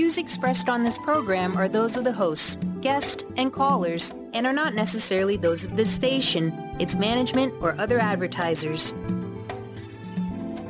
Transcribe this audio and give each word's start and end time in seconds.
views 0.00 0.16
expressed 0.16 0.70
on 0.70 0.82
this 0.82 0.96
program 0.96 1.54
are 1.58 1.68
those 1.68 1.94
of 1.94 2.04
the 2.04 2.12
hosts, 2.12 2.56
guests, 2.80 3.22
and 3.36 3.52
callers, 3.52 4.14
and 4.32 4.46
are 4.46 4.52
not 4.52 4.72
necessarily 4.72 5.36
those 5.36 5.62
of 5.62 5.76
this 5.76 5.90
station, 5.90 6.50
its 6.78 6.94
management, 6.94 7.52
or 7.60 7.78
other 7.78 7.98
advertisers. 7.98 8.94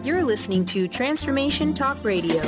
You're 0.02 0.24
listening 0.24 0.64
to 0.64 0.88
Transformation 0.88 1.74
Talk 1.74 2.02
Radio. 2.02 2.42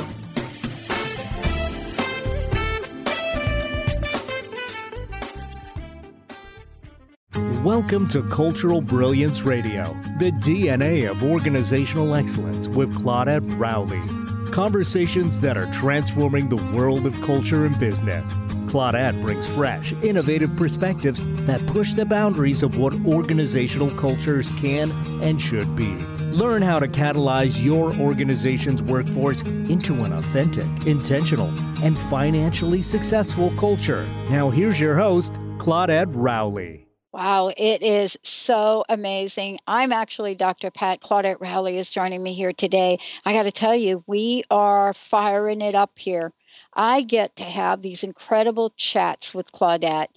Welcome 7.63 8.09
to 8.09 8.27
Cultural 8.29 8.81
Brilliance 8.81 9.43
Radio, 9.43 9.85
the 10.19 10.33
DNA 10.41 11.09
of 11.09 11.23
organizational 11.23 12.13
excellence 12.13 12.67
with 12.67 12.93
Claudette 12.93 13.57
Rowley. 13.57 14.22
Conversations 14.53 15.41
that 15.41 15.57
are 15.57 15.65
transforming 15.71 16.47
the 16.47 16.63
world 16.77 17.07
of 17.07 17.21
culture 17.23 17.65
and 17.65 17.77
business. 17.79 18.35
Claudette 18.67 19.19
brings 19.19 19.47
fresh, 19.47 19.93
innovative 20.03 20.55
perspectives 20.55 21.19
that 21.47 21.65
push 21.65 21.95
the 21.95 22.05
boundaries 22.05 22.61
of 22.61 22.77
what 22.77 22.93
organizational 23.03 23.89
cultures 23.95 24.51
can 24.59 24.91
and 25.23 25.41
should 25.41 25.75
be. 25.75 25.95
Learn 26.27 26.61
how 26.61 26.77
to 26.77 26.87
catalyze 26.87 27.65
your 27.65 27.95
organization's 27.95 28.83
workforce 28.83 29.41
into 29.41 30.03
an 30.03 30.13
authentic, 30.13 30.67
intentional, 30.85 31.51
and 31.81 31.97
financially 31.97 32.83
successful 32.83 33.51
culture. 33.57 34.05
Now, 34.29 34.51
here's 34.51 34.79
your 34.79 34.95
host, 34.95 35.33
Claudette 35.57 36.11
Rowley. 36.13 36.83
Wow, 37.13 37.51
it 37.55 37.83
is 37.83 38.17
so 38.23 38.85
amazing. 38.89 39.59
I'm 39.67 39.93
actually 39.93 40.33
Dr. 40.33 40.71
Pat 40.71 40.99
Claudette 40.99 41.39
Rowley 41.39 41.77
is 41.77 41.91
joining 41.91 42.23
me 42.23 42.33
here 42.33 42.53
today. 42.53 42.97
I 43.23 43.33
got 43.33 43.43
to 43.43 43.51
tell 43.51 43.75
you, 43.75 44.03
we 44.07 44.43
are 44.49 44.93
firing 44.93 45.61
it 45.61 45.75
up 45.75 45.99
here. 45.99 46.33
I 46.73 47.01
get 47.03 47.35
to 47.35 47.43
have 47.43 47.83
these 47.83 48.03
incredible 48.03 48.73
chats 48.77 49.35
with 49.35 49.51
Claudette 49.51 50.07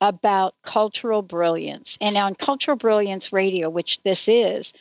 about 0.00 0.54
cultural 0.62 1.22
brilliance. 1.22 1.98
And 2.00 2.16
on 2.16 2.36
Cultural 2.36 2.76
Brilliance 2.76 3.32
Radio, 3.32 3.68
which 3.68 4.00
this 4.02 4.28
is, 4.28 4.72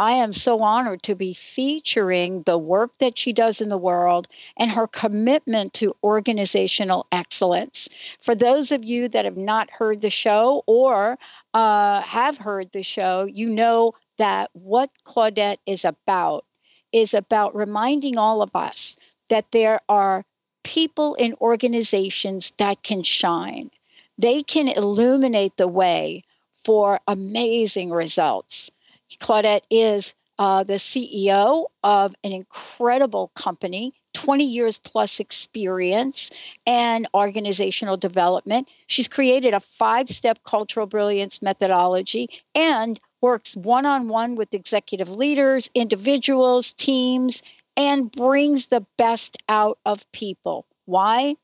I 0.00 0.12
am 0.12 0.32
so 0.32 0.62
honored 0.62 1.02
to 1.02 1.14
be 1.14 1.34
featuring 1.34 2.44
the 2.44 2.56
work 2.56 2.96
that 3.00 3.18
she 3.18 3.34
does 3.34 3.60
in 3.60 3.68
the 3.68 3.76
world 3.76 4.28
and 4.56 4.70
her 4.70 4.86
commitment 4.86 5.74
to 5.74 5.94
organizational 6.02 7.06
excellence. 7.12 7.86
For 8.18 8.34
those 8.34 8.72
of 8.72 8.82
you 8.82 9.08
that 9.08 9.26
have 9.26 9.36
not 9.36 9.68
heard 9.70 10.00
the 10.00 10.08
show 10.08 10.64
or 10.66 11.18
uh, 11.52 12.00
have 12.00 12.38
heard 12.38 12.72
the 12.72 12.82
show, 12.82 13.26
you 13.26 13.50
know 13.50 13.92
that 14.16 14.48
what 14.54 14.88
Claudette 15.04 15.58
is 15.66 15.84
about 15.84 16.46
is 16.92 17.12
about 17.12 17.54
reminding 17.54 18.16
all 18.16 18.40
of 18.40 18.56
us 18.56 18.96
that 19.28 19.52
there 19.52 19.80
are 19.90 20.24
people 20.64 21.14
in 21.16 21.34
organizations 21.42 22.54
that 22.56 22.82
can 22.84 23.02
shine. 23.02 23.70
They 24.16 24.42
can 24.42 24.68
illuminate 24.68 25.58
the 25.58 25.68
way 25.68 26.24
for 26.54 27.00
amazing 27.06 27.90
results. 27.90 28.70
Claudette 29.18 29.64
is 29.70 30.14
uh, 30.38 30.64
the 30.64 30.74
CEO 30.74 31.66
of 31.84 32.14
an 32.24 32.32
incredible 32.32 33.30
company, 33.34 33.92
20 34.14 34.42
years 34.42 34.78
plus 34.78 35.20
experience 35.20 36.30
and 36.66 37.06
organizational 37.12 37.98
development. 37.98 38.68
She's 38.86 39.06
created 39.06 39.52
a 39.52 39.60
five 39.60 40.08
step 40.08 40.42
cultural 40.44 40.86
brilliance 40.86 41.42
methodology 41.42 42.30
and 42.54 42.98
works 43.20 43.54
one 43.54 43.84
on 43.84 44.08
one 44.08 44.34
with 44.34 44.54
executive 44.54 45.10
leaders, 45.10 45.70
individuals, 45.74 46.72
teams, 46.72 47.42
and 47.76 48.10
brings 48.10 48.66
the 48.66 48.86
best 48.96 49.36
out 49.48 49.78
of 49.84 50.10
people. 50.12 50.64
Why? 50.86 51.36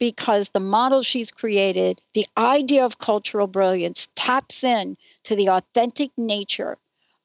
Because 0.00 0.50
the 0.50 0.60
model 0.60 1.02
she's 1.02 1.30
created, 1.30 2.00
the 2.14 2.26
idea 2.36 2.84
of 2.84 2.98
cultural 2.98 3.46
brilliance, 3.46 4.08
taps 4.16 4.64
in 4.64 4.96
to 5.22 5.36
the 5.36 5.50
authentic 5.50 6.10
nature 6.16 6.76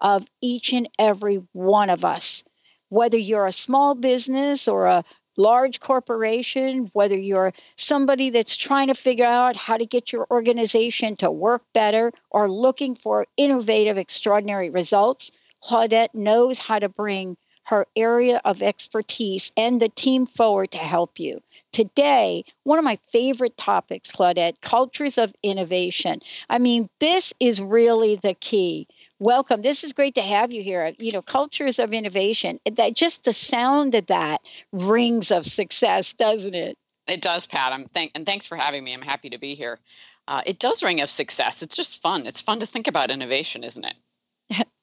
of 0.05 0.27
each 0.39 0.71
and 0.71 0.87
every 0.99 1.41
one 1.53 1.89
of 1.89 2.05
us. 2.05 2.43
Whether 2.89 3.17
you're 3.17 3.47
a 3.47 3.51
small 3.51 3.95
business 3.95 4.67
or 4.67 4.85
a 4.85 5.03
large 5.35 5.79
corporation, 5.79 6.91
whether 6.93 7.17
you're 7.17 7.51
somebody 7.75 8.29
that's 8.29 8.55
trying 8.55 8.87
to 8.87 8.93
figure 8.93 9.25
out 9.25 9.57
how 9.57 9.77
to 9.77 9.85
get 9.85 10.13
your 10.13 10.27
organization 10.29 11.15
to 11.15 11.31
work 11.31 11.63
better 11.73 12.11
or 12.29 12.51
looking 12.51 12.93
for 12.93 13.25
innovative, 13.35 13.97
extraordinary 13.97 14.69
results, 14.69 15.31
Claudette 15.63 16.13
knows 16.13 16.59
how 16.59 16.77
to 16.77 16.87
bring 16.87 17.35
her 17.63 17.87
area 17.95 18.39
of 18.45 18.61
expertise 18.61 19.51
and 19.57 19.81
the 19.81 19.89
team 19.89 20.27
forward 20.27 20.69
to 20.69 20.77
help 20.77 21.19
you. 21.19 21.41
Today, 21.71 22.45
one 22.63 22.77
of 22.77 22.85
my 22.85 22.99
favorite 23.07 23.57
topics, 23.57 24.11
Claudette, 24.11 24.61
cultures 24.61 25.17
of 25.17 25.33
innovation. 25.41 26.19
I 26.51 26.59
mean, 26.59 26.89
this 26.99 27.33
is 27.39 27.59
really 27.59 28.17
the 28.17 28.35
key 28.35 28.87
welcome. 29.19 29.61
This 29.61 29.83
is 29.83 29.93
great 29.93 30.15
to 30.15 30.21
have 30.21 30.51
you 30.51 30.61
here. 30.61 30.93
You 30.97 31.11
know, 31.11 31.21
cultures 31.21 31.79
of 31.79 31.93
innovation. 31.93 32.59
That 32.71 32.95
just 32.95 33.25
the 33.25 33.33
sound 33.33 33.95
of 33.95 34.07
that 34.07 34.41
rings 34.71 35.31
of 35.31 35.45
success, 35.45 36.13
doesn't 36.13 36.55
it? 36.55 36.77
It 37.07 37.21
does, 37.21 37.45
Pat. 37.45 37.71
I'm 37.71 37.85
thank 37.89 38.11
and 38.15 38.25
thanks 38.25 38.47
for 38.47 38.55
having 38.55 38.83
me. 38.83 38.93
I'm 38.93 39.01
happy 39.01 39.29
to 39.29 39.37
be 39.37 39.55
here. 39.55 39.79
Uh, 40.27 40.41
it 40.45 40.59
does 40.59 40.83
ring 40.83 41.01
of 41.01 41.09
success. 41.09 41.61
It's 41.61 41.75
just 41.75 42.01
fun. 42.01 42.25
It's 42.25 42.41
fun 42.41 42.59
to 42.59 42.65
think 42.65 42.87
about 42.87 43.11
innovation, 43.11 43.63
isn't 43.63 43.85
it? 43.85 44.67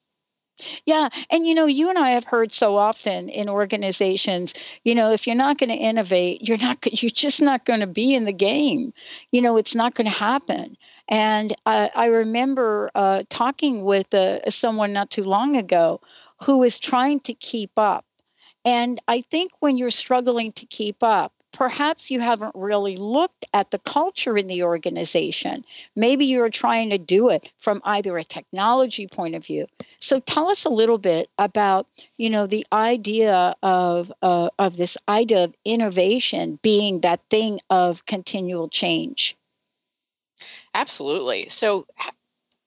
Yeah. 0.85 1.09
And, 1.31 1.47
you 1.47 1.55
know, 1.55 1.65
you 1.65 1.89
and 1.89 1.97
I 1.97 2.11
have 2.11 2.25
heard 2.25 2.51
so 2.51 2.77
often 2.77 3.27
in 3.27 3.49
organizations, 3.49 4.53
you 4.83 4.93
know, 4.93 5.11
if 5.11 5.25
you're 5.25 5.35
not 5.35 5.57
going 5.57 5.71
to 5.71 5.75
innovate, 5.75 6.47
you're 6.47 6.59
not, 6.59 7.01
you're 7.01 7.09
just 7.09 7.41
not 7.41 7.65
going 7.65 7.79
to 7.79 7.87
be 7.87 8.13
in 8.13 8.25
the 8.25 8.33
game. 8.33 8.93
You 9.31 9.41
know, 9.41 9.57
it's 9.57 9.75
not 9.75 9.95
going 9.95 10.05
to 10.05 10.11
happen. 10.11 10.77
And 11.13 11.53
uh, 11.67 11.89
I 11.93 12.07
remember 12.07 12.89
uh, 12.95 13.21
talking 13.29 13.83
with 13.83 14.11
uh, 14.15 14.49
someone 14.49 14.93
not 14.93 15.11
too 15.11 15.23
long 15.23 15.55
ago 15.55 16.01
who 16.41 16.57
was 16.57 16.79
trying 16.79 17.19
to 17.19 17.35
keep 17.35 17.69
up. 17.77 18.03
And 18.65 18.99
I 19.07 19.21
think 19.21 19.51
when 19.59 19.77
you're 19.77 19.91
struggling 19.91 20.53
to 20.53 20.65
keep 20.65 21.03
up, 21.03 21.31
perhaps 21.51 22.09
you 22.09 22.19
haven't 22.19 22.55
really 22.55 22.97
looked 22.97 23.45
at 23.53 23.69
the 23.69 23.77
culture 23.77 24.35
in 24.35 24.47
the 24.47 24.63
organization. 24.63 25.63
Maybe 25.95 26.25
you're 26.25 26.49
trying 26.49 26.89
to 26.89 26.97
do 26.97 27.29
it 27.29 27.51
from 27.59 27.79
either 27.83 28.17
a 28.17 28.23
technology 28.23 29.05
point 29.05 29.35
of 29.35 29.45
view. 29.45 29.67
So 29.99 30.19
tell 30.19 30.49
us 30.49 30.65
a 30.65 30.69
little 30.69 30.97
bit 30.97 31.29
about, 31.37 31.85
you 32.17 32.31
know, 32.31 32.47
the 32.47 32.65
idea 32.73 33.53
of 33.61 34.11
uh, 34.23 34.49
of 34.57 34.77
this 34.77 34.97
idea 35.07 35.43
of 35.43 35.53
innovation 35.63 36.57
being 36.63 37.01
that 37.01 37.21
thing 37.29 37.59
of 37.69 38.07
continual 38.07 38.67
change. 38.67 39.37
Absolutely. 40.73 41.47
So 41.49 41.85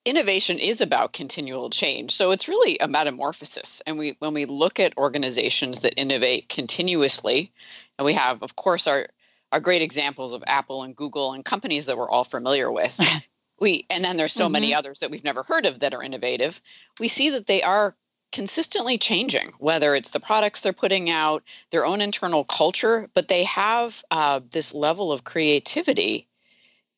innovation 0.07 0.57
is 0.57 0.79
about 0.79 1.13
continual 1.13 1.69
change. 1.69 2.11
So 2.11 2.31
it's 2.31 2.47
really 2.47 2.77
a 2.79 2.87
metamorphosis. 2.87 3.81
And 3.85 3.97
we 3.97 4.15
when 4.19 4.33
we 4.33 4.45
look 4.45 4.79
at 4.79 4.97
organizations 4.97 5.81
that 5.81 5.99
innovate 5.99 6.49
continuously, 6.49 7.51
and 7.97 8.05
we 8.05 8.13
have, 8.13 8.41
of 8.41 8.55
course, 8.55 8.87
our 8.87 9.07
our 9.51 9.59
great 9.59 9.81
examples 9.81 10.33
of 10.33 10.43
Apple 10.47 10.83
and 10.83 10.95
Google 10.95 11.33
and 11.33 11.43
companies 11.43 11.85
that 11.85 11.97
we're 11.97 12.09
all 12.09 12.23
familiar 12.23 12.71
with. 12.71 12.99
we 13.59 13.85
and 13.89 14.03
then 14.03 14.17
there's 14.17 14.33
so 14.33 14.45
mm-hmm. 14.45 14.53
many 14.53 14.73
others 14.73 14.99
that 14.99 15.11
we've 15.11 15.23
never 15.23 15.43
heard 15.43 15.65
of 15.65 15.81
that 15.81 15.93
are 15.93 16.03
innovative. 16.03 16.61
We 16.99 17.09
see 17.09 17.29
that 17.31 17.47
they 17.47 17.61
are 17.61 17.95
consistently 18.31 18.97
changing, 18.97 19.51
whether 19.59 19.95
it's 19.95 20.11
the 20.11 20.19
products 20.19 20.61
they're 20.61 20.73
putting 20.73 21.09
out, 21.09 21.43
their 21.71 21.85
own 21.85 22.01
internal 22.01 22.43
culture, 22.43 23.09
but 23.13 23.29
they 23.29 23.43
have 23.43 24.03
uh, 24.11 24.41
this 24.51 24.73
level 24.73 25.11
of 25.11 25.23
creativity 25.23 26.27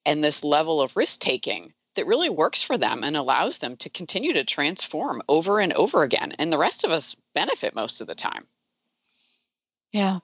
and 0.06 0.24
this 0.24 0.44
level 0.44 0.82
of 0.82 0.96
risk 0.96 1.22
taking 1.22 1.74
that 1.96 2.08
really 2.08 2.30
works 2.30 2.64
for 2.64 2.78
them 2.78 3.04
and 3.04 3.18
allows 3.18 3.58
them 3.58 3.76
to 3.78 3.90
continue 3.90 4.34
to 4.34 4.44
transform 4.44 5.22
over 5.28 5.60
and 5.60 5.74
over 5.74 6.04
again. 6.04 6.34
And 6.40 6.52
the 6.52 6.58
rest 6.58 6.84
of 6.84 6.92
us 6.92 7.16
benefit 7.34 7.76
most 7.76 8.00
of 8.00 8.08
the 8.08 8.16
time. 8.16 8.48
Yeah. 9.92 10.20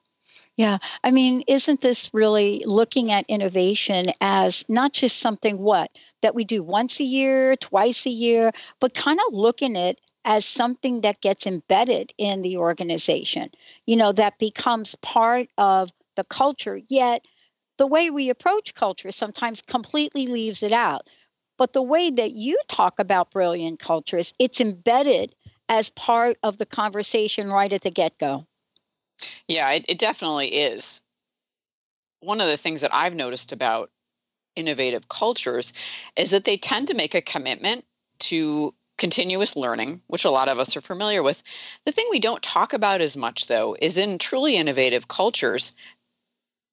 Yeah. 0.56 0.78
I 1.04 1.10
mean, 1.10 1.42
isn't 1.48 1.82
this 1.82 2.10
really 2.14 2.62
looking 2.64 3.12
at 3.12 3.26
innovation 3.28 4.06
as 4.22 4.64
not 4.68 4.94
just 4.94 5.18
something 5.18 5.58
what 5.58 5.90
that 6.22 6.34
we 6.34 6.44
do 6.44 6.62
once 6.62 6.98
a 6.98 7.04
year, 7.04 7.56
twice 7.56 8.06
a 8.06 8.10
year, 8.10 8.52
but 8.80 8.94
kind 8.94 9.20
of 9.26 9.34
looking 9.34 9.76
at 9.76 9.98
as 10.24 10.44
something 10.44 11.02
that 11.02 11.20
gets 11.20 11.46
embedded 11.46 12.12
in 12.16 12.42
the 12.42 12.56
organization, 12.56 13.50
you 13.86 13.96
know, 13.96 14.12
that 14.12 14.38
becomes 14.38 14.94
part 14.96 15.48
of 15.58 15.92
the 16.16 16.24
culture, 16.24 16.80
yet 16.88 17.26
the 17.78 17.86
way 17.86 18.10
we 18.10 18.30
approach 18.30 18.74
culture 18.74 19.12
sometimes 19.12 19.62
completely 19.62 20.26
leaves 20.26 20.62
it 20.62 20.72
out. 20.72 21.08
But 21.58 21.72
the 21.72 21.82
way 21.82 22.10
that 22.10 22.32
you 22.32 22.58
talk 22.68 22.98
about 22.98 23.30
brilliant 23.30 23.78
cultures, 23.78 24.34
it's 24.38 24.60
embedded 24.60 25.34
as 25.68 25.90
part 25.90 26.36
of 26.42 26.58
the 26.58 26.66
conversation 26.66 27.50
right 27.50 27.72
at 27.72 27.82
the 27.82 27.90
get 27.90 28.18
go. 28.18 28.46
Yeah, 29.48 29.70
it, 29.72 29.84
it 29.88 29.98
definitely 29.98 30.48
is. 30.48 31.02
One 32.20 32.40
of 32.40 32.48
the 32.48 32.56
things 32.56 32.80
that 32.82 32.94
I've 32.94 33.14
noticed 33.14 33.52
about 33.52 33.90
innovative 34.54 35.08
cultures 35.08 35.72
is 36.16 36.30
that 36.30 36.44
they 36.44 36.56
tend 36.56 36.88
to 36.88 36.94
make 36.94 37.14
a 37.14 37.20
commitment 37.20 37.84
to 38.18 38.74
continuous 38.98 39.56
learning, 39.56 40.00
which 40.06 40.24
a 40.24 40.30
lot 40.30 40.48
of 40.48 40.58
us 40.58 40.76
are 40.76 40.80
familiar 40.80 41.22
with. 41.22 41.42
The 41.84 41.92
thing 41.92 42.06
we 42.10 42.18
don't 42.18 42.42
talk 42.42 42.72
about 42.72 43.00
as 43.02 43.16
much, 43.16 43.46
though, 43.46 43.76
is 43.80 43.98
in 43.98 44.18
truly 44.18 44.56
innovative 44.56 45.08
cultures, 45.08 45.72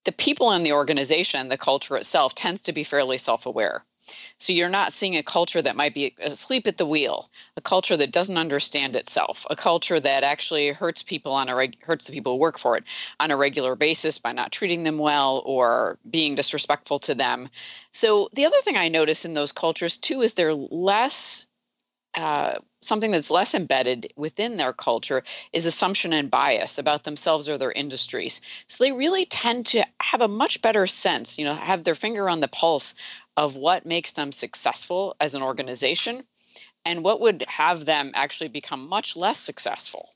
the 0.05 0.11
people 0.11 0.51
in 0.51 0.63
the 0.63 0.73
organization, 0.73 1.49
the 1.49 1.57
culture 1.57 1.97
itself, 1.97 2.35
tends 2.35 2.61
to 2.63 2.73
be 2.73 2.83
fairly 2.83 3.17
self 3.17 3.45
aware. 3.45 3.85
So 4.37 4.51
you're 4.51 4.69
not 4.69 4.91
seeing 4.91 5.15
a 5.15 5.23
culture 5.23 5.61
that 5.61 5.77
might 5.77 5.93
be 5.93 6.13
asleep 6.19 6.67
at 6.67 6.77
the 6.77 6.85
wheel, 6.85 7.29
a 7.55 7.61
culture 7.61 7.95
that 7.95 8.11
doesn't 8.11 8.37
understand 8.37 8.95
itself, 8.97 9.45
a 9.49 9.55
culture 9.55 9.99
that 9.99 10.25
actually 10.25 10.69
hurts 10.69 11.01
people 11.01 11.31
on 11.31 11.47
a 11.47 11.55
reg- 11.55 11.81
hurts 11.81 12.05
the 12.05 12.11
people 12.11 12.33
who 12.33 12.39
work 12.39 12.57
for 12.57 12.75
it 12.75 12.83
on 13.21 13.31
a 13.31 13.37
regular 13.37 13.75
basis 13.75 14.19
by 14.19 14.33
not 14.33 14.51
treating 14.51 14.83
them 14.83 14.97
well 14.97 15.41
or 15.45 15.97
being 16.09 16.35
disrespectful 16.35 16.99
to 16.99 17.15
them. 17.15 17.49
So 17.91 18.27
the 18.33 18.45
other 18.45 18.59
thing 18.59 18.75
I 18.75 18.89
notice 18.89 19.23
in 19.23 19.35
those 19.35 19.53
cultures 19.53 19.97
too 19.97 20.21
is 20.21 20.33
they're 20.33 20.53
less 20.53 21.47
uh, 22.15 22.55
something 22.83 23.11
that's 23.11 23.31
less 23.31 23.53
embedded 23.53 24.11
within 24.15 24.57
their 24.57 24.73
culture 24.73 25.23
is 25.53 25.65
assumption 25.65 26.13
and 26.13 26.29
bias 26.29 26.77
about 26.77 27.03
themselves 27.03 27.49
or 27.49 27.57
their 27.57 27.71
industries. 27.71 28.41
So 28.67 28.83
they 28.83 28.91
really 28.91 29.25
tend 29.25 29.65
to 29.67 29.85
have 30.01 30.21
a 30.21 30.27
much 30.27 30.61
better 30.61 30.85
sense, 30.87 31.37
you 31.39 31.45
know, 31.45 31.53
have 31.55 31.83
their 31.83 31.95
finger 31.95 32.29
on 32.29 32.39
the 32.39 32.47
pulse 32.47 32.95
of 33.37 33.55
what 33.55 33.85
makes 33.85 34.11
them 34.11 34.31
successful 34.31 35.15
as 35.19 35.33
an 35.33 35.41
organization 35.41 36.23
and 36.85 37.03
what 37.03 37.21
would 37.21 37.43
have 37.43 37.85
them 37.85 38.11
actually 38.13 38.49
become 38.49 38.87
much 38.87 39.15
less 39.15 39.39
successful. 39.39 40.09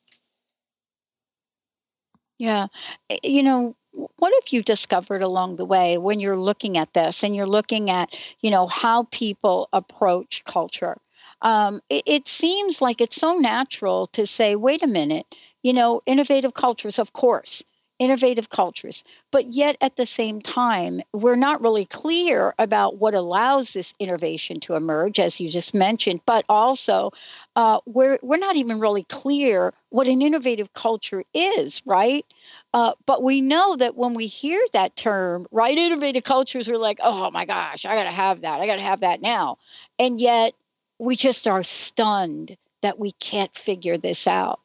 Yeah. 2.38 2.68
Eh, 3.10 3.18
you 3.24 3.44
know, 3.44 3.76
what 4.18 4.34
have 4.42 4.52
you 4.54 4.62
discovered 4.62 5.22
along 5.24 5.56
the 5.56 5.66
way 5.66 5.98
when 5.98 6.20
you're 6.20 6.38
looking 6.38 6.78
at 6.78 6.94
this 6.94 7.24
and 7.24 7.36
you're 7.36 7.48
looking 7.48 7.90
at, 7.90 8.16
you 8.42 8.52
know, 8.52 8.68
how 8.68 9.04
people 9.12 9.70
approach 9.74 10.44
culture? 10.44 10.98
Um, 11.42 11.82
it, 11.90 12.04
it 12.06 12.28
seems 12.28 12.82
like 12.82 13.02
it's 13.02 13.16
so 13.16 13.38
natural 13.38 14.08
to 14.08 14.26
say, 14.26 14.56
wait 14.56 14.84
a 14.84 14.88
minute, 14.88 15.26
you 15.64 15.74
know, 15.74 16.02
innovative 16.06 16.54
cultures, 16.54 17.00
of 17.00 17.14
course, 17.14 17.64
innovative 18.00 18.50
cultures. 18.50 19.04
But 19.32 19.54
yet 19.54 19.76
at 19.82 19.96
the 19.96 20.06
same 20.06 20.42
time, 20.42 21.02
we're 21.14 21.36
not 21.36 21.62
really 21.62 21.86
clear 21.86 22.54
about 22.60 22.98
what 22.98 23.16
allows 23.16 23.74
this 23.74 23.94
innovation 24.00 24.60
to 24.62 24.76
emerge, 24.76 25.20
as 25.20 25.40
you 25.40 25.50
just 25.50 25.74
mentioned, 25.74 26.22
but 26.26 26.46
also 26.48 27.12
uh, 27.56 27.80
we're, 27.86 28.20
we're 28.22 28.38
not 28.38 28.56
even 28.56 28.80
really 28.80 29.04
clear 29.04 29.74
what 29.90 30.08
an 30.08 30.22
innovative 30.22 30.74
culture 30.74 31.24
is, 31.34 31.82
right? 31.86 32.26
Uh, 32.74 32.92
but 33.06 33.24
we 33.24 33.42
know 33.42 33.76
that 33.78 33.96
when 33.96 34.14
we 34.14 34.28
hear 34.28 34.64
that 34.74 34.96
term, 34.96 35.48
right, 35.52 35.78
innovative 35.78 36.24
cultures, 36.24 36.68
we're 36.68 36.78
like, 36.78 37.00
oh 37.02 37.32
my 37.32 37.46
gosh, 37.46 37.86
I 37.86 37.96
got 37.96 38.04
to 38.04 38.12
have 38.12 38.42
that. 38.42 38.62
I 38.62 38.68
got 38.68 38.76
to 38.76 38.82
have 38.82 39.00
that 39.00 39.22
now. 39.22 39.58
And 39.98 40.20
yet, 40.20 40.54
we 41.00 41.16
just 41.16 41.48
are 41.48 41.64
stunned 41.64 42.58
that 42.82 43.00
we 43.00 43.12
can't 43.14 43.56
figure 43.56 43.98
this 43.98 44.28
out. 44.28 44.60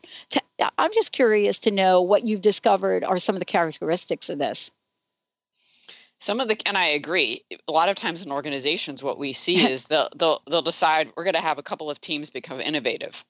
I'm 0.78 0.92
just 0.92 1.12
curious 1.12 1.58
to 1.60 1.70
know 1.70 2.02
what 2.02 2.24
you've 2.24 2.42
discovered 2.42 3.04
are 3.04 3.18
some 3.18 3.34
of 3.34 3.40
the 3.40 3.46
characteristics 3.46 4.28
of 4.28 4.38
this. 4.38 4.70
Some 6.18 6.38
of 6.38 6.46
the, 6.46 6.56
and 6.66 6.78
I 6.78 6.86
agree. 6.86 7.44
A 7.66 7.72
lot 7.72 7.88
of 7.88 7.96
times 7.96 8.22
in 8.22 8.30
organizations, 8.30 9.02
what 9.02 9.18
we 9.18 9.32
see 9.32 9.56
is 9.70 9.88
they'll 9.88 10.08
they'll 10.14 10.40
they'll 10.48 10.62
decide 10.62 11.12
we're 11.16 11.24
going 11.24 11.34
to 11.34 11.40
have 11.40 11.58
a 11.58 11.64
couple 11.64 11.90
of 11.90 12.00
teams 12.00 12.30
become 12.30 12.60
innovative, 12.60 13.24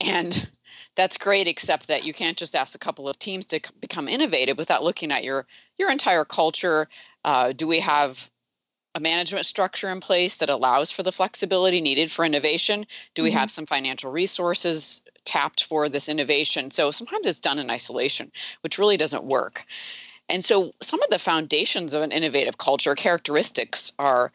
and 0.00 0.48
that's 0.96 1.16
great. 1.16 1.46
Except 1.46 1.86
that 1.86 2.04
you 2.04 2.12
can't 2.12 2.36
just 2.36 2.56
ask 2.56 2.74
a 2.74 2.78
couple 2.78 3.08
of 3.08 3.20
teams 3.20 3.46
to 3.46 3.60
become 3.80 4.08
innovative 4.08 4.58
without 4.58 4.82
looking 4.82 5.12
at 5.12 5.22
your 5.22 5.46
your 5.78 5.92
entire 5.92 6.24
culture. 6.24 6.86
Uh, 7.24 7.52
do 7.52 7.68
we 7.68 7.78
have 7.78 8.28
a 8.94 9.00
management 9.00 9.46
structure 9.46 9.90
in 9.90 10.00
place 10.00 10.36
that 10.36 10.50
allows 10.50 10.90
for 10.90 11.02
the 11.02 11.12
flexibility 11.12 11.80
needed 11.80 12.10
for 12.10 12.24
innovation? 12.24 12.86
Do 13.14 13.22
we 13.22 13.30
mm-hmm. 13.30 13.38
have 13.38 13.50
some 13.50 13.66
financial 13.66 14.10
resources 14.10 15.02
tapped 15.24 15.64
for 15.64 15.88
this 15.88 16.08
innovation? 16.08 16.70
So 16.70 16.90
sometimes 16.90 17.26
it's 17.26 17.40
done 17.40 17.58
in 17.58 17.70
isolation, 17.70 18.32
which 18.62 18.78
really 18.78 18.96
doesn't 18.96 19.24
work. 19.24 19.64
And 20.28 20.44
so 20.44 20.72
some 20.82 21.02
of 21.02 21.10
the 21.10 21.18
foundations 21.18 21.94
of 21.94 22.02
an 22.02 22.12
innovative 22.12 22.58
culture 22.58 22.94
characteristics 22.94 23.92
are 23.98 24.32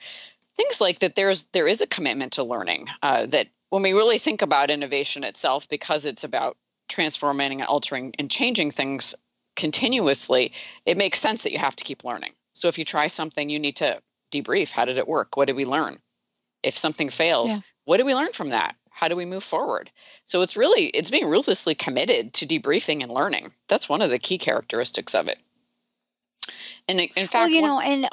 things 0.56 0.81
like 0.81 0.99
that 0.99 1.15
there's 1.15 1.45
there 1.45 1.67
is 1.67 1.81
a 1.81 1.88
commitment 1.88 2.33
to 2.33 2.44
learning 2.44 2.88
uh, 3.01 3.25
that 3.27 3.47
when 3.69 3.81
we 3.81 3.94
really 3.94 4.17
think 4.17 4.41
about 4.41 4.69
innovation 4.69 5.23
itself 5.23 5.67
because 5.69 6.06
it's 6.06 6.23
about 6.23 6.57
transforming 6.89 7.61
and 7.61 7.67
altering 7.67 8.13
and 8.19 8.29
changing 8.29 8.71
things 8.71 9.15
continuously 9.56 10.51
it 10.85 10.97
makes 10.97 11.19
sense 11.19 11.44
that 11.44 11.51
you 11.51 11.59
have 11.59 11.75
to 11.75 11.83
keep 11.83 12.03
learning 12.03 12.31
so 12.53 12.67
if 12.67 12.77
you 12.77 12.85
try 12.85 13.07
something 13.07 13.49
you 13.49 13.59
need 13.59 13.75
to 13.75 13.99
debrief 14.33 14.71
how 14.71 14.85
did 14.85 14.97
it 14.97 15.07
work? 15.07 15.38
What 15.38 15.47
did 15.47 15.56
we 15.56 15.65
learn? 15.65 16.00
If 16.63 16.77
something 16.77 17.09
fails 17.09 17.51
yeah. 17.51 17.57
what 17.85 17.97
did 17.97 18.06
we 18.06 18.15
learn 18.15 18.33
from 18.33 18.50
that? 18.50 18.75
How 18.89 19.07
do 19.07 19.15
we 19.15 19.25
move 19.25 19.44
forward? 19.44 19.89
So 20.25 20.41
it's 20.41 20.56
really 20.56 20.85
it's 20.88 21.12
being 21.12 21.27
ruthlessly 21.27 21.75
committed 21.75 22.33
to 22.33 22.45
debriefing 22.45 23.01
and 23.01 23.12
learning. 23.12 23.51
That's 23.68 23.89
one 23.89 24.01
of 24.01 24.09
the 24.09 24.19
key 24.19 24.38
characteristics 24.38 25.15
of 25.15 25.27
it. 25.27 25.41
And 26.88 27.00
in 27.00 27.27
fact 27.27 27.33
well, 27.33 27.50
you 27.50 27.62
know 27.62 27.80
and 27.80 28.07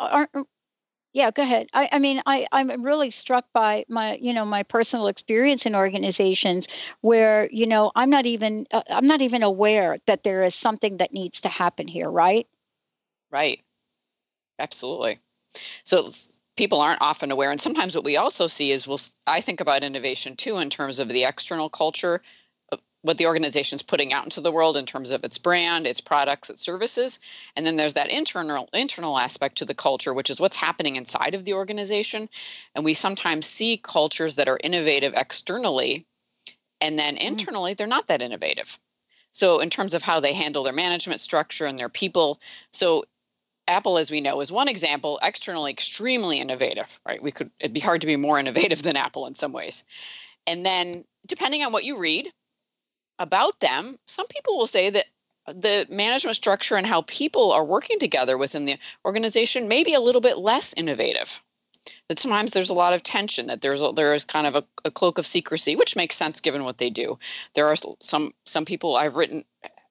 yeah 1.13 1.31
go 1.31 1.43
ahead. 1.43 1.69
I, 1.73 1.89
I 1.93 1.99
mean 1.99 2.23
I, 2.27 2.47
i'm 2.53 2.83
really 2.83 3.11
struck 3.11 3.47
by 3.53 3.85
my 3.89 4.19
you 4.21 4.33
know 4.33 4.45
my 4.45 4.63
personal 4.63 5.09
experience 5.09 5.67
in 5.67 5.75
organizations 5.75 6.69
where 7.01 7.49
you 7.53 7.67
know 7.67 7.91
i'm 7.97 8.11
not 8.11 8.27
even 8.27 8.67
uh, 8.71 8.83
i'm 8.91 9.07
not 9.07 9.21
even 9.21 9.43
aware 9.43 9.99
that 10.07 10.23
there 10.23 10.43
is 10.43 10.55
something 10.55 10.99
that 10.99 11.13
needs 11.13 11.41
to 11.41 11.49
happen 11.49 11.89
here 11.89 12.11
right? 12.11 12.47
Right. 13.31 13.63
Absolutely 14.59 15.19
so 15.85 16.09
people 16.57 16.81
aren't 16.81 17.01
often 17.01 17.31
aware. 17.31 17.51
And 17.51 17.61
sometimes 17.61 17.95
what 17.95 18.05
we 18.05 18.17
also 18.17 18.47
see 18.47 18.71
is, 18.71 18.87
well, 18.87 19.01
I 19.27 19.41
think 19.41 19.61
about 19.61 19.85
innovation 19.85 20.37
too 20.37 20.59
in 20.59 20.71
terms 20.71 20.99
of 20.99 21.09
the 21.09 21.25
external 21.25 21.69
culture, 21.69 22.21
what 23.03 23.19
the 23.19 23.27
organization 23.27 23.77
is 23.77 23.83
putting 23.83 24.13
out 24.13 24.25
into 24.25 24.41
the 24.41 24.53
world 24.53 24.77
in 24.77 24.85
terms 24.85 25.11
of 25.11 25.25
its 25.25 25.39
brand, 25.39 25.87
its 25.87 26.01
products, 26.01 26.51
its 26.51 26.61
services, 26.61 27.19
and 27.57 27.65
then 27.65 27.77
there's 27.77 27.95
that 27.95 28.11
internal 28.11 28.69
internal 28.75 29.19
aspect 29.19 29.57
to 29.59 29.65
the 29.65 29.75
culture, 29.75 30.13
which 30.13 30.29
is 30.29 30.41
what's 30.41 30.57
happening 30.57 30.97
inside 30.97 31.35
of 31.35 31.45
the 31.45 31.55
organization. 31.55 32.29
And 32.75 32.85
we 32.85 32.95
sometimes 32.95 33.47
see 33.47 33.79
cultures 33.83 34.35
that 34.35 34.49
are 34.49 34.59
innovative 34.63 35.15
externally, 35.17 36.07
and 36.81 36.99
then 36.99 37.17
mm. 37.17 37.23
internally 37.23 37.75
they're 37.75 37.87
not 37.87 38.07
that 38.09 38.23
innovative. 38.23 38.79
So 39.33 39.61
in 39.61 39.71
terms 39.71 39.95
of 39.95 40.03
how 40.03 40.21
they 40.21 40.35
handle 40.35 40.65
their 40.65 40.73
management 40.73 41.21
structure 41.21 41.65
and 41.65 41.79
their 41.79 41.89
people, 41.89 42.41
so 42.73 43.05
Apple, 43.69 43.99
as 43.99 44.11
we 44.11 44.21
know, 44.21 44.41
is 44.41 44.51
one 44.51 44.69
example, 44.69 45.19
externally 45.23 45.71
extremely 45.71 46.39
innovative, 46.39 47.01
right? 47.07 47.23
We 47.23 47.33
could 47.33 47.51
it'd 47.61 47.73
be 47.73 47.81
hard 47.81 48.01
to 48.01 48.07
be 48.07 48.17
more 48.17 48.39
innovative 48.41 48.83
than 48.83 48.97
Apple 48.97 49.27
in 49.27 49.35
some 49.35 49.53
ways. 49.53 49.85
And 50.47 50.65
then 50.65 51.05
depending 51.27 51.63
on 51.63 51.73
what 51.73 51.85
you 51.85 51.99
read 51.99 52.33
about 53.19 53.61
them, 53.61 53.99
some 54.07 54.27
people 54.29 54.57
will 54.57 54.67
say 54.67 54.91
that 54.91 55.07
the 55.47 55.87
management 55.91 56.37
structure 56.37 56.77
and 56.77 56.87
how 56.87 57.03
people 57.03 57.53
are 57.53 57.65
working 57.65 57.99
together 57.99 58.37
within 58.39 58.67
the 58.67 58.79
organization 59.05 59.69
may 59.69 59.83
be 59.85 59.95
a 59.95 60.01
little 60.01 60.21
bit 60.21 60.39
less 60.39 60.75
innovative. 60.75 61.41
That 62.09 62.19
sometimes 62.19 62.53
there's 62.53 62.71
a 62.71 62.75
lot 62.75 62.93
of 62.93 63.03
tension, 63.03 63.47
that 63.47 63.63
there's 63.63 63.83
a, 63.83 63.93
there 63.93 64.15
is 64.15 64.25
kind 64.25 64.47
of 64.47 64.55
a, 64.55 64.65
a 64.85 64.91
cloak 64.91 65.19
of 65.19 65.27
secrecy, 65.27 65.77
which 65.77 65.97
makes 65.97 66.17
sense 66.17 66.41
given 66.41 66.65
what 66.65 66.79
they 66.79 66.91
do. 66.91 67.19
There 67.55 67.67
are 67.69 67.77
some 68.01 68.35
some 68.45 68.65
people 68.65 68.97
I've 68.97 69.17
written 69.17 69.45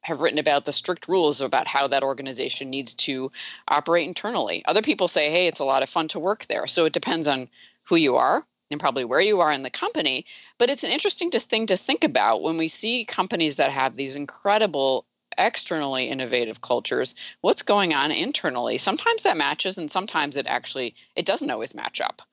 have 0.09 0.21
written 0.21 0.39
about 0.39 0.65
the 0.65 0.73
strict 0.73 1.07
rules 1.07 1.39
about 1.39 1.67
how 1.67 1.87
that 1.87 2.03
organization 2.03 2.69
needs 2.69 2.93
to 2.95 3.31
operate 3.67 4.07
internally. 4.07 4.63
Other 4.65 4.81
people 4.81 5.07
say, 5.07 5.29
hey, 5.29 5.47
it's 5.47 5.59
a 5.59 5.65
lot 5.65 5.83
of 5.83 5.89
fun 5.89 6.07
to 6.09 6.19
work 6.19 6.45
there. 6.47 6.67
So 6.67 6.85
it 6.85 6.93
depends 6.93 7.27
on 7.27 7.47
who 7.83 7.95
you 7.95 8.17
are 8.17 8.43
and 8.71 8.79
probably 8.79 9.05
where 9.05 9.21
you 9.21 9.39
are 9.39 9.51
in 9.51 9.63
the 9.63 9.69
company. 9.69 10.25
But 10.57 10.69
it's 10.69 10.83
an 10.83 10.91
interesting 10.91 11.29
thing 11.31 11.67
to 11.67 11.77
think 11.77 12.03
about 12.03 12.41
when 12.41 12.57
we 12.57 12.67
see 12.67 13.05
companies 13.05 13.55
that 13.55 13.71
have 13.71 13.95
these 13.95 14.15
incredible 14.15 15.05
externally 15.37 16.09
innovative 16.09 16.59
cultures 16.61 17.15
what's 17.41 17.61
going 17.61 17.93
on 17.93 18.11
internally 18.11 18.77
sometimes 18.77 19.23
that 19.23 19.37
matches 19.37 19.77
and 19.77 19.89
sometimes 19.89 20.35
it 20.35 20.47
actually 20.47 20.93
it 21.15 21.25
doesn't 21.25 21.51
always 21.51 21.75
match 21.75 22.01
up 22.01 22.23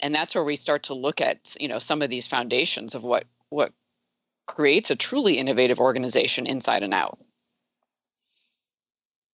and 0.00 0.14
that's 0.14 0.34
where 0.34 0.42
we 0.42 0.56
start 0.56 0.82
to 0.82 0.94
look 0.94 1.20
at 1.20 1.54
you 1.60 1.68
know 1.68 1.78
some 1.78 2.02
of 2.02 2.08
these 2.08 2.26
foundations 2.26 2.96
of 2.96 3.04
what 3.04 3.24
what 3.50 3.72
creates 4.48 4.90
a 4.90 4.96
truly 4.96 5.38
innovative 5.38 5.78
organization 5.78 6.46
inside 6.46 6.82
and 6.82 6.92
out. 6.92 7.18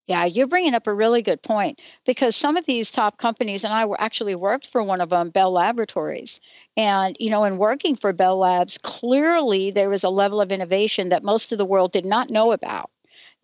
Yeah, 0.07 0.25
you're 0.25 0.45
bringing 0.45 0.75
up 0.75 0.85
a 0.85 0.93
really 0.93 1.23
good 1.23 1.41
point 1.41 1.81
because 2.05 2.35
some 2.35 2.57
of 2.57 2.67
these 2.67 2.91
top 2.91 3.17
companies, 3.17 3.63
and 3.63 3.73
I 3.73 3.87
actually 3.97 4.35
worked 4.35 4.67
for 4.67 4.83
one 4.83 5.01
of 5.01 5.09
them, 5.09 5.31
Bell 5.31 5.51
Laboratories. 5.51 6.39
And, 6.77 7.17
you 7.19 7.31
know, 7.31 7.43
in 7.43 7.57
working 7.57 7.95
for 7.95 8.13
Bell 8.13 8.37
Labs, 8.37 8.77
clearly 8.77 9.71
there 9.71 9.89
was 9.89 10.03
a 10.03 10.11
level 10.11 10.41
of 10.41 10.51
innovation 10.51 11.09
that 11.09 11.23
most 11.23 11.51
of 11.51 11.57
the 11.57 11.65
world 11.65 11.91
did 11.91 12.05
not 12.05 12.29
know 12.29 12.51
about 12.51 12.91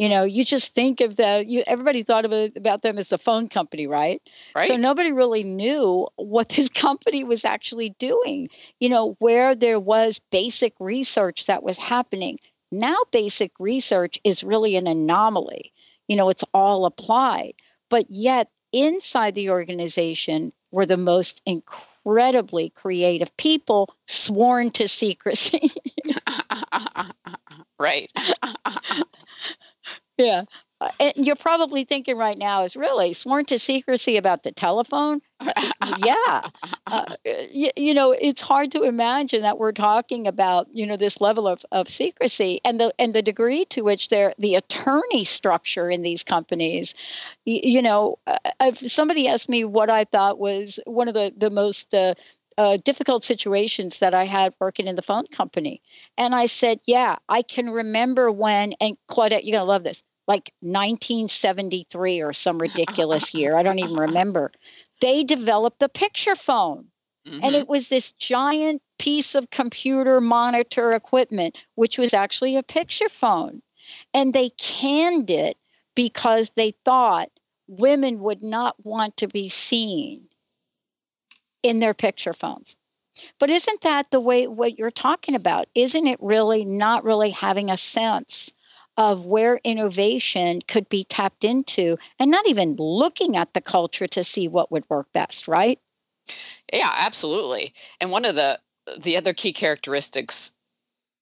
you 0.02 0.10
know 0.10 0.24
you 0.24 0.44
just 0.44 0.74
think 0.74 1.00
of 1.00 1.16
the 1.16 1.46
you 1.48 1.64
everybody 1.68 2.02
thought 2.02 2.26
of 2.26 2.34
it, 2.34 2.58
about 2.58 2.82
them 2.82 2.98
as 2.98 3.10
the 3.10 3.20
phone 3.20 3.48
company 3.48 3.86
right? 3.86 4.20
right. 4.56 4.68
so 4.68 4.76
nobody 4.76 5.12
really 5.12 5.44
knew 5.44 6.08
what 6.16 6.50
this 6.50 6.70
company 6.88 7.24
was 7.24 7.46
actually 7.46 7.92
doing 8.00 8.50
you 8.80 8.90
know 8.90 9.16
where 9.20 9.54
there 9.54 9.80
was 9.80 10.20
basic 10.32 10.74
research 10.80 11.46
that 11.46 11.62
was 11.62 11.78
happening. 11.78 12.40
Now 12.72 12.98
basic 13.12 13.52
research 13.60 14.20
is 14.24 14.44
really 14.44 14.76
an 14.76 14.88
anomaly 14.88 15.72
you 16.08 16.16
know 16.16 16.30
it's 16.30 16.44
all 16.52 16.86
applied. 16.86 17.54
But 17.90 18.08
yet 18.10 18.50
inside 18.72 19.36
the 19.36 19.52
organization 19.52 20.52
were 20.72 20.88
the 20.88 20.98
most 20.98 21.42
incredibly 21.46 22.72
creative 22.72 23.36
people 23.38 23.94
sworn 24.08 24.72
to 24.72 24.88
secrecy. 24.88 25.70
Right 27.78 28.12
yeah 30.22 30.44
Uh, 30.82 30.90
and 31.00 31.14
you're 31.28 31.36
probably 31.36 31.84
thinking 31.84 32.18
right 32.18 32.40
now 32.40 32.64
is 32.64 32.76
really 32.76 33.14
sworn 33.14 33.46
to 33.46 33.60
secrecy 33.60 34.18
about 34.18 34.42
the 34.42 34.52
telephone. 34.52 35.22
yeah, 35.98 36.42
uh, 36.88 37.06
you, 37.52 37.70
you, 37.78 37.94
know 37.94 38.14
it's 38.20 38.42
hard 38.42 38.72
to 38.72 38.82
imagine 38.82 39.44
that 39.44 39.60
we're 39.60 39.72
talking 39.74 40.26
about 40.28 40.68
you 40.74 40.88
know 40.88 40.98
this 40.98 41.22
level 41.22 41.48
of, 41.48 41.64
of 41.72 41.88
secrecy 41.88 42.60
and 42.66 42.80
the 42.80 42.92
and 42.98 43.14
the 43.14 43.22
degree 43.22 43.64
to 43.66 43.84
which 43.84 44.10
they're 44.10 44.34
the 44.40 44.56
attorney 44.56 45.24
structure 45.24 45.88
in 45.88 46.02
these 46.02 46.24
companies. 46.24 46.96
You, 47.46 47.60
you 47.64 47.82
know, 47.84 48.18
uh, 48.26 48.74
somebody 48.74 49.28
asked 49.28 49.50
me 49.50 49.64
what 49.64 49.92
I 49.92 50.06
thought 50.06 50.40
was 50.40 50.80
one 50.88 51.08
of 51.08 51.14
the 51.14 51.32
the 51.38 51.52
most 51.52 51.94
uh, 51.94 52.16
uh, 52.58 52.78
difficult 52.84 53.24
situations 53.24 54.00
that 54.00 54.14
I 54.14 54.26
had 54.26 54.54
working 54.60 54.88
in 54.88 54.96
the 54.96 55.02
phone 55.02 55.28
company. 55.28 55.82
And 56.18 56.36
I 56.36 56.46
said, 56.48 56.80
Yeah, 56.86 57.18
I 57.30 57.42
can 57.42 57.70
remember 57.70 58.32
when, 58.32 58.74
and 58.82 58.98
Claudette, 59.10 59.44
you're 59.44 59.58
going 59.58 59.62
to 59.62 59.64
love 59.64 59.84
this, 59.84 60.04
like 60.28 60.54
1973 60.62 62.22
or 62.22 62.34
some 62.34 62.60
ridiculous 62.60 63.34
year. 63.34 63.56
I 63.56 63.64
don't 63.64 63.80
even 63.80 63.96
remember. 63.96 64.52
They 65.02 65.24
developed 65.24 65.80
the 65.80 65.90
picture 65.90 66.36
phone. 66.36 66.86
Mm-hmm. 67.28 67.40
And 67.44 67.56
it 67.56 67.68
was 67.68 67.90
this 67.90 68.12
giant 68.14 68.82
piece 68.98 69.36
of 69.36 69.50
computer 69.52 70.20
monitor 70.20 70.94
equipment, 70.94 71.58
which 71.76 71.98
was 71.98 72.14
actually 72.14 72.56
a 72.56 72.64
picture 72.64 73.10
phone. 73.10 73.62
And 74.14 74.34
they 74.34 74.50
canned 74.58 75.30
it 75.30 75.58
because 75.96 76.52
they 76.52 76.74
thought 76.84 77.30
women 77.68 78.20
would 78.22 78.42
not 78.42 78.76
want 78.86 79.18
to 79.18 79.28
be 79.28 79.50
seen 79.50 80.24
in 81.64 81.80
their 81.80 81.94
picture 81.94 82.34
phones. 82.34 82.78
But 83.40 83.50
isn't 83.50 83.82
that 83.82 84.10
the 84.10 84.20
way 84.20 84.48
what 84.48 84.80
you're 84.80 84.90
talking 84.92 85.36
about? 85.36 85.68
Isn't 85.76 86.08
it 86.08 86.18
really 86.22 86.66
not 86.66 87.04
really 87.04 87.30
having 87.30 87.70
a 87.70 87.78
sense 87.78 88.52
of 88.98 89.26
where 89.26 89.60
innovation 89.64 90.62
could 90.68 90.88
be 90.90 91.04
tapped 91.06 91.44
into 91.44 91.98
and 92.20 92.30
not 92.30 92.48
even 92.48 92.76
looking 92.78 93.38
at 93.38 93.54
the 93.54 93.62
culture 93.62 94.08
to 94.08 94.24
see 94.24 94.48
what 94.48 94.72
would 94.72 94.90
work 94.90 95.08
best, 95.14 95.48
right? 95.48 95.80
Yeah, 96.72 96.92
absolutely. 96.94 97.74
And 98.00 98.12
one 98.12 98.26
of 98.26 98.36
the 98.36 98.60
the 98.98 99.16
other 99.16 99.34
key 99.34 99.54
characteristics 99.54 100.52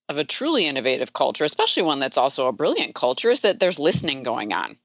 of 0.08 0.18
a 0.18 0.24
truly 0.24 0.66
innovative 0.66 1.14
culture, 1.14 1.44
especially 1.44 1.84
one 1.84 2.00
that's 2.00 2.18
also 2.18 2.48
a 2.48 2.54
brilliant 2.54 2.96
culture, 2.96 3.30
is 3.30 3.42
that 3.42 3.60
there's 3.60 3.80
listening 3.80 4.24
going 4.24 4.54
on 4.54 4.78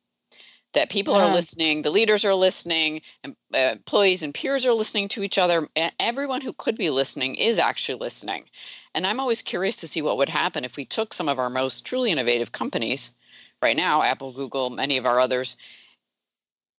that 0.74 0.90
people 0.90 1.14
yeah. 1.14 1.26
are 1.26 1.34
listening, 1.34 1.82
the 1.82 1.90
leaders 1.90 2.24
are 2.24 2.34
listening, 2.34 3.00
uh, 3.24 3.30
employees 3.52 4.22
and 4.22 4.34
peers 4.34 4.66
are 4.66 4.74
listening 4.74 5.08
to 5.08 5.22
each 5.22 5.38
other. 5.38 5.68
And 5.74 5.92
everyone 5.98 6.42
who 6.42 6.52
could 6.52 6.76
be 6.76 6.90
listening 6.90 7.36
is 7.36 7.58
actually 7.58 7.98
listening. 7.98 8.44
And 8.94 9.06
I'm 9.06 9.20
always 9.20 9.42
curious 9.42 9.76
to 9.76 9.88
see 9.88 10.02
what 10.02 10.16
would 10.18 10.28
happen 10.28 10.64
if 10.64 10.76
we 10.76 10.84
took 10.84 11.12
some 11.12 11.28
of 11.28 11.38
our 11.38 11.50
most 11.50 11.84
truly 11.84 12.10
innovative 12.12 12.52
companies 12.52 13.12
right 13.60 13.76
now, 13.76 14.02
Apple, 14.02 14.32
Google, 14.32 14.70
many 14.70 14.96
of 14.96 15.06
our 15.06 15.18
others, 15.18 15.56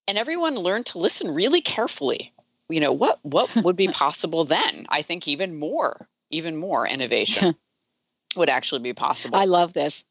and 0.08 0.18
everyone 0.18 0.56
learned 0.56 0.86
to 0.88 1.00
listen 1.00 1.34
really 1.34 1.62
carefully. 1.62 2.32
You 2.70 2.80
know, 2.80 2.94
what 2.94 3.20
what 3.24 3.54
would 3.64 3.76
be 3.76 3.88
possible 3.88 4.46
then? 4.46 4.86
I 4.90 5.02
think 5.02 5.28
even 5.28 5.60
more, 5.60 6.08
even 6.30 6.56
more 6.56 6.88
innovation 6.88 7.56
would 8.36 8.50
actually 8.50 8.82
be 8.82 8.94
possible. 8.94 9.38
I 9.38 9.46
love 9.46 9.74
this. 9.74 10.06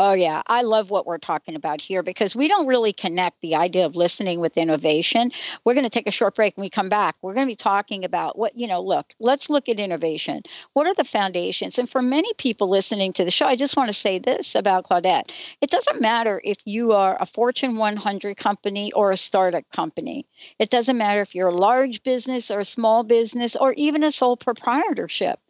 Oh, 0.00 0.12
yeah. 0.12 0.42
I 0.46 0.62
love 0.62 0.90
what 0.90 1.06
we're 1.06 1.18
talking 1.18 1.56
about 1.56 1.80
here 1.80 2.04
because 2.04 2.36
we 2.36 2.46
don't 2.46 2.68
really 2.68 2.92
connect 2.92 3.40
the 3.40 3.56
idea 3.56 3.84
of 3.84 3.96
listening 3.96 4.38
with 4.38 4.56
innovation. 4.56 5.32
We're 5.64 5.74
going 5.74 5.82
to 5.86 5.90
take 5.90 6.06
a 6.06 6.12
short 6.12 6.36
break 6.36 6.54
and 6.56 6.62
we 6.62 6.70
come 6.70 6.88
back. 6.88 7.16
We're 7.20 7.34
going 7.34 7.48
to 7.48 7.50
be 7.50 7.56
talking 7.56 8.04
about 8.04 8.38
what, 8.38 8.56
you 8.56 8.68
know, 8.68 8.80
look, 8.80 9.12
let's 9.18 9.50
look 9.50 9.68
at 9.68 9.80
innovation. 9.80 10.42
What 10.74 10.86
are 10.86 10.94
the 10.94 11.02
foundations? 11.02 11.80
And 11.80 11.90
for 11.90 12.00
many 12.00 12.32
people 12.34 12.68
listening 12.68 13.12
to 13.14 13.24
the 13.24 13.32
show, 13.32 13.46
I 13.46 13.56
just 13.56 13.76
want 13.76 13.88
to 13.88 13.92
say 13.92 14.20
this 14.20 14.54
about 14.54 14.84
Claudette. 14.84 15.32
It 15.60 15.70
doesn't 15.70 16.00
matter 16.00 16.40
if 16.44 16.58
you 16.64 16.92
are 16.92 17.16
a 17.20 17.26
Fortune 17.26 17.76
100 17.76 18.36
company 18.36 18.92
or 18.92 19.10
a 19.10 19.16
startup 19.16 19.68
company, 19.70 20.24
it 20.60 20.70
doesn't 20.70 20.96
matter 20.96 21.22
if 21.22 21.34
you're 21.34 21.48
a 21.48 21.52
large 21.52 22.04
business 22.04 22.52
or 22.52 22.60
a 22.60 22.64
small 22.64 23.02
business 23.02 23.56
or 23.56 23.72
even 23.72 24.04
a 24.04 24.12
sole 24.12 24.36
proprietorship. 24.36 25.40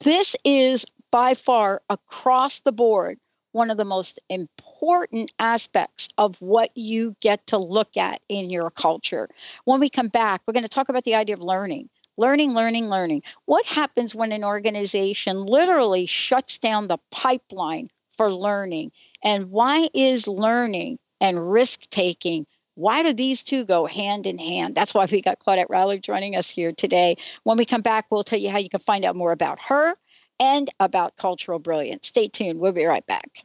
This 0.00 0.34
is 0.44 0.86
by 1.10 1.34
far 1.34 1.82
across 1.90 2.60
the 2.60 2.72
board 2.72 3.18
one 3.58 3.70
of 3.70 3.76
the 3.76 3.84
most 3.84 4.20
important 4.30 5.32
aspects 5.40 6.08
of 6.16 6.40
what 6.40 6.70
you 6.76 7.16
get 7.20 7.44
to 7.48 7.58
look 7.58 7.96
at 7.96 8.20
in 8.28 8.50
your 8.50 8.70
culture. 8.70 9.28
When 9.64 9.80
we 9.80 9.90
come 9.90 10.08
back, 10.08 10.40
we're 10.46 10.54
going 10.54 10.62
to 10.62 10.68
talk 10.68 10.88
about 10.88 11.02
the 11.02 11.16
idea 11.16 11.34
of 11.34 11.42
learning. 11.42 11.88
Learning, 12.16 12.54
learning, 12.54 12.88
learning. 12.88 13.22
What 13.46 13.66
happens 13.66 14.14
when 14.14 14.30
an 14.30 14.44
organization 14.44 15.44
literally 15.44 16.06
shuts 16.06 16.58
down 16.58 16.86
the 16.86 16.98
pipeline 17.10 17.90
for 18.16 18.32
learning? 18.32 18.92
And 19.24 19.50
why 19.50 19.88
is 19.92 20.28
learning 20.28 21.00
and 21.20 21.50
risk 21.50 21.90
taking 21.90 22.46
why 22.76 23.02
do 23.02 23.12
these 23.12 23.42
two 23.42 23.64
go 23.64 23.86
hand 23.86 24.24
in 24.24 24.38
hand? 24.38 24.76
That's 24.76 24.94
why 24.94 25.08
we 25.10 25.20
got 25.20 25.40
Claudette 25.40 25.66
Rowley 25.68 25.98
joining 25.98 26.36
us 26.36 26.48
here 26.48 26.70
today. 26.70 27.16
When 27.42 27.58
we 27.58 27.64
come 27.64 27.82
back, 27.82 28.06
we'll 28.08 28.22
tell 28.22 28.38
you 28.38 28.50
how 28.50 28.58
you 28.58 28.68
can 28.68 28.78
find 28.78 29.04
out 29.04 29.16
more 29.16 29.32
about 29.32 29.58
her 29.62 29.96
and 30.38 30.70
about 30.78 31.16
cultural 31.16 31.58
brilliance. 31.58 32.06
Stay 32.06 32.28
tuned. 32.28 32.60
We'll 32.60 32.70
be 32.70 32.84
right 32.84 33.04
back. 33.06 33.44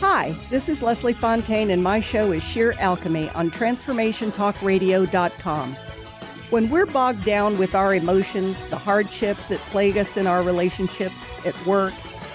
Hi, 0.00 0.34
this 0.48 0.68
is 0.68 0.80
Leslie 0.80 1.12
Fontaine, 1.12 1.70
and 1.70 1.82
my 1.82 1.98
show 1.98 2.30
is 2.30 2.44
Sheer 2.44 2.72
Alchemy 2.78 3.30
on 3.30 3.50
TransformationTalkRadio.com. 3.50 5.76
When 6.50 6.70
we're 6.70 6.86
bogged 6.86 7.24
down 7.24 7.58
with 7.58 7.74
our 7.74 7.96
emotions, 7.96 8.64
the 8.68 8.78
hardships 8.78 9.48
that 9.48 9.58
plague 9.58 9.98
us 9.98 10.16
in 10.16 10.28
our 10.28 10.44
relationships, 10.44 11.32
at 11.44 11.66
work, 11.66 11.92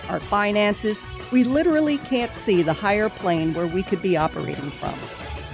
our 0.09 0.19
finances, 0.19 1.01
we 1.31 1.45
literally 1.45 1.99
can't 1.99 2.35
see 2.35 2.63
the 2.63 2.73
higher 2.73 3.07
plane 3.07 3.53
where 3.53 3.67
we 3.67 3.81
could 3.81 4.01
be 4.01 4.17
operating 4.17 4.69
from. 4.71 4.99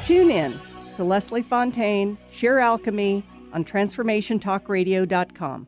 Tune 0.04 0.32
in 0.32 0.56
to 0.96 1.04
Leslie 1.04 1.44
Fontaine, 1.44 2.18
Sheer 2.32 2.58
Alchemy 2.58 3.24
on 3.54 3.64
TransformationTalkRadio.com. 3.64 5.68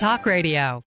Talk 0.01 0.25
Radio. 0.25 0.83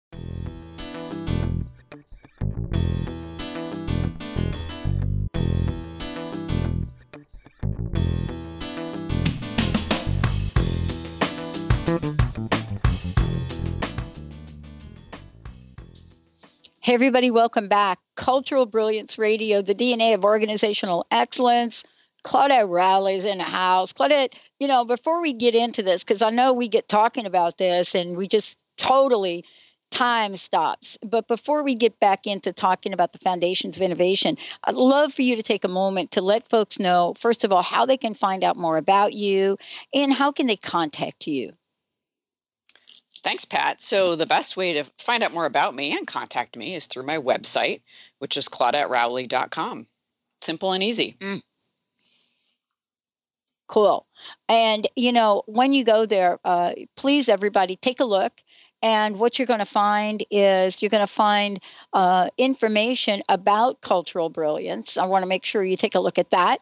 Hey, 16.80 16.92
everybody, 16.92 17.30
welcome 17.30 17.68
back. 17.68 18.00
Cultural 18.16 18.66
Brilliance 18.66 19.16
Radio, 19.16 19.62
the 19.62 19.76
DNA 19.76 20.16
of 20.16 20.24
organizational 20.24 21.06
excellence. 21.12 21.84
Claudette 22.26 22.68
Rowley's 22.68 23.24
in 23.24 23.38
the 23.38 23.44
house. 23.44 23.92
Claudette, 23.92 24.34
you 24.58 24.66
know, 24.66 24.84
before 24.84 25.20
we 25.22 25.32
get 25.32 25.54
into 25.54 25.84
this, 25.84 26.02
because 26.02 26.20
I 26.20 26.30
know 26.30 26.52
we 26.52 26.66
get 26.66 26.88
talking 26.88 27.26
about 27.26 27.58
this 27.58 27.94
and 27.94 28.16
we 28.16 28.26
just 28.26 28.63
totally 28.76 29.44
time 29.90 30.34
stops. 30.34 30.98
But 31.02 31.28
before 31.28 31.62
we 31.62 31.74
get 31.74 31.98
back 32.00 32.26
into 32.26 32.52
talking 32.52 32.92
about 32.92 33.12
the 33.12 33.18
foundations 33.18 33.76
of 33.76 33.82
innovation, 33.82 34.36
I'd 34.64 34.74
love 34.74 35.14
for 35.14 35.22
you 35.22 35.36
to 35.36 35.42
take 35.42 35.64
a 35.64 35.68
moment 35.68 36.10
to 36.12 36.20
let 36.20 36.48
folks 36.48 36.78
know, 36.78 37.14
first 37.18 37.44
of 37.44 37.52
all, 37.52 37.62
how 37.62 37.86
they 37.86 37.96
can 37.96 38.14
find 38.14 38.42
out 38.42 38.56
more 38.56 38.76
about 38.76 39.14
you 39.14 39.56
and 39.94 40.12
how 40.12 40.32
can 40.32 40.46
they 40.46 40.56
contact 40.56 41.26
you. 41.26 41.52
Thanks, 43.22 43.46
Pat. 43.46 43.80
So, 43.80 44.16
the 44.16 44.26
best 44.26 44.54
way 44.54 44.74
to 44.74 44.84
find 44.98 45.22
out 45.22 45.32
more 45.32 45.46
about 45.46 45.74
me 45.74 45.96
and 45.96 46.06
contact 46.06 46.58
me 46.58 46.74
is 46.74 46.86
through 46.86 47.06
my 47.06 47.16
website, 47.16 47.80
which 48.18 48.36
is 48.36 48.50
claudetterowley.com. 48.50 49.86
Simple 50.42 50.72
and 50.72 50.82
easy. 50.82 51.16
Mm. 51.20 51.40
Cool. 53.66 54.06
And, 54.46 54.86
you 54.94 55.10
know, 55.10 55.42
when 55.46 55.72
you 55.72 55.84
go 55.84 56.04
there, 56.04 56.38
uh, 56.44 56.72
please, 56.96 57.30
everybody, 57.30 57.76
take 57.76 58.00
a 58.00 58.04
look. 58.04 58.42
And 58.84 59.18
what 59.18 59.38
you're 59.38 59.46
going 59.46 59.60
to 59.60 59.64
find 59.64 60.22
is 60.30 60.82
you're 60.82 60.90
going 60.90 61.00
to 61.00 61.06
find 61.06 61.58
uh, 61.94 62.28
information 62.36 63.22
about 63.30 63.80
cultural 63.80 64.28
brilliance. 64.28 64.98
I 64.98 65.06
want 65.06 65.22
to 65.22 65.26
make 65.26 65.46
sure 65.46 65.64
you 65.64 65.78
take 65.78 65.94
a 65.94 66.00
look 66.00 66.18
at 66.18 66.28
that. 66.32 66.58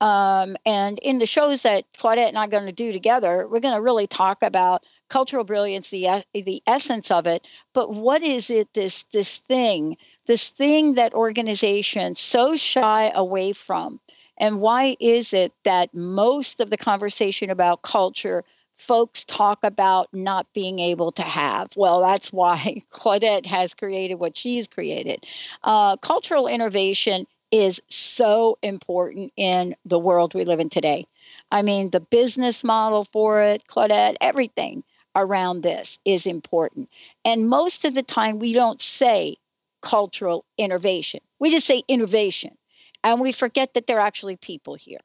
Um, 0.00 0.56
and 0.66 0.98
in 0.98 1.20
the 1.20 1.26
shows 1.26 1.62
that 1.62 1.84
Claudette 1.96 2.26
and 2.26 2.38
I 2.38 2.46
are 2.46 2.48
going 2.48 2.66
to 2.66 2.72
do 2.72 2.90
together, 2.90 3.46
we're 3.46 3.60
going 3.60 3.76
to 3.76 3.80
really 3.80 4.08
talk 4.08 4.42
about 4.42 4.82
cultural 5.08 5.44
brilliance, 5.44 5.90
the 5.90 6.24
the 6.34 6.60
essence 6.66 7.08
of 7.08 7.28
it. 7.28 7.46
But 7.72 7.94
what 7.94 8.24
is 8.24 8.50
it? 8.50 8.74
This 8.74 9.04
this 9.04 9.36
thing, 9.36 9.96
this 10.26 10.48
thing 10.48 10.94
that 10.94 11.14
organizations 11.14 12.18
so 12.18 12.56
shy 12.56 13.12
away 13.14 13.52
from, 13.52 14.00
and 14.38 14.60
why 14.60 14.96
is 14.98 15.32
it 15.32 15.52
that 15.62 15.94
most 15.94 16.58
of 16.58 16.70
the 16.70 16.76
conversation 16.76 17.48
about 17.48 17.82
culture? 17.82 18.42
Folks 18.80 19.26
talk 19.26 19.58
about 19.62 20.08
not 20.14 20.46
being 20.54 20.78
able 20.78 21.12
to 21.12 21.22
have. 21.22 21.68
Well, 21.76 22.00
that's 22.00 22.32
why 22.32 22.82
Claudette 22.90 23.44
has 23.44 23.74
created 23.74 24.14
what 24.14 24.38
she's 24.38 24.66
created. 24.66 25.26
Uh, 25.62 25.96
cultural 25.98 26.46
innovation 26.46 27.26
is 27.50 27.82
so 27.88 28.56
important 28.62 29.32
in 29.36 29.76
the 29.84 29.98
world 29.98 30.34
we 30.34 30.44
live 30.44 30.60
in 30.60 30.70
today. 30.70 31.06
I 31.52 31.60
mean, 31.62 31.90
the 31.90 32.00
business 32.00 32.64
model 32.64 33.04
for 33.04 33.42
it, 33.42 33.66
Claudette, 33.66 34.16
everything 34.20 34.82
around 35.14 35.62
this 35.62 35.98
is 36.04 36.26
important. 36.26 36.88
And 37.24 37.48
most 37.48 37.84
of 37.84 37.94
the 37.94 38.02
time, 38.02 38.38
we 38.38 38.52
don't 38.54 38.80
say 38.80 39.36
cultural 39.82 40.44
innovation, 40.56 41.20
we 41.38 41.50
just 41.50 41.66
say 41.66 41.82
innovation. 41.86 42.56
And 43.02 43.20
we 43.20 43.32
forget 43.32 43.74
that 43.74 43.86
there 43.86 43.98
are 43.98 44.06
actually 44.06 44.36
people 44.36 44.74
here. 44.74 45.00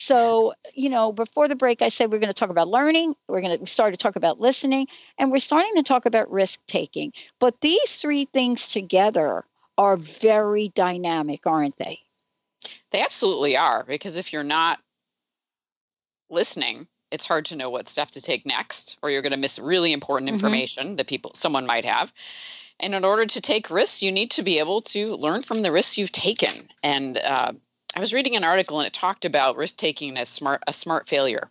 So, 0.00 0.54
you 0.74 0.88
know, 0.88 1.12
before 1.12 1.46
the 1.46 1.54
break, 1.54 1.82
I 1.82 1.90
said 1.90 2.10
we're 2.10 2.20
going 2.20 2.28
to 2.28 2.34
talk 2.34 2.48
about 2.48 2.68
learning. 2.68 3.14
We're 3.28 3.42
going 3.42 3.58
to 3.58 3.66
start 3.66 3.92
to 3.92 3.98
talk 3.98 4.16
about 4.16 4.40
listening, 4.40 4.86
and 5.18 5.30
we're 5.30 5.40
starting 5.40 5.74
to 5.76 5.82
talk 5.82 6.06
about 6.06 6.32
risk 6.32 6.58
taking. 6.66 7.12
But 7.38 7.60
these 7.60 7.96
three 7.96 8.24
things 8.32 8.68
together 8.68 9.44
are 9.76 9.98
very 9.98 10.68
dynamic, 10.68 11.46
aren't 11.46 11.76
they? 11.76 12.00
They 12.92 13.02
absolutely 13.02 13.58
are. 13.58 13.84
Because 13.84 14.16
if 14.16 14.32
you're 14.32 14.42
not 14.42 14.80
listening, 16.30 16.86
it's 17.10 17.26
hard 17.26 17.44
to 17.46 17.56
know 17.56 17.68
what 17.68 17.86
step 17.86 18.10
to 18.12 18.22
take 18.22 18.46
next, 18.46 18.96
or 19.02 19.10
you're 19.10 19.22
going 19.22 19.32
to 19.32 19.38
miss 19.38 19.58
really 19.58 19.92
important 19.92 20.28
mm-hmm. 20.28 20.36
information 20.36 20.86
mm-hmm. 20.86 20.96
that 20.96 21.08
people 21.08 21.32
someone 21.34 21.66
might 21.66 21.84
have. 21.84 22.10
And 22.80 22.94
in 22.94 23.04
order 23.04 23.26
to 23.26 23.40
take 23.42 23.68
risks, 23.68 24.02
you 24.02 24.10
need 24.10 24.30
to 24.30 24.42
be 24.42 24.60
able 24.60 24.80
to 24.80 25.16
learn 25.16 25.42
from 25.42 25.60
the 25.60 25.70
risks 25.70 25.98
you've 25.98 26.12
taken. 26.12 26.70
And 26.82 27.18
uh, 27.18 27.52
I 27.96 28.00
was 28.00 28.14
reading 28.14 28.36
an 28.36 28.44
article, 28.44 28.78
and 28.78 28.86
it 28.86 28.92
talked 28.92 29.24
about 29.24 29.56
risk 29.56 29.76
taking 29.76 30.16
as 30.16 30.28
smart 30.28 30.62
a 30.66 30.72
smart 30.72 31.08
failure. 31.08 31.50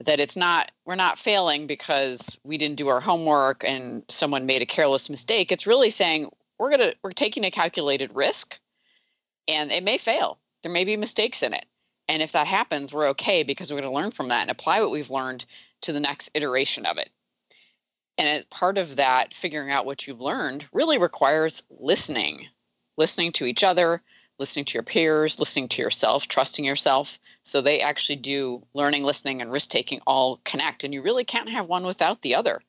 That 0.00 0.20
it's 0.20 0.36
not 0.36 0.72
we're 0.84 0.96
not 0.96 1.18
failing 1.18 1.66
because 1.66 2.38
we 2.44 2.58
didn't 2.58 2.76
do 2.76 2.88
our 2.88 3.00
homework 3.00 3.64
and 3.64 4.02
someone 4.08 4.46
made 4.46 4.62
a 4.62 4.66
careless 4.66 5.08
mistake. 5.08 5.52
It's 5.52 5.66
really 5.66 5.90
saying 5.90 6.30
we're 6.58 6.70
gonna 6.70 6.94
we're 7.02 7.12
taking 7.12 7.44
a 7.44 7.50
calculated 7.50 8.14
risk, 8.14 8.58
and 9.46 9.70
it 9.70 9.84
may 9.84 9.98
fail. 9.98 10.38
There 10.62 10.72
may 10.72 10.84
be 10.84 10.96
mistakes 10.96 11.42
in 11.42 11.54
it 11.54 11.66
and 12.08 12.22
if 12.22 12.32
that 12.32 12.46
happens, 12.46 12.92
we're 12.92 13.08
okay 13.08 13.42
because 13.42 13.72
we're 13.72 13.80
to 13.80 13.90
learn 13.90 14.10
from 14.10 14.28
that 14.28 14.42
and 14.42 14.50
apply 14.50 14.80
what 14.80 14.90
we've 14.90 15.10
learned 15.10 15.46
to 15.82 15.92
the 15.92 16.00
next 16.00 16.30
iteration 16.34 16.86
of 16.86 16.98
it. 16.98 17.10
And 18.18 18.28
as 18.28 18.44
part 18.46 18.78
of 18.78 18.96
that, 18.96 19.34
figuring 19.34 19.70
out 19.70 19.86
what 19.86 20.06
you've 20.06 20.20
learned 20.20 20.66
really 20.72 20.98
requires 20.98 21.62
listening, 21.70 22.46
listening 22.96 23.32
to 23.32 23.46
each 23.46 23.64
other, 23.64 24.02
listening 24.38 24.64
to 24.66 24.74
your 24.74 24.82
peers, 24.82 25.38
listening 25.38 25.68
to 25.68 25.82
yourself, 25.82 26.26
trusting 26.28 26.64
yourself. 26.64 27.18
So 27.42 27.60
they 27.60 27.80
actually 27.80 28.16
do 28.16 28.66
learning, 28.74 29.04
listening, 29.04 29.40
and 29.40 29.52
risk 29.52 29.70
taking 29.70 30.00
all 30.06 30.40
connect. 30.44 30.84
And 30.84 30.92
you 30.92 31.02
really 31.02 31.24
can't 31.24 31.48
have 31.48 31.66
one 31.66 31.84
without 31.84 32.22
the 32.22 32.34
other. 32.34 32.60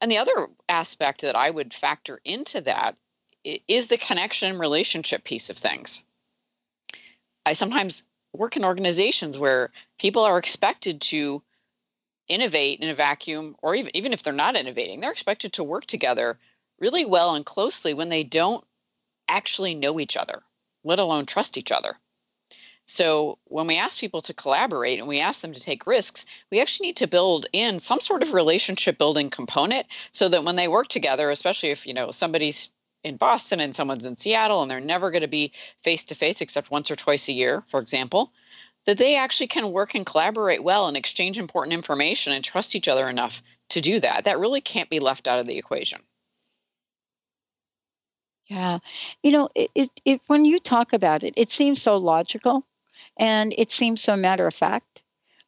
And 0.00 0.10
the 0.10 0.18
other 0.18 0.48
aspect 0.68 1.22
that 1.22 1.36
I 1.36 1.50
would 1.50 1.74
factor 1.74 2.20
into 2.24 2.60
that 2.62 2.96
is 3.44 3.88
the 3.88 3.98
connection 3.98 4.58
relationship 4.58 5.24
piece 5.24 5.50
of 5.50 5.56
things. 5.56 6.04
I 7.46 7.52
sometimes 7.52 8.04
work 8.32 8.56
in 8.56 8.64
organizations 8.64 9.38
where 9.38 9.70
people 9.98 10.24
are 10.24 10.38
expected 10.38 11.00
to 11.00 11.42
innovate 12.28 12.80
in 12.80 12.88
a 12.88 12.94
vacuum 12.94 13.54
or 13.62 13.74
even 13.74 13.94
even 13.94 14.12
if 14.12 14.22
they're 14.22 14.32
not 14.32 14.56
innovating 14.56 15.00
they're 15.00 15.12
expected 15.12 15.52
to 15.52 15.62
work 15.62 15.84
together 15.84 16.38
really 16.78 17.04
well 17.04 17.34
and 17.34 17.44
closely 17.44 17.92
when 17.92 18.08
they 18.08 18.24
don't 18.24 18.64
actually 19.28 19.74
know 19.74 20.00
each 20.00 20.16
other 20.16 20.42
let 20.84 20.98
alone 20.98 21.26
trust 21.26 21.56
each 21.58 21.72
other 21.72 21.96
so 22.86 23.38
when 23.44 23.66
we 23.66 23.78
ask 23.78 23.98
people 23.98 24.20
to 24.20 24.34
collaborate 24.34 24.98
and 24.98 25.08
we 25.08 25.18
ask 25.18 25.40
them 25.40 25.52
to 25.52 25.60
take 25.60 25.86
risks 25.86 26.26
we 26.50 26.60
actually 26.60 26.88
need 26.88 26.96
to 26.96 27.06
build 27.06 27.46
in 27.52 27.80
some 27.80 28.00
sort 28.00 28.22
of 28.22 28.34
relationship 28.34 28.98
building 28.98 29.30
component 29.30 29.86
so 30.12 30.28
that 30.28 30.44
when 30.44 30.56
they 30.56 30.68
work 30.68 30.88
together 30.88 31.30
especially 31.30 31.70
if 31.70 31.86
you 31.86 31.94
know 31.94 32.10
somebody's 32.10 32.70
in 33.04 33.16
Boston 33.16 33.60
and 33.60 33.76
someone's 33.76 34.06
in 34.06 34.16
Seattle 34.16 34.62
and 34.62 34.70
they're 34.70 34.80
never 34.80 35.10
going 35.10 35.22
to 35.22 35.28
be 35.28 35.52
face 35.76 36.04
to 36.04 36.14
face 36.14 36.40
except 36.40 36.70
once 36.70 36.90
or 36.90 36.96
twice 36.96 37.28
a 37.28 37.32
year, 37.32 37.62
for 37.66 37.78
example, 37.78 38.32
that 38.86 38.98
they 38.98 39.16
actually 39.16 39.46
can 39.46 39.72
work 39.72 39.94
and 39.94 40.06
collaborate 40.06 40.64
well 40.64 40.88
and 40.88 40.96
exchange 40.96 41.38
important 41.38 41.74
information 41.74 42.32
and 42.32 42.44
trust 42.44 42.74
each 42.74 42.88
other 42.88 43.08
enough 43.08 43.42
to 43.68 43.80
do 43.80 44.00
that. 44.00 44.24
That 44.24 44.38
really 44.38 44.60
can't 44.60 44.90
be 44.90 45.00
left 45.00 45.28
out 45.28 45.38
of 45.38 45.46
the 45.46 45.58
equation. 45.58 46.00
Yeah. 48.46 48.78
You 49.22 49.32
know, 49.32 49.48
it, 49.54 49.70
it, 49.74 49.90
it, 50.04 50.20
when 50.26 50.44
you 50.44 50.58
talk 50.58 50.92
about 50.92 51.22
it, 51.22 51.34
it 51.36 51.50
seems 51.50 51.80
so 51.80 51.96
logical 51.96 52.64
and 53.18 53.54
it 53.56 53.70
seems 53.70 54.00
so 54.02 54.16
matter 54.16 54.46
of 54.46 54.54
fact. 54.54 55.02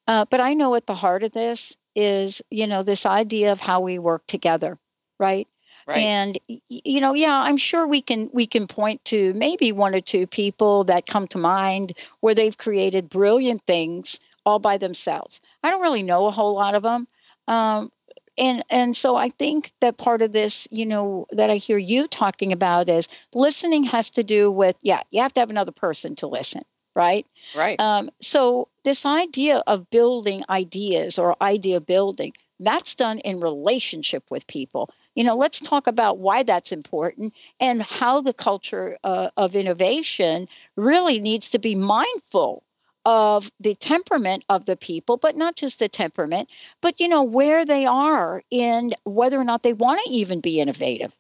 Uh, 0.09 0.25
but 0.31 0.41
I 0.41 0.55
know 0.55 0.75
at 0.75 0.87
the 0.87 0.95
heart 0.95 1.23
of 1.23 1.33
this 1.33 1.77
is, 1.95 2.43
you 2.51 2.67
know, 2.67 2.83
this 2.83 3.05
idea 3.07 3.53
of 3.53 3.61
how 3.61 3.81
we 3.81 3.99
work 3.99 4.27
together, 4.27 4.79
right? 5.19 5.49
Right. 5.87 5.99
And 5.99 6.37
you 6.69 7.01
know, 7.01 7.15
yeah, 7.15 7.43
I'm 7.43 7.57
sure 7.57 7.87
we 7.87 8.03
can 8.03 8.29
we 8.33 8.45
can 8.45 8.67
point 8.67 9.05
to 9.07 9.33
maybe 9.35 9.71
one 9.71 9.95
or 9.95 10.01
two 10.01 10.27
people 10.27 10.83
that 10.85 11.07
come 11.07 11.29
to 11.29 11.39
mind 11.39 11.93
where 12.21 12.35
they've 12.35 12.59
created 12.59 13.09
brilliant 13.09 13.63
things 13.67 14.19
all 14.45 14.59
by 14.59 14.79
themselves. 14.79 15.41
I 15.63 15.71
don't 15.71 15.83
really 15.83 16.03
know 16.03 16.27
a 16.27 16.33
whole 16.33 16.55
lot 16.55 16.75
of 16.75 16.83
them. 16.83 17.07
Um, 17.47 17.93
and 18.39 18.65
and 18.71 18.97
so 18.97 19.17
I 19.17 19.31
think 19.31 19.73
that 19.81 19.97
part 19.97 20.23
of 20.23 20.33
this, 20.33 20.69
you 20.71 20.87
know, 20.87 21.27
that 21.31 21.51
I 21.51 21.57
hear 21.57 21.79
you 21.79 22.07
talking 22.09 22.53
about 22.53 22.89
is 22.89 23.09
listening 23.35 23.85
has 23.85 24.11
to 24.11 24.25
do 24.25 24.51
with 24.51 24.77
yeah, 24.83 25.03
you 25.11 25.21
have 25.23 25.35
to 25.35 25.41
have 25.41 25.51
another 25.51 25.73
person 25.73 26.17
to 26.17 26.27
listen, 26.27 26.63
right? 26.95 27.27
Right. 27.55 27.81
Um, 27.81 28.11
so 28.21 28.69
this 28.85 29.07
idea 29.07 29.63
of 29.67 29.91
building 29.91 30.45
ideas 30.49 31.19
or 31.19 31.37
idea 31.43 31.81
building 31.81 32.33
that's 32.61 32.95
done 32.95 33.19
in 33.19 33.41
relationship 33.41 34.25
with 34.31 34.47
people 34.47 34.91
you 35.15 35.25
know 35.25 35.37
let's 35.37 35.61
talk 35.61 35.87
about 35.87 36.19
why 36.19 36.43
that's 36.43 36.73
important 36.73 37.35
and 37.61 37.83
how 37.83 38.21
the 38.21 38.33
culture 38.33 38.97
uh, 39.05 39.29
of 39.37 39.55
innovation 39.55 40.49
really 40.77 41.19
needs 41.19 41.51
to 41.51 41.59
be 41.59 41.75
mindful 41.75 42.63
of 43.07 43.51
the 43.61 43.75
temperament 43.77 44.45
of 44.51 44.67
the 44.67 44.77
people 44.77 45.17
but 45.17 45.37
not 45.37 45.57
just 45.57 45.79
the 45.79 45.89
temperament 45.89 46.49
but 46.83 47.01
you 47.01 47.09
know 47.09 47.23
where 47.23 47.65
they 47.65 47.87
are 47.87 48.43
in 48.51 48.93
whether 49.05 49.41
or 49.41 49.45
not 49.45 49.63
they 49.63 49.73
want 49.73 50.01
to 50.05 50.11
even 50.11 50.41
be 50.41 50.61
innovative 50.61 51.17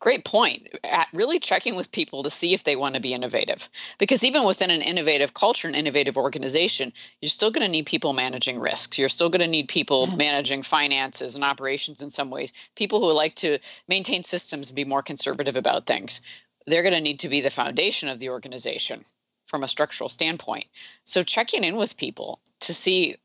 Great 0.00 0.24
point. 0.24 0.68
At 0.84 1.08
really 1.12 1.38
checking 1.38 1.74
with 1.74 1.92
people 1.92 2.22
to 2.22 2.30
see 2.30 2.54
if 2.54 2.64
they 2.64 2.76
want 2.76 2.94
to 2.94 3.00
be 3.00 3.12
innovative. 3.12 3.68
Because 3.98 4.24
even 4.24 4.46
within 4.46 4.70
an 4.70 4.80
innovative 4.80 5.34
culture, 5.34 5.68
an 5.68 5.74
innovative 5.74 6.16
organization, 6.16 6.92
you're 7.20 7.28
still 7.28 7.50
going 7.50 7.66
to 7.66 7.70
need 7.70 7.86
people 7.86 8.12
managing 8.12 8.60
risks. 8.60 8.98
You're 8.98 9.08
still 9.08 9.28
going 9.28 9.42
to 9.42 9.48
need 9.48 9.68
people 9.68 10.06
mm-hmm. 10.06 10.16
managing 10.16 10.62
finances 10.62 11.34
and 11.34 11.44
operations 11.44 12.00
in 12.00 12.10
some 12.10 12.30
ways. 12.30 12.52
People 12.76 13.00
who 13.00 13.12
like 13.12 13.34
to 13.36 13.58
maintain 13.88 14.24
systems 14.24 14.70
and 14.70 14.76
be 14.76 14.84
more 14.84 15.02
conservative 15.02 15.56
about 15.56 15.86
things. 15.86 16.22
They're 16.66 16.82
going 16.82 16.94
to 16.94 17.00
need 17.00 17.18
to 17.20 17.28
be 17.28 17.40
the 17.40 17.50
foundation 17.50 18.08
of 18.08 18.20
the 18.20 18.30
organization 18.30 19.04
from 19.48 19.64
a 19.64 19.68
structural 19.68 20.08
standpoint. 20.08 20.66
So 21.04 21.24
checking 21.24 21.64
in 21.64 21.76
with 21.76 21.96
people 21.96 22.38
to 22.60 22.72
see 22.72 23.16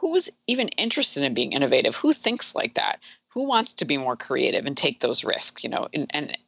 who's 0.00 0.30
even 0.46 0.68
interested 0.68 1.24
in 1.24 1.34
being 1.34 1.52
innovative, 1.52 1.96
who 1.96 2.12
thinks 2.12 2.54
like 2.54 2.74
that, 2.74 3.00
who 3.36 3.46
wants 3.46 3.74
to 3.74 3.84
be 3.84 3.98
more 3.98 4.16
creative 4.16 4.64
and 4.64 4.74
take 4.74 5.00
those 5.00 5.22
risks 5.22 5.62
you 5.62 5.68
know 5.68 5.86
and, 5.92 6.10
and 6.14 6.38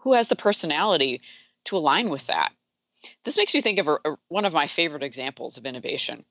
who 0.00 0.12
has 0.12 0.28
the 0.28 0.34
personality 0.34 1.20
to 1.64 1.76
align 1.76 2.10
with 2.10 2.26
that 2.26 2.52
this 3.22 3.36
makes 3.36 3.54
me 3.54 3.60
think 3.60 3.78
of 3.78 3.86
a, 3.86 3.98
a, 4.04 4.16
one 4.26 4.44
of 4.44 4.52
my 4.52 4.66
favorite 4.66 5.04
examples 5.04 5.56
of 5.56 5.64
innovation 5.64 6.24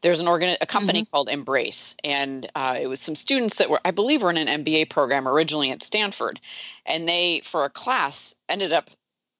there's 0.00 0.22
an 0.22 0.26
organ 0.26 0.56
a 0.62 0.66
company 0.66 1.02
mm-hmm. 1.02 1.10
called 1.10 1.28
embrace 1.28 1.94
and 2.02 2.50
uh, 2.54 2.78
it 2.80 2.86
was 2.86 2.98
some 2.98 3.14
students 3.14 3.58
that 3.58 3.68
were 3.68 3.80
i 3.84 3.90
believe 3.90 4.22
were 4.22 4.30
in 4.30 4.48
an 4.48 4.64
mba 4.64 4.88
program 4.88 5.28
originally 5.28 5.70
at 5.70 5.82
stanford 5.82 6.40
and 6.86 7.06
they 7.06 7.40
for 7.44 7.66
a 7.66 7.70
class 7.70 8.34
ended 8.48 8.72
up 8.72 8.88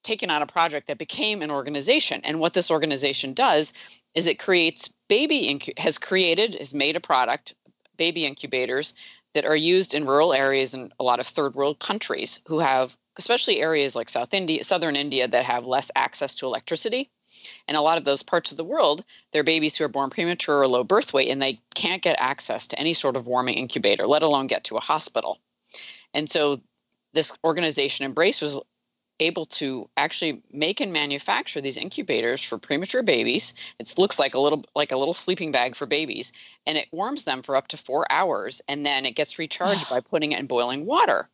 taking 0.05 0.29
on 0.29 0.41
a 0.41 0.45
project 0.45 0.87
that 0.87 0.97
became 0.97 1.41
an 1.41 1.51
organization. 1.51 2.21
And 2.23 2.39
what 2.39 2.53
this 2.53 2.71
organization 2.71 3.33
does 3.33 3.73
is 4.13 4.27
it 4.27 4.39
creates 4.39 4.93
baby 5.09 5.49
incu- 5.49 5.77
has 5.77 5.97
created 5.97 6.55
has 6.55 6.73
made 6.73 6.95
a 6.95 7.01
product 7.01 7.53
baby 7.97 8.25
incubators 8.25 8.93
that 9.33 9.45
are 9.45 9.55
used 9.55 9.93
in 9.93 10.05
rural 10.05 10.33
areas 10.33 10.73
in 10.73 10.91
a 10.99 11.03
lot 11.03 11.19
of 11.19 11.27
third 11.27 11.55
world 11.55 11.79
countries 11.79 12.39
who 12.47 12.59
have 12.59 12.95
especially 13.17 13.61
areas 13.61 13.95
like 13.95 14.09
south 14.09 14.33
india 14.33 14.63
southern 14.63 14.95
india 14.95 15.27
that 15.27 15.43
have 15.43 15.67
less 15.67 15.91
access 15.95 16.35
to 16.35 16.45
electricity. 16.45 17.09
And 17.67 17.77
a 17.77 17.81
lot 17.81 17.97
of 17.97 18.05
those 18.05 18.23
parts 18.23 18.51
of 18.51 18.57
the 18.57 18.63
world 18.63 19.03
they're 19.31 19.43
babies 19.43 19.75
who 19.75 19.83
are 19.85 19.89
born 19.89 20.09
premature 20.09 20.61
or 20.61 20.67
low 20.67 20.83
birth 20.83 21.13
weight 21.13 21.29
and 21.29 21.41
they 21.41 21.59
can't 21.73 22.01
get 22.01 22.15
access 22.19 22.67
to 22.67 22.79
any 22.79 22.93
sort 22.93 23.17
of 23.17 23.27
warming 23.27 23.55
incubator 23.55 24.07
let 24.07 24.23
alone 24.23 24.47
get 24.47 24.63
to 24.65 24.77
a 24.77 24.81
hospital. 24.81 25.39
And 26.13 26.29
so 26.29 26.57
this 27.13 27.37
organization 27.43 28.05
embrace 28.05 28.41
was 28.41 28.59
able 29.19 29.45
to 29.45 29.89
actually 29.97 30.41
make 30.51 30.81
and 30.81 30.91
manufacture 30.91 31.61
these 31.61 31.77
incubators 31.77 32.43
for 32.43 32.57
premature 32.57 33.03
babies. 33.03 33.53
It 33.79 33.93
looks 33.97 34.19
like 34.19 34.35
a 34.35 34.39
little 34.39 34.63
like 34.75 34.91
a 34.91 34.97
little 34.97 35.13
sleeping 35.13 35.51
bag 35.51 35.75
for 35.75 35.85
babies, 35.85 36.33
and 36.65 36.77
it 36.77 36.87
warms 36.91 37.23
them 37.23 37.41
for 37.41 37.55
up 37.55 37.67
to 37.69 37.77
four 37.77 38.05
hours, 38.11 38.61
and 38.67 38.85
then 38.85 39.05
it 39.05 39.15
gets 39.15 39.39
recharged 39.39 39.89
by 39.89 39.99
putting 39.99 40.31
it 40.31 40.39
in 40.39 40.47
boiling 40.47 40.85
water. 40.85 41.29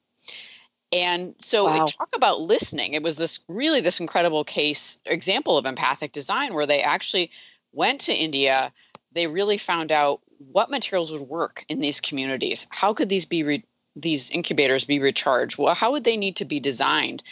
And 0.93 1.35
so 1.39 1.65
wow. 1.65 1.85
talk 1.85 2.09
about 2.13 2.41
listening. 2.41 2.93
It 2.93 3.03
was 3.03 3.15
this 3.15 3.39
really 3.47 3.81
this 3.81 3.99
incredible 3.99 4.43
case 4.43 4.99
example 5.05 5.57
of 5.57 5.65
empathic 5.65 6.11
design 6.11 6.53
where 6.53 6.65
they 6.65 6.81
actually 6.81 7.31
went 7.71 8.01
to 8.01 8.13
India. 8.13 8.73
They 9.13 9.27
really 9.27 9.57
found 9.57 9.91
out 9.91 10.21
what 10.51 10.69
materials 10.69 11.11
would 11.11 11.21
work 11.21 11.65
in 11.69 11.79
these 11.79 12.01
communities. 12.01 12.67
How 12.71 12.93
could 12.93 13.09
these 13.09 13.25
be 13.25 13.43
re- 13.43 13.63
these 13.95 14.31
incubators 14.31 14.85
be 14.85 14.99
recharged? 14.99 15.57
Well, 15.57 15.75
how 15.75 15.91
would 15.91 16.03
they 16.03 16.17
need 16.17 16.35
to 16.37 16.45
be 16.45 16.59
designed 16.59 17.23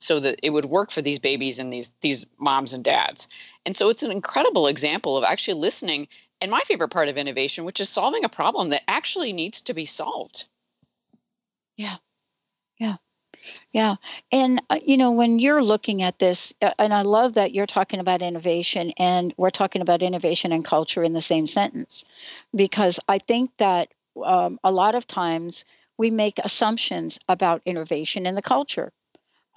so 0.00 0.18
that 0.18 0.40
it 0.42 0.50
would 0.50 0.64
work 0.64 0.90
for 0.90 1.02
these 1.02 1.18
babies 1.18 1.58
and 1.58 1.72
these 1.72 1.92
these 2.00 2.26
moms 2.38 2.72
and 2.72 2.82
dads. 2.82 3.28
And 3.64 3.76
so 3.76 3.88
it's 3.90 4.02
an 4.02 4.10
incredible 4.10 4.66
example 4.66 5.16
of 5.16 5.24
actually 5.24 5.60
listening 5.60 6.08
and 6.40 6.50
my 6.50 6.60
favorite 6.60 6.88
part 6.88 7.08
of 7.08 7.18
innovation, 7.18 7.64
which 7.64 7.80
is 7.80 7.88
solving 7.88 8.24
a 8.24 8.28
problem 8.28 8.70
that 8.70 8.82
actually 8.88 9.32
needs 9.32 9.60
to 9.60 9.74
be 9.74 9.84
solved. 9.84 10.46
Yeah. 11.76 11.96
Yeah. 12.78 12.96
Yeah. 13.72 13.96
And, 14.32 14.60
uh, 14.70 14.80
you 14.84 14.96
know, 14.96 15.12
when 15.12 15.38
you're 15.38 15.62
looking 15.62 16.02
at 16.02 16.18
this, 16.18 16.52
uh, 16.62 16.72
and 16.78 16.92
I 16.92 17.02
love 17.02 17.34
that 17.34 17.52
you're 17.54 17.66
talking 17.66 18.00
about 18.00 18.22
innovation 18.22 18.92
and 18.98 19.32
we're 19.36 19.50
talking 19.50 19.82
about 19.82 20.02
innovation 20.02 20.52
and 20.52 20.64
culture 20.64 21.04
in 21.04 21.12
the 21.12 21.20
same 21.20 21.46
sentence, 21.46 22.04
because 22.54 22.98
I 23.08 23.18
think 23.18 23.50
that 23.58 23.92
um, 24.24 24.58
a 24.64 24.72
lot 24.72 24.94
of 24.94 25.06
times 25.06 25.64
we 25.98 26.10
make 26.10 26.38
assumptions 26.38 27.18
about 27.28 27.62
innovation 27.64 28.26
in 28.26 28.34
the 28.34 28.42
culture 28.42 28.92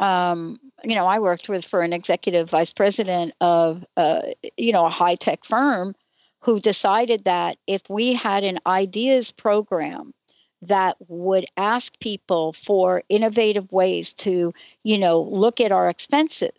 um, 0.03 0.59
you 0.83 0.95
know, 0.95 1.07
I 1.07 1.19
worked 1.19 1.47
with 1.47 1.63
for 1.63 1.81
an 1.81 1.93
executive 1.93 2.49
vice 2.49 2.73
president 2.73 3.33
of, 3.39 3.85
uh, 3.95 4.21
you 4.57 4.73
know, 4.73 4.85
a 4.85 4.89
high 4.89 5.15
tech 5.15 5.45
firm 5.45 5.95
who 6.41 6.59
decided 6.59 7.23
that 7.23 7.57
if 7.67 7.89
we 7.89 8.11
had 8.11 8.43
an 8.43 8.59
ideas 8.67 9.31
program 9.31 10.13
that 10.61 10.97
would 11.07 11.45
ask 11.55 11.97
people 12.01 12.51
for 12.51 13.01
innovative 13.07 13.71
ways 13.71 14.13
to, 14.15 14.53
you 14.83 14.97
know, 14.97 15.21
look 15.21 15.61
at 15.61 15.71
our 15.71 15.89
expenses, 15.89 16.51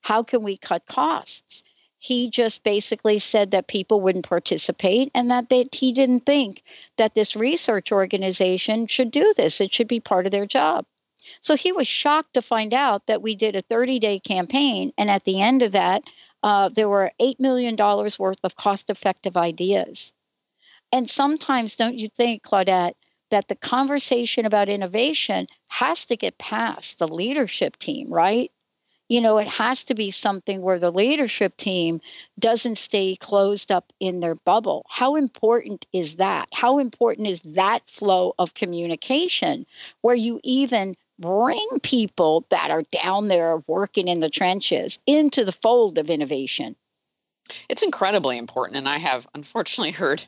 how 0.00 0.24
can 0.24 0.42
we 0.42 0.56
cut 0.56 0.84
costs? 0.86 1.62
He 1.98 2.28
just 2.28 2.64
basically 2.64 3.20
said 3.20 3.52
that 3.52 3.68
people 3.68 4.00
wouldn't 4.00 4.28
participate 4.28 5.12
and 5.14 5.30
that 5.30 5.50
they, 5.50 5.66
he 5.70 5.92
didn't 5.92 6.26
think 6.26 6.64
that 6.96 7.14
this 7.14 7.36
research 7.36 7.92
organization 7.92 8.88
should 8.88 9.12
do 9.12 9.32
this. 9.36 9.60
It 9.60 9.72
should 9.72 9.88
be 9.88 10.00
part 10.00 10.26
of 10.26 10.32
their 10.32 10.46
job. 10.46 10.84
So 11.40 11.56
he 11.56 11.72
was 11.72 11.86
shocked 11.86 12.34
to 12.34 12.42
find 12.42 12.74
out 12.74 13.06
that 13.06 13.22
we 13.22 13.34
did 13.34 13.56
a 13.56 13.60
30 13.60 13.98
day 13.98 14.18
campaign. 14.18 14.92
And 14.98 15.10
at 15.10 15.24
the 15.24 15.40
end 15.40 15.62
of 15.62 15.72
that, 15.72 16.02
uh, 16.42 16.68
there 16.68 16.88
were 16.88 17.12
$8 17.20 17.40
million 17.40 17.76
worth 17.76 18.38
of 18.44 18.56
cost 18.56 18.90
effective 18.90 19.36
ideas. 19.36 20.12
And 20.92 21.08
sometimes, 21.08 21.76
don't 21.76 21.98
you 21.98 22.08
think, 22.08 22.42
Claudette, 22.42 22.94
that 23.30 23.48
the 23.48 23.56
conversation 23.56 24.46
about 24.46 24.68
innovation 24.68 25.46
has 25.68 26.04
to 26.06 26.16
get 26.16 26.38
past 26.38 26.98
the 26.98 27.08
leadership 27.08 27.76
team, 27.78 28.08
right? 28.08 28.50
You 29.08 29.20
know, 29.22 29.38
it 29.38 29.48
has 29.48 29.84
to 29.84 29.94
be 29.94 30.10
something 30.10 30.60
where 30.60 30.78
the 30.78 30.90
leadership 30.90 31.56
team 31.56 32.00
doesn't 32.38 32.76
stay 32.76 33.16
closed 33.16 33.72
up 33.72 33.92
in 34.00 34.20
their 34.20 34.34
bubble. 34.34 34.84
How 34.90 35.16
important 35.16 35.86
is 35.92 36.16
that? 36.16 36.48
How 36.52 36.78
important 36.78 37.26
is 37.26 37.40
that 37.40 37.88
flow 37.88 38.34
of 38.38 38.54
communication 38.54 39.64
where 40.02 40.14
you 40.14 40.40
even 40.44 40.94
bring 41.18 41.66
people 41.82 42.46
that 42.50 42.70
are 42.70 42.82
down 42.82 43.28
there 43.28 43.62
working 43.66 44.08
in 44.08 44.20
the 44.20 44.30
trenches 44.30 44.98
into 45.06 45.44
the 45.44 45.52
fold 45.52 45.98
of 45.98 46.10
innovation. 46.10 46.76
It's 47.68 47.82
incredibly 47.82 48.38
important. 48.38 48.76
And 48.76 48.88
I 48.88 48.98
have 48.98 49.26
unfortunately 49.34 49.90
heard 49.92 50.24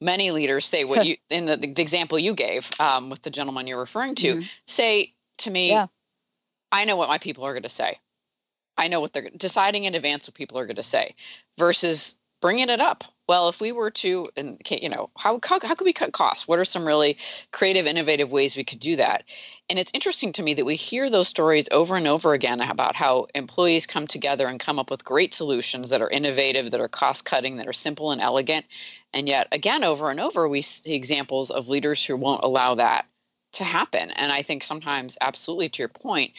many 0.00 0.30
leaders 0.30 0.64
say 0.64 0.84
what 0.84 1.04
you, 1.06 1.16
in 1.28 1.46
the, 1.46 1.56
the 1.56 1.82
example 1.82 2.18
you 2.18 2.34
gave 2.34 2.70
um, 2.80 3.10
with 3.10 3.22
the 3.22 3.30
gentleman 3.30 3.66
you're 3.66 3.78
referring 3.78 4.14
to, 4.16 4.36
mm-hmm. 4.36 4.48
say 4.66 5.12
to 5.38 5.50
me, 5.50 5.70
yeah. 5.70 5.86
I 6.72 6.84
know 6.84 6.96
what 6.96 7.08
my 7.08 7.18
people 7.18 7.44
are 7.44 7.52
going 7.52 7.64
to 7.64 7.68
say. 7.68 7.98
I 8.76 8.88
know 8.88 9.00
what 9.00 9.12
they're 9.12 9.28
deciding 9.36 9.84
in 9.84 9.94
advance 9.94 10.28
what 10.28 10.34
people 10.34 10.58
are 10.58 10.66
going 10.66 10.76
to 10.76 10.82
say 10.82 11.14
versus 11.58 12.16
bringing 12.40 12.68
it 12.68 12.80
up. 12.80 13.04
Well 13.28 13.48
if 13.48 13.60
we 13.60 13.70
were 13.70 13.90
to 13.90 14.26
and 14.36 14.60
you 14.68 14.88
know 14.88 15.10
how, 15.16 15.38
how, 15.44 15.60
how 15.62 15.74
could 15.74 15.84
we 15.84 15.92
cut 15.92 16.12
costs? 16.12 16.48
What 16.48 16.58
are 16.58 16.64
some 16.64 16.84
really 16.84 17.16
creative 17.52 17.86
innovative 17.86 18.32
ways 18.32 18.56
we 18.56 18.64
could 18.64 18.80
do 18.80 18.96
that? 18.96 19.24
And 19.68 19.78
it's 19.78 19.92
interesting 19.94 20.32
to 20.32 20.42
me 20.42 20.54
that 20.54 20.64
we 20.64 20.74
hear 20.74 21.08
those 21.08 21.28
stories 21.28 21.68
over 21.70 21.96
and 21.96 22.08
over 22.08 22.32
again 22.32 22.60
about 22.60 22.96
how 22.96 23.26
employees 23.34 23.86
come 23.86 24.06
together 24.06 24.48
and 24.48 24.58
come 24.58 24.78
up 24.78 24.90
with 24.90 25.04
great 25.04 25.32
solutions 25.32 25.90
that 25.90 26.02
are 26.02 26.10
innovative 26.10 26.70
that 26.70 26.80
are 26.80 26.88
cost 26.88 27.24
cutting 27.24 27.56
that 27.56 27.68
are 27.68 27.72
simple 27.72 28.10
and 28.10 28.20
elegant. 28.20 28.66
And 29.12 29.28
yet 29.28 29.46
again 29.52 29.84
over 29.84 30.10
and 30.10 30.18
over 30.18 30.48
we 30.48 30.62
see 30.62 30.94
examples 30.94 31.50
of 31.50 31.68
leaders 31.68 32.04
who 32.04 32.16
won't 32.16 32.44
allow 32.44 32.74
that 32.74 33.06
to 33.52 33.64
happen. 33.64 34.10
And 34.12 34.32
i 34.32 34.42
think 34.42 34.62
sometimes 34.62 35.18
absolutely 35.20 35.68
to 35.70 35.82
your 35.82 35.88
point 35.88 36.32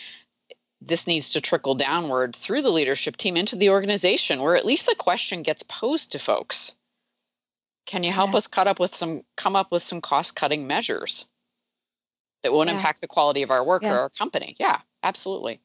this 0.82 1.06
needs 1.08 1.32
to 1.32 1.42
trickle 1.42 1.76
downward 1.76 2.36
through 2.36 2.62
the 2.62 2.72
leadership 2.72 3.16
team 3.18 3.38
into 3.38 3.56
the 3.56 3.70
organization 3.70 4.42
where 4.42 4.56
at 4.56 4.66
least 4.66 4.88
the 4.88 4.96
question 4.96 5.44
gets 5.44 5.64
posed 5.64 6.12
to 6.12 6.20
folks 6.20 6.76
can 7.86 8.04
you 8.04 8.12
help 8.12 8.32
yeah. 8.32 8.38
us 8.38 8.48
cut 8.48 8.68
up 8.68 8.80
with 8.80 8.94
some 8.94 9.22
come 9.36 9.56
up 9.56 9.72
with 9.72 9.82
some 9.82 10.02
cost 10.02 10.36
cutting 10.36 10.68
measures 10.68 11.26
that 12.44 12.54
won't 12.54 12.70
Yeah. 12.70 12.76
impact 12.76 13.02
the 13.02 13.08
quality 13.08 13.42
of 13.42 13.52
our 13.52 13.64
work 13.64 13.84
Yeah. 13.84 13.94
or 13.94 14.00
our 14.00 14.10
company. 14.10 14.56
Yeah, 14.60 14.80
absolutely. 15.04 15.60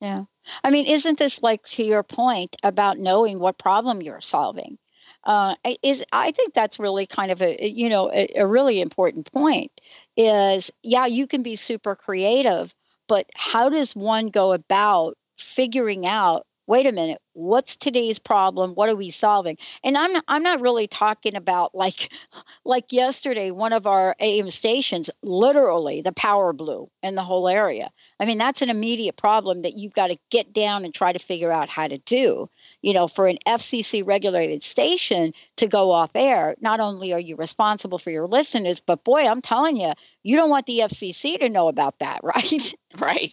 Yeah. 0.00 0.24
I 0.62 0.70
mean, 0.70 0.86
isn't 0.86 1.18
this 1.18 1.42
like 1.42 1.64
to 1.68 1.84
your 1.84 2.02
point 2.02 2.56
about 2.62 2.98
knowing 2.98 3.38
what 3.38 3.58
problem 3.58 4.02
you're 4.02 4.20
solving? 4.20 4.78
Uh, 5.24 5.54
is 5.82 6.04
I 6.12 6.32
think 6.32 6.52
that's 6.52 6.78
really 6.78 7.06
kind 7.06 7.30
of 7.30 7.40
a 7.40 7.56
you 7.66 7.88
know 7.88 8.10
a, 8.12 8.28
a 8.36 8.46
really 8.46 8.80
important 8.80 9.30
point. 9.32 9.72
Is 10.16 10.70
yeah, 10.82 11.06
you 11.06 11.26
can 11.26 11.42
be 11.42 11.56
super 11.56 11.96
creative, 11.96 12.74
but 13.08 13.26
how 13.34 13.68
does 13.68 13.94
one 13.94 14.28
go 14.28 14.52
about 14.52 15.16
figuring 15.38 16.06
out? 16.06 16.46
Wait 16.66 16.86
a 16.86 16.92
minute, 16.92 17.20
what's 17.34 17.76
today's 17.76 18.18
problem? 18.18 18.72
What 18.72 18.88
are 18.88 18.96
we 18.96 19.10
solving? 19.10 19.58
And 19.82 19.98
I'm 19.98 20.14
not, 20.14 20.24
I'm 20.28 20.42
not 20.42 20.62
really 20.62 20.86
talking 20.86 21.34
about 21.34 21.74
like 21.74 22.10
like 22.64 22.90
yesterday, 22.90 23.50
one 23.50 23.74
of 23.74 23.86
our 23.86 24.16
AM 24.20 24.50
stations, 24.50 25.10
literally 25.22 26.00
the 26.00 26.12
power 26.12 26.54
blew 26.54 26.90
in 27.02 27.16
the 27.16 27.22
whole 27.22 27.48
area. 27.48 27.90
I 28.18 28.24
mean, 28.24 28.38
that's 28.38 28.62
an 28.62 28.70
immediate 28.70 29.16
problem 29.16 29.62
that 29.62 29.74
you've 29.74 29.92
got 29.92 30.06
to 30.06 30.16
get 30.30 30.54
down 30.54 30.84
and 30.84 30.94
try 30.94 31.12
to 31.12 31.18
figure 31.18 31.52
out 31.52 31.68
how 31.68 31.88
to 31.88 31.98
do. 31.98 32.48
You 32.84 32.92
know, 32.92 33.08
for 33.08 33.26
an 33.26 33.38
FCC 33.46 34.06
regulated 34.06 34.62
station 34.62 35.32
to 35.56 35.66
go 35.66 35.90
off 35.90 36.10
air, 36.14 36.54
not 36.60 36.80
only 36.80 37.14
are 37.14 37.18
you 37.18 37.34
responsible 37.34 37.96
for 37.96 38.10
your 38.10 38.26
listeners, 38.26 38.78
but 38.78 39.04
boy, 39.04 39.26
I'm 39.26 39.40
telling 39.40 39.78
you, 39.78 39.94
you 40.22 40.36
don't 40.36 40.50
want 40.50 40.66
the 40.66 40.80
FCC 40.80 41.38
to 41.38 41.48
know 41.48 41.68
about 41.68 41.98
that, 42.00 42.20
right? 42.22 42.74
Right. 42.98 43.32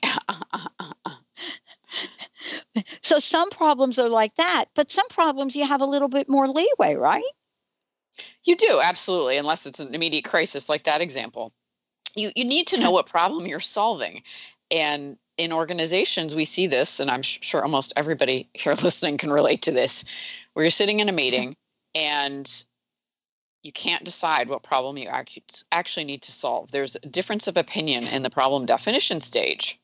so 3.01 3.19
some 3.19 3.49
problems 3.49 3.99
are 3.99 4.07
like 4.07 4.35
that, 4.35 4.65
but 4.73 4.89
some 4.89 5.07
problems 5.09 5.53
you 5.53 5.67
have 5.67 5.81
a 5.81 5.85
little 5.85 6.07
bit 6.07 6.29
more 6.29 6.47
leeway, 6.47 6.95
right? 6.95 7.21
You 8.45 8.55
do, 8.55 8.79
absolutely, 8.81 9.35
unless 9.35 9.65
it's 9.65 9.81
an 9.81 9.93
immediate 9.93 10.23
crisis 10.23 10.69
like 10.69 10.85
that 10.85 11.01
example. 11.01 11.51
You 12.15 12.31
you 12.37 12.45
need 12.45 12.67
to 12.67 12.79
know 12.79 12.91
what 12.97 13.05
problem 13.05 13.47
you're 13.47 13.59
solving. 13.59 14.23
And 14.69 15.17
in 15.41 15.51
organizations, 15.51 16.35
we 16.35 16.45
see 16.45 16.67
this, 16.67 16.99
and 16.99 17.09
I'm 17.09 17.23
sure 17.23 17.63
almost 17.63 17.93
everybody 17.95 18.47
here 18.53 18.73
listening 18.83 19.17
can 19.17 19.31
relate 19.31 19.63
to 19.63 19.71
this, 19.71 20.05
where 20.53 20.63
you're 20.63 20.69
sitting 20.69 20.99
in 20.99 21.09
a 21.09 21.11
meeting 21.11 21.55
and 21.95 22.63
you 23.63 23.71
can't 23.71 24.03
decide 24.03 24.49
what 24.49 24.61
problem 24.61 24.99
you 24.99 25.09
actually 25.71 26.03
need 26.03 26.21
to 26.21 26.31
solve. 26.31 26.71
There's 26.71 26.95
a 26.95 27.07
difference 27.07 27.47
of 27.47 27.57
opinion 27.57 28.03
in 28.05 28.21
the 28.21 28.29
problem 28.29 28.67
definition 28.67 29.19
stage. 29.21 29.79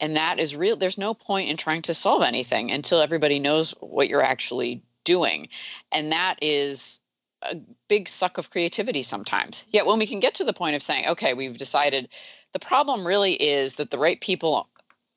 And 0.00 0.16
that 0.16 0.38
is 0.38 0.56
real. 0.56 0.76
There's 0.76 0.96
no 0.96 1.12
point 1.12 1.50
in 1.50 1.56
trying 1.58 1.82
to 1.82 1.94
solve 1.94 2.22
anything 2.22 2.70
until 2.70 3.00
everybody 3.00 3.38
knows 3.38 3.72
what 3.80 4.08
you're 4.08 4.22
actually 4.22 4.82
doing. 5.04 5.48
And 5.92 6.10
that 6.12 6.36
is 6.40 7.00
a 7.42 7.56
big 7.88 8.08
suck 8.08 8.38
of 8.38 8.50
creativity 8.50 9.02
sometimes. 9.02 9.66
Yet 9.68 9.86
when 9.86 9.98
we 9.98 10.06
can 10.06 10.20
get 10.20 10.34
to 10.36 10.44
the 10.44 10.52
point 10.52 10.76
of 10.76 10.82
saying, 10.82 11.06
okay, 11.06 11.34
we've 11.34 11.58
decided 11.58 12.08
the 12.52 12.58
problem 12.58 13.06
really 13.06 13.34
is 13.34 13.74
that 13.74 13.90
the 13.90 13.98
right 13.98 14.20
people 14.20 14.68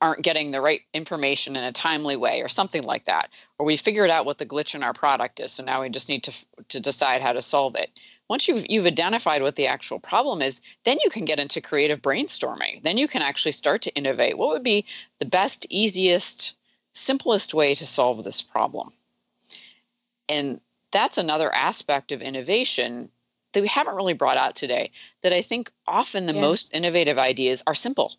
aren't 0.01 0.23
getting 0.23 0.51
the 0.51 0.61
right 0.61 0.81
information 0.93 1.55
in 1.55 1.63
a 1.63 1.71
timely 1.71 2.15
way 2.15 2.41
or 2.41 2.47
something 2.47 2.83
like 2.83 3.05
that 3.05 3.29
or 3.59 3.65
we 3.65 3.77
figured 3.77 4.09
out 4.09 4.25
what 4.25 4.39
the 4.39 4.45
glitch 4.45 4.73
in 4.73 4.83
our 4.83 4.93
product 4.93 5.39
is 5.39 5.51
so 5.51 5.63
now 5.63 5.81
we 5.81 5.89
just 5.89 6.09
need 6.09 6.23
to 6.23 6.33
to 6.67 6.79
decide 6.79 7.21
how 7.21 7.31
to 7.31 7.41
solve 7.41 7.75
it. 7.75 7.99
Once 8.27 8.47
you've 8.47 8.65
you've 8.69 8.85
identified 8.85 9.43
what 9.43 9.55
the 9.55 9.67
actual 9.67 9.99
problem 9.99 10.41
is 10.41 10.61
then 10.83 10.97
you 11.03 11.09
can 11.09 11.25
get 11.25 11.39
into 11.39 11.61
creative 11.61 12.01
brainstorming. 12.01 12.81
Then 12.83 12.97
you 12.97 13.07
can 13.07 13.21
actually 13.21 13.51
start 13.51 13.81
to 13.83 13.95
innovate. 13.95 14.37
What 14.37 14.49
would 14.49 14.63
be 14.63 14.85
the 15.19 15.25
best 15.25 15.67
easiest 15.69 16.57
simplest 16.93 17.53
way 17.53 17.75
to 17.75 17.85
solve 17.85 18.23
this 18.23 18.41
problem? 18.41 18.89
And 20.27 20.59
that's 20.91 21.17
another 21.17 21.53
aspect 21.53 22.11
of 22.11 22.21
innovation 22.21 23.09
that 23.53 23.61
we 23.61 23.67
haven't 23.67 23.95
really 23.95 24.13
brought 24.13 24.37
out 24.37 24.55
today 24.55 24.91
that 25.23 25.33
i 25.33 25.41
think 25.41 25.71
often 25.87 26.25
the 26.25 26.33
Yeah. 26.33 26.41
most 26.41 26.73
innovative 26.73 27.17
ideas 27.17 27.63
are 27.67 27.75
simple 27.75 28.15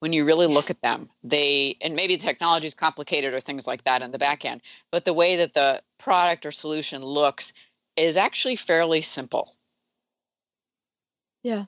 when 0.00 0.12
you 0.12 0.24
really 0.24 0.46
look 0.46 0.70
at 0.70 0.82
them 0.82 1.08
they 1.22 1.76
and 1.80 1.94
maybe 1.94 2.16
the 2.16 2.22
technology 2.22 2.66
is 2.66 2.74
complicated 2.74 3.32
or 3.34 3.40
things 3.40 3.66
like 3.66 3.84
that 3.84 4.02
in 4.02 4.10
the 4.10 4.18
back 4.18 4.44
end 4.44 4.60
but 4.90 5.04
the 5.04 5.12
way 5.14 5.36
that 5.36 5.54
the 5.54 5.82
product 5.98 6.46
or 6.46 6.52
solution 6.52 7.04
looks 7.04 7.52
is 7.96 8.16
actually 8.16 8.56
fairly 8.56 9.00
simple 9.02 9.56
Yeah. 11.42 11.66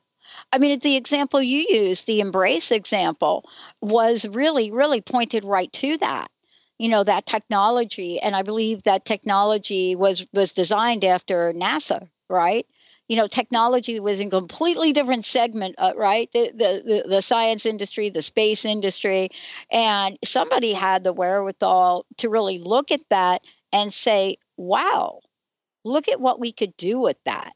I 0.51 0.57
mean, 0.57 0.77
the 0.79 0.95
example 0.97 1.41
you 1.41 1.65
used, 1.69 2.05
the 2.07 2.19
embrace 2.19 2.71
example, 2.71 3.49
was 3.81 4.27
really, 4.27 4.71
really 4.71 5.01
pointed 5.01 5.45
right 5.45 5.71
to 5.73 5.97
that. 5.97 6.29
You 6.79 6.89
know, 6.89 7.03
that 7.03 7.25
technology, 7.25 8.19
and 8.19 8.35
I 8.35 8.41
believe 8.43 8.83
that 8.83 9.05
technology 9.05 9.95
was 9.95 10.27
was 10.33 10.53
designed 10.53 11.03
after 11.05 11.53
NASA, 11.53 12.09
right? 12.29 12.65
You 13.07 13.15
know, 13.15 13.27
technology 13.27 13.99
was 13.99 14.19
in 14.19 14.29
completely 14.29 14.91
different 14.91 15.23
segment, 15.23 15.75
uh, 15.77 15.93
right? 15.95 16.29
The, 16.33 16.51
the 16.53 17.03
the 17.03 17.09
the 17.09 17.21
science 17.21 17.65
industry, 17.65 18.09
the 18.09 18.21
space 18.21 18.65
industry, 18.65 19.29
and 19.71 20.17
somebody 20.25 20.73
had 20.73 21.03
the 21.03 21.13
wherewithal 21.13 22.05
to 22.17 22.29
really 22.29 22.59
look 22.59 22.91
at 22.91 23.01
that 23.09 23.41
and 23.71 23.93
say, 23.93 24.37
"Wow, 24.57 25.21
look 25.85 26.09
at 26.09 26.19
what 26.19 26.39
we 26.39 26.51
could 26.51 26.75
do 26.75 26.99
with 26.99 27.17
that." 27.25 27.53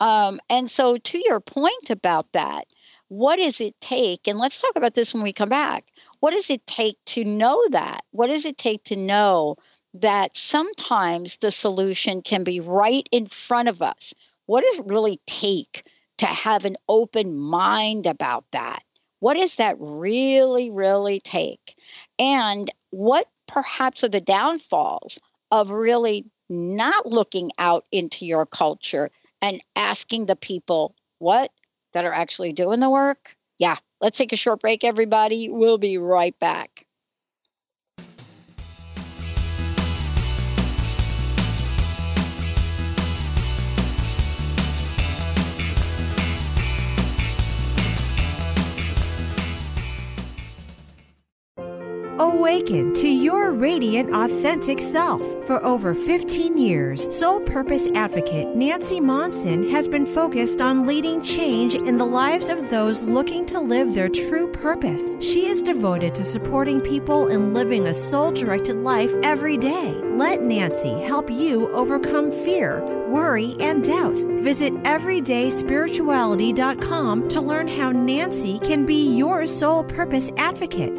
Um, 0.00 0.40
and 0.48 0.70
so, 0.70 0.96
to 0.96 1.22
your 1.24 1.40
point 1.40 1.90
about 1.90 2.30
that, 2.32 2.66
what 3.08 3.36
does 3.36 3.60
it 3.60 3.80
take? 3.80 4.28
And 4.28 4.38
let's 4.38 4.60
talk 4.60 4.76
about 4.76 4.94
this 4.94 5.12
when 5.12 5.22
we 5.22 5.32
come 5.32 5.48
back. 5.48 5.86
What 6.20 6.32
does 6.32 6.50
it 6.50 6.66
take 6.66 6.96
to 7.06 7.24
know 7.24 7.64
that? 7.70 8.04
What 8.10 8.28
does 8.28 8.44
it 8.44 8.58
take 8.58 8.84
to 8.84 8.96
know 8.96 9.56
that 9.94 10.36
sometimes 10.36 11.38
the 11.38 11.50
solution 11.50 12.22
can 12.22 12.44
be 12.44 12.60
right 12.60 13.08
in 13.10 13.26
front 13.26 13.68
of 13.68 13.82
us? 13.82 14.14
What 14.46 14.64
does 14.64 14.78
it 14.78 14.86
really 14.86 15.20
take 15.26 15.84
to 16.18 16.26
have 16.26 16.64
an 16.64 16.76
open 16.88 17.34
mind 17.36 18.06
about 18.06 18.44
that? 18.52 18.82
What 19.20 19.34
does 19.34 19.56
that 19.56 19.76
really, 19.78 20.70
really 20.70 21.20
take? 21.20 21.76
And 22.18 22.70
what 22.90 23.28
perhaps 23.46 24.04
are 24.04 24.08
the 24.08 24.20
downfalls 24.20 25.18
of 25.50 25.70
really 25.70 26.24
not 26.48 27.06
looking 27.06 27.50
out 27.58 27.84
into 27.92 28.24
your 28.24 28.46
culture 28.46 29.10
and 29.42 29.60
asking 29.76 30.26
the 30.26 30.36
people 30.36 30.94
what 31.18 31.50
that 31.92 32.04
are 32.04 32.12
actually 32.12 32.52
doing 32.52 32.80
the 32.80 32.90
work? 32.90 33.36
Yeah, 33.58 33.76
let's 34.00 34.18
take 34.18 34.32
a 34.32 34.36
short 34.36 34.60
break, 34.60 34.84
everybody. 34.84 35.48
We'll 35.48 35.78
be 35.78 35.98
right 35.98 36.38
back. 36.38 36.86
Awaken 52.20 52.94
to 52.94 53.06
your 53.06 53.52
radiant, 53.52 54.12
authentic 54.12 54.80
self. 54.80 55.20
For 55.46 55.64
over 55.64 55.94
15 55.94 56.58
years, 56.58 57.16
Soul 57.16 57.38
Purpose 57.42 57.86
Advocate 57.94 58.56
Nancy 58.56 58.98
Monson 58.98 59.70
has 59.70 59.86
been 59.86 60.04
focused 60.04 60.60
on 60.60 60.84
leading 60.84 61.22
change 61.22 61.76
in 61.76 61.96
the 61.96 62.04
lives 62.04 62.48
of 62.48 62.70
those 62.70 63.04
looking 63.04 63.46
to 63.46 63.60
live 63.60 63.94
their 63.94 64.08
true 64.08 64.50
purpose. 64.50 65.14
She 65.20 65.46
is 65.46 65.62
devoted 65.62 66.12
to 66.16 66.24
supporting 66.24 66.80
people 66.80 67.28
in 67.28 67.54
living 67.54 67.86
a 67.86 67.94
soul 67.94 68.32
directed 68.32 68.78
life 68.78 69.14
every 69.22 69.56
day. 69.56 69.92
Let 70.16 70.42
Nancy 70.42 71.00
help 71.02 71.30
you 71.30 71.70
overcome 71.70 72.32
fear, 72.32 72.82
worry, 73.06 73.54
and 73.60 73.84
doubt. 73.84 74.18
Visit 74.42 74.74
everydayspirituality.com 74.82 77.28
to 77.28 77.40
learn 77.40 77.68
how 77.68 77.92
Nancy 77.92 78.58
can 78.58 78.84
be 78.84 79.16
your 79.16 79.46
soul 79.46 79.84
purpose 79.84 80.32
advocate. 80.36 80.98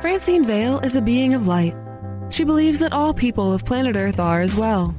Francine 0.00 0.46
Vale 0.46 0.78
is 0.80 0.94
a 0.94 1.02
being 1.02 1.34
of 1.34 1.48
light. 1.48 1.74
She 2.30 2.44
believes 2.44 2.78
that 2.78 2.92
all 2.92 3.12
people 3.12 3.52
of 3.52 3.64
planet 3.64 3.96
Earth 3.96 4.20
are 4.20 4.40
as 4.40 4.54
well. 4.54 4.94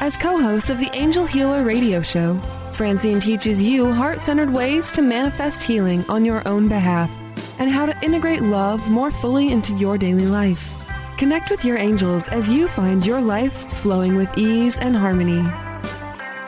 As 0.00 0.16
co-host 0.16 0.70
of 0.70 0.78
the 0.78 0.94
Angel 0.94 1.26
Healer 1.26 1.64
radio 1.64 2.02
show, 2.02 2.38
Francine 2.72 3.18
teaches 3.18 3.60
you 3.60 3.92
heart-centered 3.92 4.52
ways 4.52 4.92
to 4.92 5.02
manifest 5.02 5.64
healing 5.64 6.04
on 6.08 6.24
your 6.24 6.46
own 6.46 6.68
behalf 6.68 7.10
and 7.58 7.68
how 7.68 7.84
to 7.84 8.04
integrate 8.04 8.42
love 8.42 8.88
more 8.88 9.10
fully 9.10 9.50
into 9.50 9.76
your 9.76 9.98
daily 9.98 10.26
life. 10.26 10.72
Connect 11.16 11.50
with 11.50 11.64
your 11.64 11.76
angels 11.76 12.28
as 12.28 12.48
you 12.48 12.68
find 12.68 13.04
your 13.04 13.20
life 13.20 13.68
flowing 13.78 14.14
with 14.14 14.38
ease 14.38 14.78
and 14.78 14.94
harmony. 14.94 15.42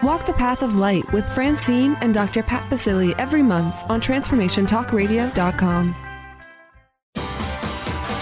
Walk 0.05 0.27
the 0.27 0.33
Path 0.33 0.63
of 0.63 0.77
Light 0.77 1.13
with 1.13 1.29
Francine 1.35 1.97
and 2.03 2.15
Dr. 2.15 2.45
Pat 2.45 2.71
Baccili 2.71 3.17
every 3.19 3.43
month 3.43 3.75
on 3.91 4.01
TransformationTalkRadio.com. 4.01 6.10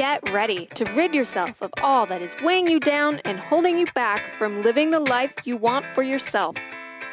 Get 0.00 0.30
ready 0.30 0.64
to 0.76 0.86
rid 0.94 1.14
yourself 1.14 1.60
of 1.60 1.70
all 1.82 2.06
that 2.06 2.22
is 2.22 2.34
weighing 2.42 2.66
you 2.66 2.80
down 2.80 3.20
and 3.26 3.38
holding 3.38 3.78
you 3.78 3.84
back 3.94 4.22
from 4.38 4.62
living 4.62 4.90
the 4.90 5.00
life 5.00 5.30
you 5.44 5.58
want 5.58 5.84
for 5.94 6.02
yourself. 6.02 6.56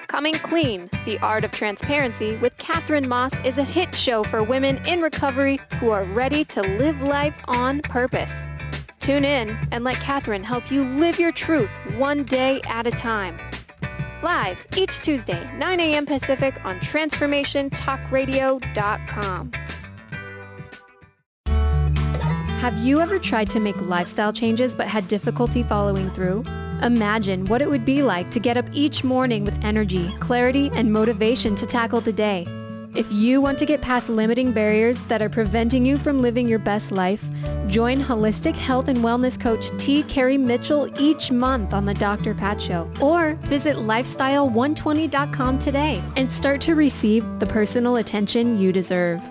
Coming 0.08 0.36
Clean, 0.36 0.90
The 1.04 1.20
Art 1.20 1.44
of 1.44 1.52
Transparency 1.52 2.38
with 2.38 2.58
Catherine 2.60 3.10
Moss 3.10 3.34
is 3.44 3.58
a 3.58 3.64
hit 3.66 3.94
show 3.94 4.24
for 4.24 4.42
women 4.42 4.78
in 4.88 5.02
recovery 5.02 5.60
who 5.82 5.90
are 5.90 6.06
ready 6.06 6.46
to 6.46 6.62
live 6.62 7.02
life 7.02 7.36
on 7.50 7.82
purpose. 7.82 8.32
Tune 9.02 9.26
in 9.26 9.58
and 9.74 9.84
let 9.84 9.98
Catherine 9.98 10.46
help 10.46 10.72
you 10.72 10.86
live 10.86 11.20
your 11.20 11.34
truth 11.34 11.70
one 11.98 12.24
day 12.24 12.62
at 12.70 12.88
a 12.88 12.92
time. 12.92 13.38
Live 14.24 14.66
each 14.78 15.02
Tuesday, 15.02 15.46
9 15.58 15.80
a.m. 15.82 16.06
Pacific 16.06 16.64
on 16.64 16.80
TransformationTalkRadio.com. 16.80 19.52
Have 22.58 22.80
you 22.80 23.02
ever 23.02 23.20
tried 23.20 23.52
to 23.52 23.60
make 23.60 23.80
lifestyle 23.82 24.34
changes 24.34 24.74
but 24.74 24.88
had 24.88 25.08
difficulty 25.08 25.62
following 25.62 26.10
through? 26.10 26.44
Imagine 26.82 27.46
what 27.46 27.62
it 27.62 27.70
would 27.70 27.86
be 27.86 28.02
like 28.02 28.32
to 28.32 28.40
get 28.40 28.58
up 28.58 28.66
each 28.74 29.04
morning 29.04 29.46
with 29.46 29.54
energy, 29.64 30.10
clarity, 30.20 30.72
and 30.74 30.92
motivation 30.92 31.56
to 31.56 31.68
tackle 31.68 32.02
the 32.02 32.12
day. 32.12 32.48
If 32.96 33.14
you 33.14 33.42
want 33.42 33.60
to 33.60 33.66
get 33.68 33.82
past 33.82 34.10
limiting 34.10 34.54
barriers 34.54 35.00
that 35.04 35.22
are 35.22 35.30
preventing 35.30 35.86
you 35.86 36.00
from 36.00 36.20
living 36.20 36.48
your 36.48 36.58
best 36.58 36.92
life, 36.92 37.30
join 37.68 38.02
holistic 38.02 38.56
health 38.56 38.88
and 38.88 38.98
wellness 39.00 39.40
coach 39.40 39.70
T. 39.78 40.02
Carey 40.04 40.40
Mitchell 40.40 40.90
each 41.00 41.32
month 41.32 41.76
on 41.76 41.86
the 41.86 41.94
Dr. 41.94 42.34
Pat 42.34 42.60
Show. 42.60 42.92
Or 43.00 43.36
visit 43.44 43.78
lifestyle120.com 43.78 45.60
today 45.60 46.02
and 46.16 46.32
start 46.32 46.60
to 46.62 46.74
receive 46.74 47.24
the 47.38 47.46
personal 47.46 47.98
attention 47.98 48.60
you 48.60 48.72
deserve. 48.74 49.22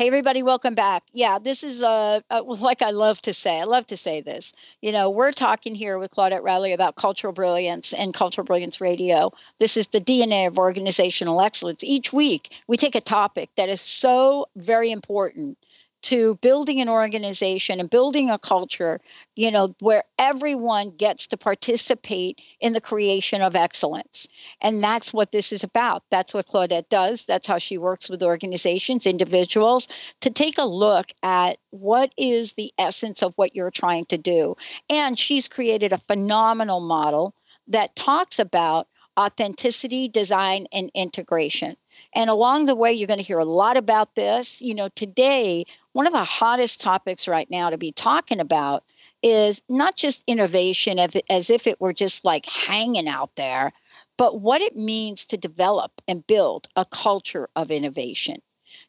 Hey, 0.00 0.06
everybody, 0.06 0.42
welcome 0.42 0.74
back. 0.74 1.02
Yeah, 1.12 1.38
this 1.38 1.62
is 1.62 1.82
uh, 1.82 2.20
uh, 2.30 2.42
like 2.46 2.80
I 2.80 2.88
love 2.88 3.20
to 3.20 3.34
say. 3.34 3.60
I 3.60 3.64
love 3.64 3.86
to 3.88 3.98
say 3.98 4.22
this. 4.22 4.54
You 4.80 4.92
know, 4.92 5.10
we're 5.10 5.30
talking 5.30 5.74
here 5.74 5.98
with 5.98 6.10
Claudette 6.10 6.42
Rowley 6.42 6.72
about 6.72 6.96
cultural 6.96 7.34
brilliance 7.34 7.92
and 7.92 8.14
cultural 8.14 8.46
brilliance 8.46 8.80
radio. 8.80 9.30
This 9.58 9.76
is 9.76 9.88
the 9.88 10.00
DNA 10.00 10.46
of 10.46 10.56
organizational 10.56 11.42
excellence. 11.42 11.84
Each 11.84 12.14
week, 12.14 12.62
we 12.66 12.78
take 12.78 12.94
a 12.94 13.02
topic 13.02 13.50
that 13.56 13.68
is 13.68 13.82
so 13.82 14.46
very 14.56 14.90
important 14.90 15.58
to 16.02 16.36
building 16.36 16.80
an 16.80 16.88
organization 16.88 17.80
and 17.80 17.90
building 17.90 18.30
a 18.30 18.38
culture, 18.38 19.00
you 19.36 19.50
know, 19.50 19.74
where 19.80 20.04
everyone 20.18 20.90
gets 20.96 21.26
to 21.26 21.36
participate 21.36 22.40
in 22.60 22.72
the 22.72 22.80
creation 22.80 23.42
of 23.42 23.54
excellence. 23.54 24.26
And 24.60 24.82
that's 24.82 25.12
what 25.12 25.32
this 25.32 25.52
is 25.52 25.62
about. 25.62 26.02
That's 26.10 26.32
what 26.32 26.46
Claudette 26.46 26.88
does. 26.88 27.24
That's 27.26 27.46
how 27.46 27.58
she 27.58 27.78
works 27.78 28.08
with 28.08 28.22
organizations, 28.22 29.06
individuals, 29.06 29.88
to 30.20 30.30
take 30.30 30.58
a 30.58 30.64
look 30.64 31.12
at 31.22 31.58
what 31.70 32.12
is 32.16 32.54
the 32.54 32.72
essence 32.78 33.22
of 33.22 33.34
what 33.36 33.54
you're 33.54 33.70
trying 33.70 34.06
to 34.06 34.18
do. 34.18 34.56
And 34.88 35.18
she's 35.18 35.48
created 35.48 35.92
a 35.92 35.98
phenomenal 35.98 36.80
model 36.80 37.34
that 37.68 37.94
talks 37.94 38.38
about 38.38 38.88
authenticity, 39.18 40.08
design, 40.08 40.66
and 40.72 40.90
integration. 40.94 41.76
And 42.14 42.28
along 42.28 42.64
the 42.64 42.74
way, 42.74 42.92
you're 42.92 43.06
going 43.06 43.18
to 43.18 43.24
hear 43.24 43.38
a 43.38 43.44
lot 43.44 43.76
about 43.76 44.14
this. 44.14 44.60
You 44.60 44.74
know, 44.74 44.88
today, 44.90 45.64
one 45.92 46.06
of 46.06 46.12
the 46.12 46.24
hottest 46.24 46.80
topics 46.80 47.28
right 47.28 47.50
now 47.50 47.70
to 47.70 47.78
be 47.78 47.92
talking 47.92 48.40
about 48.40 48.84
is 49.22 49.62
not 49.68 49.96
just 49.96 50.24
innovation 50.26 50.98
as 50.98 51.50
if 51.50 51.66
it 51.66 51.80
were 51.80 51.92
just 51.92 52.24
like 52.24 52.46
hanging 52.46 53.06
out 53.06 53.34
there, 53.36 53.72
but 54.16 54.40
what 54.40 54.60
it 54.60 54.76
means 54.76 55.24
to 55.26 55.36
develop 55.36 56.00
and 56.08 56.26
build 56.26 56.68
a 56.76 56.84
culture 56.84 57.48
of 57.54 57.70
innovation. 57.70 58.40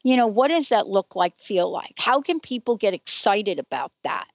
You 0.04 0.16
know, 0.16 0.28
what 0.28 0.48
does 0.50 0.70
that 0.70 0.88
look 0.88 1.16
like, 1.16 1.36
feel 1.38 1.70
like? 1.72 1.94
How 1.98 2.22
can 2.22 2.40
people 2.40 2.78
get 2.78 2.94
excited 2.94 3.60
about 3.60 3.92
that? 4.04 4.28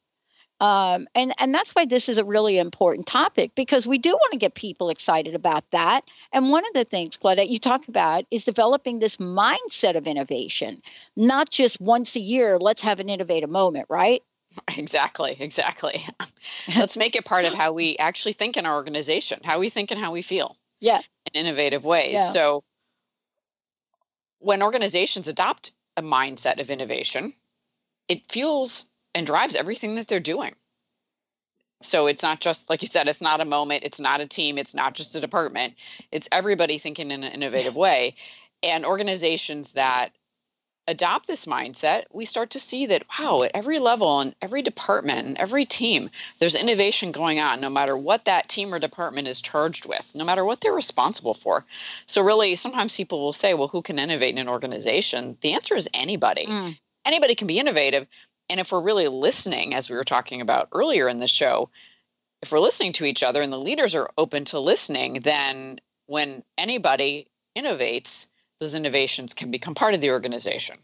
Um, 0.61 1.07
and 1.15 1.35
and 1.39 1.55
that's 1.55 1.75
why 1.75 1.85
this 1.85 2.09
is 2.09 2.17
a 2.17 2.25
really 2.25 2.59
important 2.59 3.07
topic 3.07 3.55
because 3.55 3.87
we 3.87 3.99
do 3.99 4.11
want 4.11 4.33
to 4.33 4.39
get 4.39 4.55
people 4.55 4.89
excited 4.89 5.35
about 5.35 5.71
that. 5.71 6.03
And 6.33 6.51
one 6.51 6.67
of 6.67 6.73
the 6.73 6.85
things, 6.85 7.17
Claudette, 7.17 7.51
you 7.51 7.59
talk 7.59 7.89
about 7.89 8.25
is 8.31 8.45
developing 8.45 8.99
this 8.99 9.19
mindset 9.19 9.97
of 9.97 10.07
innovation, 10.07 10.81
not 11.15 11.51
just 11.51 11.81
once 11.81 12.17
a 12.17 12.21
year. 12.21 12.59
Let's 12.59 12.83
have 12.83 13.01
an 13.01 13.11
innovative 13.11 13.51
moment, 13.51 13.87
right? 13.89 14.23
Exactly, 14.79 15.37
exactly. 15.39 16.01
let's 16.77 16.97
make 16.97 17.15
it 17.15 17.27
part 17.27 17.45
of 17.45 17.53
how 17.53 17.73
we 17.73 17.97
actually 17.99 18.33
think 18.33 18.57
in 18.57 18.65
our 18.65 18.75
organization, 18.75 19.39
how 19.45 19.59
we 19.59 19.69
think 19.69 19.91
and 19.91 20.01
how 20.01 20.13
we 20.13 20.23
feel. 20.23 20.57
Yeah, 20.81 21.01
in 21.35 21.47
innovative 21.47 21.85
ways. 21.85 22.15
Yeah. 22.15 22.25
So 22.31 22.65
when 24.39 24.63
organizations 24.63 25.29
adopt 25.29 25.73
a 25.97 26.03
mindset 26.03 26.61
of 26.61 26.71
innovation, 26.71 27.35
it 28.09 28.31
fuels 28.31 28.89
and 29.17 29.27
drives 29.27 29.57
everything 29.57 29.95
that 29.95 30.07
they're 30.07 30.21
doing. 30.21 30.55
So 31.81 32.07
it's 32.07 32.23
not 32.23 32.39
just 32.39 32.69
like 32.69 32.83
you 32.83 32.89
said, 32.89 33.09
it's 33.09 33.23
not 33.23 33.41
a 33.41 33.47
moment, 33.47 33.83
it's 33.83 33.99
not 33.99 34.21
a 34.21 34.27
team, 34.27 34.59
it's 34.59 34.75
not 34.75 34.95
just 34.95 35.17
a 35.17 35.21
department. 35.21 35.75
It's 36.13 36.29
everybody 36.31 36.77
thinking 36.77 37.11
in 37.11 37.25
an 37.25 37.33
innovative 37.33 37.77
way. 37.77 38.15
And 38.63 38.85
organizations 38.85 39.73
that 39.73 40.11
adopt 40.87 41.27
this 41.27 41.47
mindset, 41.47 42.05
we 42.13 42.27
start 42.27 42.51
to 42.51 42.61
see 42.61 42.85
that 42.87 43.05
wow, 43.19 43.43
at 43.43 43.53
every 43.55 43.79
level 43.79 44.21
and 44.21 44.35
every 44.43 44.61
department 44.61 45.27
and 45.27 45.39
every 45.39 45.65
team, 45.65 46.11
there's 46.39 46.55
innovation 46.55 47.11
going 47.11 47.41
on 47.41 47.59
no 47.59 47.71
matter 47.71 47.97
what 47.97 48.27
that 48.27 48.51
team 48.51 48.73
or 48.73 48.79
department 48.79 49.29
is 49.29 49.41
charged 49.41 49.89
with, 49.89 50.13
no 50.15 50.27
matter 50.27 50.45
what 50.45 50.61
they're 50.61 50.75
responsible 50.75 51.35
for. 51.35 51.65
So 52.05 52.23
really 52.23 52.55
sometimes 52.55 52.95
people 52.95 53.21
will 53.21 53.33
say, 53.33 53.55
well, 53.55 53.69
who 53.69 53.81
can 53.81 53.99
innovate 53.99 54.33
in 54.33 54.39
an 54.39 54.49
organization? 54.49 55.39
The 55.41 55.55
answer 55.55 55.75
is 55.75 55.89
anybody. 55.95 56.45
Mm. 56.45 56.79
Anybody 57.07 57.35
can 57.35 57.47
be 57.47 57.59
innovative 57.59 58.07
and 58.49 58.61
if 58.61 58.73
we're 58.73 58.81
really 58.81 59.09
listening, 59.09 59.75
as 59.75 59.91
we 59.91 59.97
were 59.97 60.05
talking 60.05 60.41
about 60.41 60.69
earlier 60.73 61.09
in 61.09 61.19
the 61.19 61.27
show, 61.27 61.69
if 62.43 62.53
we're 62.53 62.61
listening 62.61 62.93
to 62.95 63.05
each 63.05 63.23
other 63.23 63.43
and 63.43 63.53
the 63.53 63.59
leaders 63.59 63.95
are 63.95 64.11
open 64.19 64.45
to 64.47 64.61
listening, 64.61 65.15
then 65.15 65.81
when 66.07 66.43
anybody 66.59 67.27
innovates, 67.57 68.29
those 68.61 68.75
innovations 68.75 69.35
can 69.35 69.51
become 69.51 69.75
part 69.75 69.95
of 69.95 70.01
the 70.01 70.11
organization. 70.11 70.77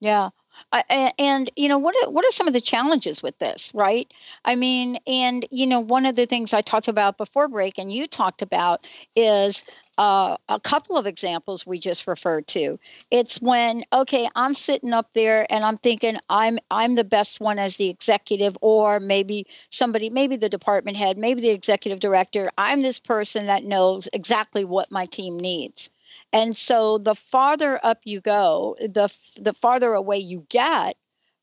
Yeah. 0.00 0.30
I, 0.70 1.12
and 1.18 1.50
you 1.56 1.68
know 1.68 1.78
what 1.78 1.94
are, 2.02 2.10
what 2.10 2.24
are 2.24 2.30
some 2.30 2.46
of 2.46 2.52
the 2.52 2.60
challenges 2.60 3.22
with 3.22 3.38
this 3.38 3.72
right 3.74 4.12
i 4.44 4.54
mean 4.54 4.96
and 5.06 5.46
you 5.50 5.66
know 5.66 5.80
one 5.80 6.06
of 6.06 6.14
the 6.14 6.26
things 6.26 6.52
i 6.52 6.60
talked 6.60 6.88
about 6.88 7.18
before 7.18 7.48
break 7.48 7.78
and 7.78 7.92
you 7.92 8.06
talked 8.06 8.42
about 8.42 8.86
is 9.16 9.64
uh, 9.98 10.36
a 10.48 10.60
couple 10.60 10.96
of 10.96 11.06
examples 11.06 11.66
we 11.66 11.78
just 11.78 12.06
referred 12.06 12.46
to. 12.48 12.78
It's 13.10 13.40
when 13.40 13.84
okay, 13.92 14.28
I'm 14.36 14.54
sitting 14.54 14.92
up 14.92 15.10
there 15.14 15.46
and 15.50 15.64
I'm 15.64 15.78
thinking 15.78 16.18
I'm 16.28 16.58
I'm 16.70 16.94
the 16.94 17.04
best 17.04 17.40
one 17.40 17.58
as 17.58 17.76
the 17.76 17.90
executive, 17.90 18.56
or 18.60 19.00
maybe 19.00 19.46
somebody, 19.70 20.10
maybe 20.10 20.36
the 20.36 20.48
department 20.48 20.96
head, 20.96 21.18
maybe 21.18 21.40
the 21.40 21.50
executive 21.50 22.00
director. 22.00 22.50
I'm 22.58 22.82
this 22.82 22.98
person 22.98 23.46
that 23.46 23.64
knows 23.64 24.08
exactly 24.12 24.64
what 24.64 24.90
my 24.90 25.06
team 25.06 25.38
needs. 25.38 25.90
And 26.32 26.56
so 26.56 26.98
the 26.98 27.14
farther 27.14 27.80
up 27.82 28.00
you 28.04 28.20
go, 28.20 28.76
the 28.80 29.08
the 29.38 29.54
farther 29.54 29.92
away 29.94 30.18
you 30.18 30.46
get 30.48 30.96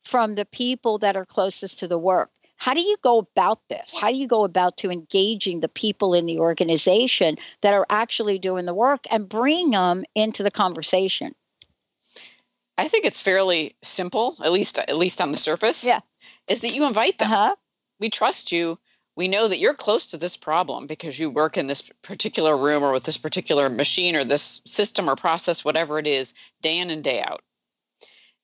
from 0.03 0.35
the 0.35 0.45
people 0.45 0.97
that 0.99 1.15
are 1.15 1.25
closest 1.25 1.79
to 1.79 1.87
the 1.87 1.99
work 1.99 2.31
how 2.59 2.73
do 2.73 2.81
you 2.81 2.95
go 3.01 3.19
about 3.19 3.59
this 3.69 3.93
how 3.99 4.09
do 4.09 4.15
you 4.15 4.27
go 4.27 4.43
about 4.43 4.77
to 4.77 4.91
engaging 4.91 5.59
the 5.59 5.69
people 5.69 6.13
in 6.13 6.25
the 6.25 6.39
organization 6.39 7.35
that 7.61 7.73
are 7.73 7.85
actually 7.89 8.37
doing 8.37 8.65
the 8.65 8.73
work 8.73 9.05
and 9.09 9.27
bring 9.27 9.71
them 9.71 10.03
into 10.15 10.43
the 10.43 10.51
conversation 10.51 11.33
i 12.77 12.87
think 12.87 13.05
it's 13.05 13.21
fairly 13.21 13.75
simple 13.81 14.35
at 14.43 14.51
least 14.51 14.77
at 14.77 14.97
least 14.97 15.21
on 15.21 15.31
the 15.31 15.37
surface 15.37 15.85
yeah 15.85 15.99
is 16.47 16.61
that 16.61 16.73
you 16.73 16.85
invite 16.85 17.17
them 17.17 17.31
uh-huh. 17.31 17.55
we 17.99 18.09
trust 18.09 18.51
you 18.51 18.77
we 19.19 19.27
know 19.27 19.49
that 19.49 19.59
you're 19.59 19.73
close 19.73 20.07
to 20.07 20.17
this 20.17 20.37
problem 20.37 20.87
because 20.87 21.19
you 21.19 21.29
work 21.29 21.57
in 21.57 21.67
this 21.67 21.91
particular 22.03 22.55
room 22.55 22.83
or 22.83 22.93
with 22.93 23.03
this 23.03 23.17
particular 23.17 23.69
machine 23.69 24.15
or 24.15 24.23
this 24.23 24.61
system 24.65 25.09
or 25.09 25.17
process, 25.17 25.65
whatever 25.65 25.99
it 25.99 26.07
is, 26.07 26.33
day 26.61 26.79
in 26.79 26.89
and 26.89 27.03
day 27.03 27.21
out. 27.21 27.41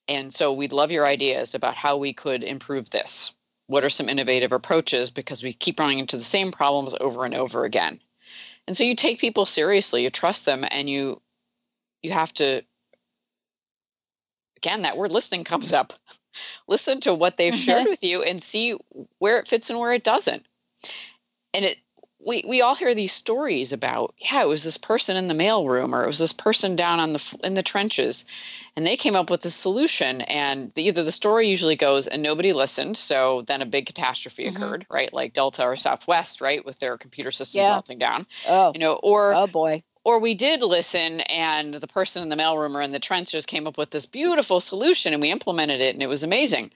And 0.08 0.34
so 0.34 0.52
we'd 0.52 0.74
love 0.74 0.92
your 0.92 1.06
ideas 1.06 1.56
about 1.56 1.76
how 1.76 1.98
we 1.98 2.14
could 2.14 2.44
improve 2.44 2.90
this. 2.90 3.34
What 3.68 3.84
are 3.84 3.90
some 3.90 4.10
innovative 4.10 4.52
approaches? 4.52 5.12
Because 5.12 5.44
we 5.44 5.54
keep 5.54 5.80
running 5.80 6.00
into 6.00 6.18
the 6.18 6.24
same 6.24 6.52
problems 6.52 6.96
over 7.00 7.26
and 7.26 7.34
over 7.34 7.66
again. 7.66 8.00
And 8.68 8.76
so 8.76 8.84
you 8.84 8.96
take 8.96 9.20
people 9.20 9.46
seriously, 9.46 10.04
you 10.04 10.10
trust 10.10 10.46
them, 10.46 10.66
and 10.70 10.90
you 10.90 11.22
you 12.06 12.12
have 12.12 12.34
to 12.36 12.62
again 14.58 14.84
that 14.84 14.98
word 14.98 15.12
listening 15.12 15.44
comes 15.44 15.74
up 15.74 15.94
listen 16.68 17.00
to 17.00 17.14
what 17.14 17.38
they've 17.38 17.56
shared 17.56 17.82
mm-hmm. 17.82 17.90
with 17.90 18.04
you 18.04 18.22
and 18.24 18.42
see 18.42 18.78
where 19.20 19.40
it 19.40 19.48
fits 19.48 19.70
and 19.70 19.80
where 19.80 19.92
it 19.92 20.04
doesn't 20.04 20.46
and 21.54 21.66
it 21.66 21.78
we 22.26 22.44
we 22.48 22.62
all 22.62 22.76
hear 22.76 22.94
these 22.94 23.14
stories 23.14 23.72
about 23.72 24.14
yeah 24.18 24.42
it 24.42 24.48
was 24.48 24.64
this 24.64 24.78
person 24.78 25.16
in 25.16 25.28
the 25.28 25.34
mailroom 25.34 25.94
or 25.94 26.04
it 26.04 26.08
was 26.08 26.20
this 26.20 26.34
person 26.34 26.76
down 26.76 27.00
on 27.00 27.14
the 27.14 27.40
in 27.44 27.54
the 27.54 27.64
trenches. 27.64 28.26
And 28.78 28.86
they 28.86 28.98
came 28.98 29.16
up 29.16 29.30
with 29.30 29.46
a 29.46 29.50
solution 29.50 30.22
and 30.24 30.70
the, 30.74 30.84
either 30.84 31.02
the 31.02 31.12
story 31.12 31.48
usually 31.48 31.78
goes 31.78 32.08
and 32.08 32.22
nobody 32.22 32.52
listened 32.52 32.98
so 32.98 33.44
then 33.44 33.62
a 33.62 33.66
big 33.66 33.86
catastrophe 33.86 34.46
mm-hmm. 34.46 34.56
occurred 34.56 34.86
right? 34.90 35.14
Like 35.14 35.32
delta 35.34 35.64
or 35.64 35.76
southwest 35.78 36.42
right 36.42 36.66
with 36.66 36.80
their 36.80 36.98
computer 36.98 37.32
system 37.32 37.60
yeah. 37.60 37.70
melting 37.70 38.00
down 38.00 38.26
oh. 38.50 38.74
you 38.74 38.80
know 38.80 38.96
or 38.96 39.34
oh 39.34 39.48
boy. 39.48 39.84
or 40.04 40.20
we 40.20 40.34
did 40.34 40.62
listen 40.62 41.22
and 41.22 41.76
the 41.76 41.88
person 41.88 42.22
in 42.22 42.30
the 42.30 42.36
mailroom 42.36 42.76
or 42.76 42.82
in 42.82 42.92
the 42.92 43.00
trenches 43.00 43.46
came 43.46 43.68
up 43.68 43.78
with 43.78 43.92
this 43.92 44.06
beautiful 44.06 44.60
solution 44.60 45.14
and 45.14 45.22
we 45.22 45.32
implemented 45.32 45.80
it 45.80 45.94
and 45.94 46.04
it 46.04 46.10
was 46.10 46.24
amazing. 46.24 46.72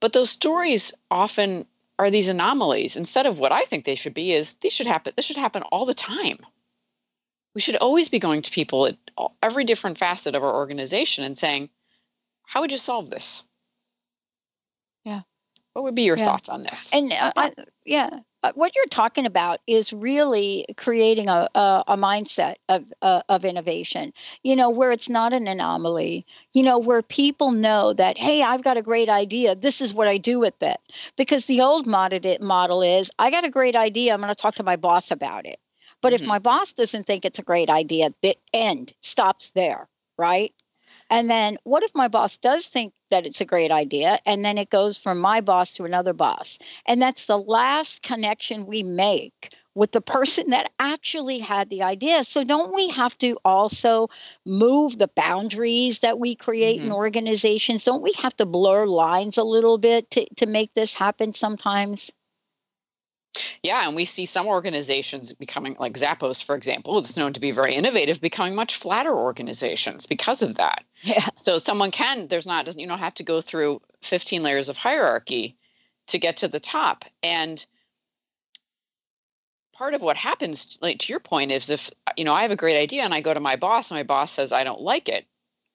But 0.00 0.14
those 0.14 0.30
stories 0.30 0.92
often 1.10 1.66
are 2.04 2.10
these 2.10 2.28
anomalies 2.28 2.96
instead 2.96 3.26
of 3.26 3.38
what 3.38 3.52
i 3.52 3.62
think 3.62 3.84
they 3.84 3.94
should 3.94 4.14
be 4.14 4.32
is 4.32 4.54
these 4.54 4.72
should 4.72 4.86
happen 4.86 5.12
this 5.16 5.26
should 5.26 5.36
happen 5.36 5.62
all 5.64 5.84
the 5.84 5.94
time. 5.94 6.38
We 7.54 7.60
should 7.60 7.76
always 7.76 8.08
be 8.08 8.18
going 8.18 8.40
to 8.42 8.50
people 8.50 8.86
at 8.86 8.96
every 9.42 9.64
different 9.64 9.98
facet 9.98 10.34
of 10.34 10.42
our 10.42 10.54
organization 10.54 11.22
and 11.22 11.36
saying 11.36 11.68
how 12.44 12.62
would 12.62 12.72
you 12.72 12.78
solve 12.78 13.10
this? 13.10 13.42
Yeah. 15.04 15.20
What 15.74 15.82
would 15.84 15.94
be 15.94 16.02
your 16.02 16.16
yeah. 16.16 16.24
thoughts 16.24 16.48
on 16.48 16.62
this? 16.62 16.94
And 16.94 17.12
uh, 17.12 17.32
I, 17.36 17.52
yeah 17.84 18.20
what 18.54 18.74
you're 18.74 18.84
talking 18.86 19.24
about 19.24 19.60
is 19.66 19.92
really 19.92 20.66
creating 20.76 21.28
a, 21.28 21.48
a, 21.54 21.84
a 21.88 21.96
mindset 21.96 22.56
of, 22.68 22.92
uh, 23.02 23.22
of 23.28 23.44
innovation, 23.44 24.12
you 24.42 24.56
know, 24.56 24.68
where 24.68 24.90
it's 24.90 25.08
not 25.08 25.32
an 25.32 25.46
anomaly, 25.46 26.26
you 26.52 26.62
know, 26.62 26.78
where 26.78 27.02
people 27.02 27.52
know 27.52 27.92
that, 27.92 28.18
hey, 28.18 28.42
I've 28.42 28.62
got 28.62 28.76
a 28.76 28.82
great 28.82 29.08
idea. 29.08 29.54
This 29.54 29.80
is 29.80 29.94
what 29.94 30.08
I 30.08 30.16
do 30.18 30.40
with 30.40 30.60
it. 30.60 30.78
Because 31.16 31.46
the 31.46 31.60
old 31.60 31.86
model 31.86 32.82
is, 32.82 33.10
I 33.18 33.30
got 33.30 33.44
a 33.44 33.50
great 33.50 33.76
idea. 33.76 34.12
I'm 34.12 34.20
going 34.20 34.28
to 34.28 34.34
talk 34.34 34.54
to 34.56 34.62
my 34.62 34.76
boss 34.76 35.10
about 35.10 35.46
it. 35.46 35.60
But 36.00 36.12
mm-hmm. 36.12 36.24
if 36.24 36.28
my 36.28 36.38
boss 36.38 36.72
doesn't 36.72 37.06
think 37.06 37.24
it's 37.24 37.38
a 37.38 37.44
great 37.44 37.70
idea, 37.70 38.10
the 38.22 38.36
end 38.52 38.92
stops 39.02 39.50
there, 39.50 39.88
right? 40.18 40.52
And 41.10 41.30
then 41.30 41.58
what 41.64 41.82
if 41.82 41.94
my 41.94 42.08
boss 42.08 42.38
does 42.38 42.66
think 42.66 42.92
that 43.12 43.24
it's 43.24 43.40
a 43.40 43.44
great 43.46 43.70
idea? 43.70 44.18
And 44.26 44.44
then 44.44 44.58
it 44.58 44.70
goes 44.70 44.98
from 44.98 45.18
my 45.18 45.40
boss 45.40 45.72
to 45.74 45.84
another 45.84 46.12
boss. 46.12 46.58
And 46.86 47.00
that's 47.00 47.26
the 47.26 47.38
last 47.38 48.02
connection 48.02 48.66
we 48.66 48.82
make 48.82 49.54
with 49.74 49.92
the 49.92 50.00
person 50.00 50.50
that 50.50 50.70
actually 50.78 51.38
had 51.38 51.70
the 51.70 51.82
idea. 51.82 52.24
So 52.24 52.44
don't 52.44 52.74
we 52.74 52.88
have 52.88 53.16
to 53.18 53.38
also 53.44 54.08
move 54.44 54.98
the 54.98 55.08
boundaries 55.08 56.00
that 56.00 56.18
we 56.18 56.34
create 56.34 56.78
mm-hmm. 56.78 56.88
in 56.88 56.92
organizations? 56.92 57.84
Don't 57.84 58.02
we 58.02 58.12
have 58.20 58.36
to 58.36 58.46
blur 58.46 58.86
lines 58.86 59.38
a 59.38 59.44
little 59.44 59.78
bit 59.78 60.10
to, 60.10 60.26
to 60.36 60.46
make 60.46 60.74
this 60.74 60.94
happen 60.94 61.32
sometimes? 61.32 62.10
Yeah, 63.62 63.86
and 63.86 63.96
we 63.96 64.04
see 64.04 64.26
some 64.26 64.46
organizations 64.46 65.32
becoming 65.32 65.76
like 65.78 65.94
Zappos, 65.94 66.44
for 66.44 66.54
example, 66.54 66.98
it's 66.98 67.16
known 67.16 67.32
to 67.32 67.40
be 67.40 67.50
very 67.50 67.74
innovative, 67.74 68.20
becoming 68.20 68.54
much 68.54 68.76
flatter 68.76 69.14
organizations 69.14 70.06
because 70.06 70.42
of 70.42 70.56
that. 70.56 70.84
Yeah. 71.02 71.26
So 71.34 71.58
someone 71.58 71.90
can, 71.90 72.28
there's 72.28 72.46
not, 72.46 72.66
doesn't 72.66 72.80
you 72.80 72.86
don't 72.86 72.98
have 72.98 73.14
to 73.14 73.22
go 73.22 73.40
through 73.40 73.80
15 74.02 74.42
layers 74.42 74.68
of 74.68 74.76
hierarchy 74.76 75.56
to 76.08 76.18
get 76.18 76.36
to 76.38 76.48
the 76.48 76.60
top. 76.60 77.04
And 77.22 77.64
part 79.72 79.94
of 79.94 80.02
what 80.02 80.16
happens, 80.16 80.78
like 80.82 80.98
to 80.98 81.12
your 81.12 81.20
point, 81.20 81.52
is 81.52 81.70
if 81.70 81.90
you 82.16 82.24
know 82.24 82.34
I 82.34 82.42
have 82.42 82.50
a 82.50 82.56
great 82.56 82.80
idea 82.80 83.02
and 83.02 83.14
I 83.14 83.20
go 83.20 83.32
to 83.32 83.40
my 83.40 83.56
boss 83.56 83.90
and 83.90 83.98
my 83.98 84.02
boss 84.02 84.32
says 84.32 84.52
I 84.52 84.64
don't 84.64 84.80
like 84.80 85.08
it. 85.08 85.26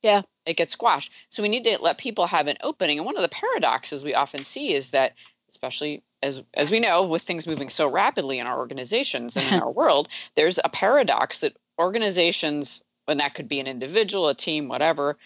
Yeah. 0.03 0.21
It 0.45 0.57
gets 0.57 0.73
squashed. 0.73 1.11
So 1.29 1.41
we 1.41 1.49
need 1.49 1.63
to 1.63 1.77
let 1.81 1.97
people 1.97 2.27
have 2.27 2.47
an 2.47 2.57
opening. 2.63 2.99
And 2.99 3.05
one 3.05 3.17
of 3.17 3.23
the 3.23 3.29
paradoxes 3.29 4.03
we 4.03 4.13
often 4.13 4.43
see 4.43 4.73
is 4.73 4.91
that, 4.91 5.13
especially 5.49 6.03
as 6.23 6.43
as 6.55 6.71
we 6.71 6.79
know 6.79 7.03
with 7.03 7.21
things 7.21 7.47
moving 7.47 7.69
so 7.69 7.89
rapidly 7.89 8.39
in 8.39 8.47
our 8.47 8.57
organizations 8.57 9.37
and 9.37 9.45
in 9.51 9.59
our 9.61 9.71
world 9.71 10.07
there's 10.35 10.59
a 10.63 10.69
paradox 10.69 11.39
that 11.39 11.55
organizations 11.79 12.83
and 13.07 13.19
that 13.19 13.33
could 13.33 13.47
be 13.47 13.59
an 13.59 13.67
individual 13.67 14.27
a 14.27 14.33
team 14.33 14.67
whatever 14.67 15.17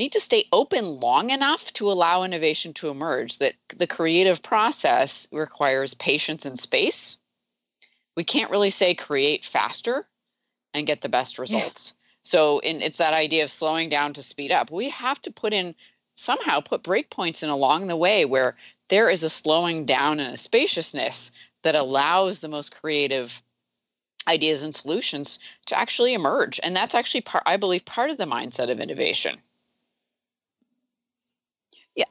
need 0.00 0.12
to 0.12 0.18
stay 0.18 0.44
open 0.50 0.98
long 0.98 1.28
enough 1.28 1.70
to 1.74 1.92
allow 1.92 2.22
innovation 2.22 2.72
to 2.72 2.88
emerge 2.88 3.36
that 3.36 3.54
the 3.76 3.86
creative 3.86 4.42
process 4.42 5.28
requires 5.30 5.92
patience 5.92 6.46
and 6.46 6.58
space. 6.58 7.18
We 8.16 8.24
can't 8.24 8.50
really 8.50 8.70
say 8.70 8.94
create 8.94 9.44
faster 9.44 10.08
and 10.72 10.86
get 10.86 11.02
the 11.02 11.10
best 11.10 11.38
results. 11.38 11.92
Yeah. 11.94 12.18
so 12.22 12.58
in, 12.60 12.80
it's 12.80 12.96
that 12.96 13.12
idea 13.12 13.44
of 13.44 13.50
slowing 13.50 13.90
down 13.90 14.14
to 14.14 14.22
speed 14.22 14.52
up. 14.52 14.70
We 14.70 14.88
have 14.88 15.20
to 15.22 15.30
put 15.30 15.52
in 15.52 15.74
somehow 16.16 16.60
put 16.60 16.82
breakpoints 16.82 17.42
in 17.42 17.50
along 17.50 17.88
the 17.88 17.96
way 17.96 18.24
where 18.24 18.56
there 18.90 19.08
is 19.08 19.24
a 19.24 19.30
slowing 19.30 19.86
down 19.86 20.20
and 20.20 20.34
a 20.34 20.36
spaciousness 20.36 21.32
that 21.62 21.74
allows 21.74 22.40
the 22.40 22.48
most 22.48 22.78
creative 22.80 23.42
ideas 24.28 24.62
and 24.62 24.74
solutions 24.74 25.38
to 25.66 25.78
actually 25.78 26.12
emerge. 26.14 26.60
And 26.62 26.76
that's 26.76 26.94
actually 26.94 27.22
part 27.22 27.44
i 27.46 27.56
believe 27.56 27.84
part 27.86 28.10
of 28.10 28.18
the 28.18 28.26
mindset 28.26 28.70
of 28.70 28.80
innovation. 28.80 29.38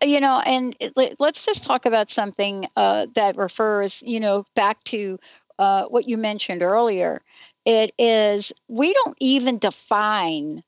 You 0.04 0.20
know 0.20 0.42
and 0.46 0.76
let's 1.20 1.46
just 1.46 1.64
talk 1.64 1.86
about 1.86 2.10
something 2.10 2.66
uh, 2.76 3.08
that 3.16 3.38
refers 3.38 4.04
you 4.06 4.20
know 4.20 4.46
back 4.56 4.84
to 4.86 5.20
uh, 5.58 5.86
what 5.86 6.08
you 6.08 6.18
mentioned 6.18 6.62
earlier. 6.62 7.22
It 7.66 7.94
is 7.98 8.54
we 8.68 8.94
don't 8.94 9.18
even 9.20 9.58
define 9.58 10.64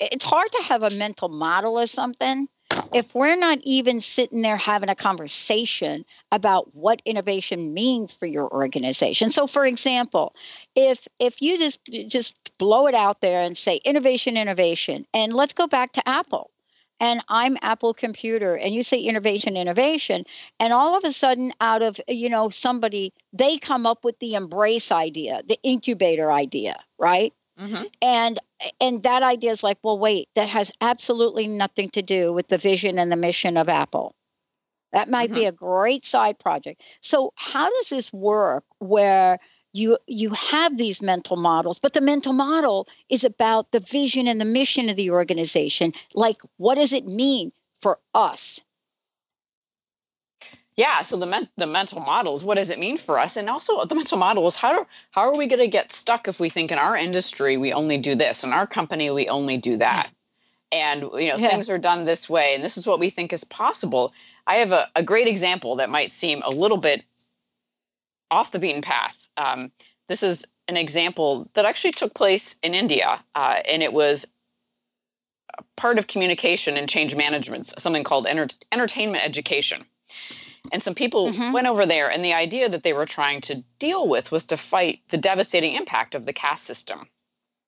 it's 0.00 0.24
hard 0.24 0.50
to 0.52 0.62
have 0.64 0.82
a 0.82 0.90
mental 0.90 1.28
model 1.28 1.78
of 1.78 1.90
something 1.90 2.48
if 2.92 3.14
we're 3.14 3.36
not 3.36 3.58
even 3.62 4.00
sitting 4.00 4.42
there 4.42 4.56
having 4.56 4.88
a 4.88 4.94
conversation 4.94 6.04
about 6.32 6.74
what 6.74 7.02
innovation 7.04 7.74
means 7.74 8.14
for 8.14 8.26
your 8.26 8.48
organization 8.52 9.30
so 9.30 9.46
for 9.46 9.66
example 9.66 10.34
if 10.76 11.06
if 11.18 11.40
you 11.40 11.58
just 11.58 11.80
just 12.08 12.36
blow 12.58 12.86
it 12.86 12.94
out 12.94 13.20
there 13.20 13.42
and 13.42 13.56
say 13.56 13.76
innovation 13.84 14.36
innovation 14.36 15.06
and 15.14 15.34
let's 15.34 15.54
go 15.54 15.66
back 15.66 15.92
to 15.92 16.08
apple 16.08 16.50
and 17.00 17.22
I'm 17.28 17.56
Apple 17.62 17.94
Computer, 17.94 18.56
and 18.56 18.74
you 18.74 18.82
say 18.82 19.00
innovation, 19.00 19.56
innovation, 19.56 20.24
and 20.60 20.74
all 20.74 20.94
of 20.94 21.02
a 21.02 21.12
sudden, 21.12 21.52
out 21.60 21.82
of 21.82 21.98
you 22.06 22.28
know 22.28 22.50
somebody, 22.50 23.12
they 23.32 23.56
come 23.56 23.86
up 23.86 24.04
with 24.04 24.18
the 24.18 24.34
embrace 24.34 24.92
idea, 24.92 25.40
the 25.48 25.58
incubator 25.62 26.30
idea, 26.30 26.76
right? 26.98 27.32
Mm-hmm. 27.58 27.84
And 28.02 28.38
and 28.80 29.02
that 29.02 29.22
idea 29.22 29.50
is 29.50 29.62
like, 29.62 29.78
well, 29.82 29.98
wait, 29.98 30.28
that 30.34 30.48
has 30.48 30.70
absolutely 30.80 31.46
nothing 31.46 31.90
to 31.90 32.02
do 32.02 32.32
with 32.32 32.48
the 32.48 32.58
vision 32.58 32.98
and 32.98 33.10
the 33.10 33.16
mission 33.16 33.56
of 33.56 33.68
Apple. 33.68 34.14
That 34.92 35.08
might 35.08 35.30
mm-hmm. 35.30 35.40
be 35.40 35.46
a 35.46 35.52
great 35.52 36.04
side 36.04 36.38
project. 36.38 36.82
So 37.00 37.32
how 37.36 37.70
does 37.70 37.90
this 37.90 38.12
work 38.12 38.64
where 38.78 39.38
you 39.72 39.98
you 40.06 40.30
have 40.30 40.78
these 40.78 41.00
mental 41.00 41.36
models, 41.36 41.78
but 41.78 41.92
the 41.92 42.00
mental 42.00 42.32
model 42.32 42.88
is 43.08 43.24
about 43.24 43.70
the 43.70 43.80
vision 43.80 44.26
and 44.26 44.40
the 44.40 44.44
mission 44.44 44.88
of 44.88 44.96
the 44.96 45.10
organization. 45.10 45.92
Like, 46.14 46.40
what 46.56 46.74
does 46.74 46.92
it 46.92 47.06
mean 47.06 47.52
for 47.80 47.98
us 48.14 48.60
yeah 50.80 51.02
so 51.02 51.16
the 51.16 51.26
men- 51.26 51.48
the 51.56 51.66
mental 51.66 52.00
models 52.00 52.44
what 52.44 52.56
does 52.56 52.70
it 52.70 52.78
mean 52.78 52.96
for 52.96 53.18
us? 53.18 53.36
And 53.36 53.50
also 53.50 53.84
the 53.84 53.94
mental 53.94 54.18
model 54.18 54.46
is 54.46 54.56
how 54.56 54.72
do, 54.72 54.86
how 55.10 55.22
are 55.22 55.36
we 55.36 55.46
going 55.46 55.60
to 55.60 55.68
get 55.68 55.92
stuck 55.92 56.26
if 56.26 56.40
we 56.40 56.48
think 56.48 56.72
in 56.72 56.78
our 56.78 56.96
industry 56.96 57.56
we 57.56 57.72
only 57.72 57.98
do 57.98 58.14
this 58.14 58.44
in 58.44 58.52
our 58.52 58.66
company 58.66 59.10
we 59.10 59.28
only 59.28 59.56
do 59.56 59.76
that? 59.76 60.10
And 60.72 61.02
you 61.02 61.26
know 61.26 61.36
yeah. 61.36 61.48
things 61.50 61.68
are 61.68 61.78
done 61.78 62.04
this 62.04 62.30
way 62.30 62.54
and 62.54 62.62
this 62.62 62.76
is 62.78 62.86
what 62.86 63.00
we 63.00 63.10
think 63.10 63.32
is 63.32 63.42
possible. 63.42 64.12
I 64.46 64.58
have 64.62 64.70
a, 64.70 64.86
a 64.94 65.02
great 65.02 65.26
example 65.26 65.74
that 65.76 65.90
might 65.90 66.12
seem 66.12 66.42
a 66.46 66.50
little 66.50 66.76
bit 66.76 67.02
off 68.30 68.52
the 68.52 68.60
beaten 68.60 68.80
path. 68.80 69.26
Um, 69.36 69.72
this 70.06 70.22
is 70.22 70.46
an 70.68 70.76
example 70.76 71.50
that 71.54 71.64
actually 71.64 71.90
took 71.90 72.14
place 72.14 72.56
in 72.62 72.74
india 72.74 73.20
uh, 73.34 73.58
and 73.68 73.82
it 73.82 73.92
was 73.92 74.26
part 75.76 75.98
of 75.98 76.06
communication 76.06 76.76
and 76.76 76.88
change 76.88 77.16
management 77.16 77.66
something 77.66 78.04
called 78.04 78.26
enter- 78.26 78.56
entertainment 78.70 79.24
education 79.24 79.84
and 80.72 80.82
some 80.82 80.94
people 80.94 81.30
mm-hmm. 81.30 81.52
went 81.52 81.66
over 81.66 81.86
there, 81.86 82.10
and 82.10 82.24
the 82.24 82.32
idea 82.34 82.68
that 82.68 82.82
they 82.82 82.92
were 82.92 83.06
trying 83.06 83.40
to 83.42 83.62
deal 83.78 84.08
with 84.08 84.32
was 84.32 84.44
to 84.46 84.56
fight 84.56 85.00
the 85.08 85.18
devastating 85.18 85.74
impact 85.74 86.14
of 86.14 86.24
the 86.26 86.32
caste 86.32 86.64
system. 86.64 87.08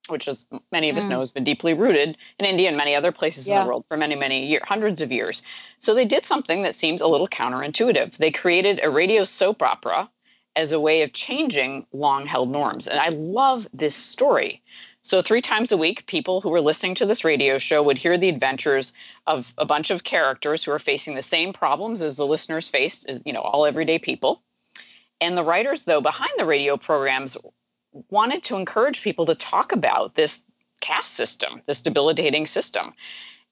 which 0.09 0.26
as 0.28 0.46
many 0.72 0.90
of 0.90 0.96
us 0.96 1.07
mm. 1.07 1.11
know 1.11 1.20
has 1.20 1.30
been 1.30 1.44
deeply 1.44 1.74
rooted 1.74 2.16
in 2.38 2.46
India 2.46 2.68
and 2.68 2.76
many 2.76 2.94
other 2.94 3.12
places 3.12 3.46
yeah. 3.46 3.55
in 3.55 3.61
the 3.61 3.68
world 3.68 3.86
for 3.86 3.96
many, 3.96 4.16
many 4.16 4.46
years, 4.46 4.62
hundreds 4.66 5.00
of 5.00 5.12
years. 5.12 5.42
So 5.78 5.94
they 5.94 6.05
did 6.05 6.26
something 6.26 6.62
that 6.62 6.74
seems 6.74 7.00
a 7.00 7.07
little 7.07 7.28
counterintuitive. 7.28 8.16
They 8.16 8.30
created 8.30 8.80
a 8.82 8.90
radio 8.90 9.24
soap 9.24 9.62
opera 9.62 10.11
as 10.57 10.72
a 10.72 10.80
way 10.80 11.03
of 11.03 11.12
changing 11.12 11.86
long 11.92 12.26
held 12.26 12.50
norms. 12.50 12.86
And 12.88 12.98
I 12.98 13.11
love 13.11 13.66
this 13.72 13.94
story. 13.94 14.61
So, 15.05 15.20
three 15.20 15.40
times 15.40 15.72
a 15.72 15.76
week, 15.76 16.07
people 16.07 16.40
who 16.40 16.50
were 16.50 16.61
listening 16.61 16.94
to 16.96 17.07
this 17.07 17.24
radio 17.24 17.59
show 17.59 17.82
would 17.82 17.98
hear 17.98 18.16
the 18.16 18.28
adventures 18.28 18.92
of 19.26 19.53
a 19.59 19.66
bunch 19.66 19.90
of 19.90 20.05
characters 20.05 20.64
who 20.64 20.70
are 20.70 20.78
facing 20.78 21.16
the 21.16 21.22
same 21.22 21.53
problems 21.53 22.00
as 22.03 22.16
the 22.16 22.26
listeners 22.26 22.68
faced, 22.68 23.11
you 23.24 23.32
know, 23.32 23.40
all 23.40 23.66
everyday 23.66 23.98
people. 23.98 24.42
And 25.20 25.36
the 25.36 25.42
writers, 25.42 25.84
though, 25.84 26.00
behind 26.00 26.30
the 26.36 26.46
radio 26.46 26.76
programs 26.76 27.36
wanted 28.11 28.44
to 28.44 28.57
encourage 28.57 29.03
people 29.03 29.26
to 29.26 29.34
talk 29.34 29.72
about 29.72 30.14
this 30.14 30.44
caste 30.80 31.14
system, 31.14 31.62
this 31.66 31.82
debilitating 31.82 32.46
system. 32.46 32.92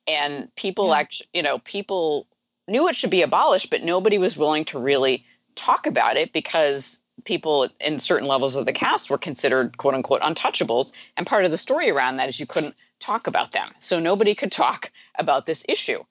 And 0.07 0.55
people 0.55 0.89
yeah. 0.89 0.99
actually, 0.99 1.29
you 1.35 1.43
know, 1.43 1.59
people 1.59 2.27
knew 2.69 2.89
it 2.89 2.95
should 2.95 3.11
be 3.11 3.23
abolished, 3.23 3.71
but 3.71 3.83
nobody 3.83 4.19
was 4.19 4.39
willing 4.39 4.65
to 4.67 4.79
really 4.79 5.25
talk 5.57 5.87
about 5.87 6.17
it 6.17 6.33
because 6.33 7.01
people 7.25 7.69
in 7.81 7.99
certain 7.99 8.29
levels 8.29 8.57
of 8.57 8.67
the 8.67 8.73
caste 8.73 9.11
were 9.11 9.19
considered 9.19 9.77
quote 9.79 9.95
unquote 9.95 10.23
untouchables. 10.23 10.93
And 11.17 11.27
part 11.27 11.45
of 11.45 11.51
the 11.51 11.57
story 11.57 11.91
around 11.91 12.17
that 12.17 12.29
is 12.29 12.41
you 12.41 12.47
couldn't 12.47 12.75
talk 12.99 13.27
about 13.27 13.53
them. 13.53 13.69
So 13.79 13.99
nobody 13.99 14.35
could 14.35 14.53
talk 14.53 14.91
about 15.19 15.47
this 15.47 15.65
issue 15.69 16.05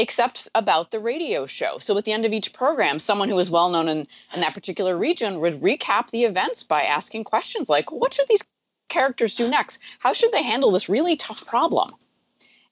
except 0.00 0.48
about 0.54 0.92
the 0.92 0.98
radio 0.98 1.44
show. 1.44 1.76
So 1.76 1.96
at 1.98 2.06
the 2.06 2.12
end 2.12 2.24
of 2.24 2.32
each 2.32 2.54
program, 2.54 2.98
someone 2.98 3.28
who 3.28 3.34
was 3.34 3.50
well 3.50 3.68
known 3.68 3.86
in, 3.86 3.98
in 4.34 4.40
that 4.40 4.54
particular 4.54 4.96
region 4.96 5.40
would 5.40 5.60
recap 5.60 6.10
the 6.10 6.24
events 6.24 6.62
by 6.62 6.82
asking 6.82 7.24
questions 7.24 7.68
like, 7.68 7.92
what 7.92 8.14
should 8.14 8.26
these 8.26 8.42
characters 8.88 9.34
do 9.34 9.46
next? 9.46 9.78
How 9.98 10.14
should 10.14 10.32
they 10.32 10.42
handle 10.42 10.70
this 10.70 10.88
really 10.88 11.16
tough 11.16 11.44
problem? 11.44 11.94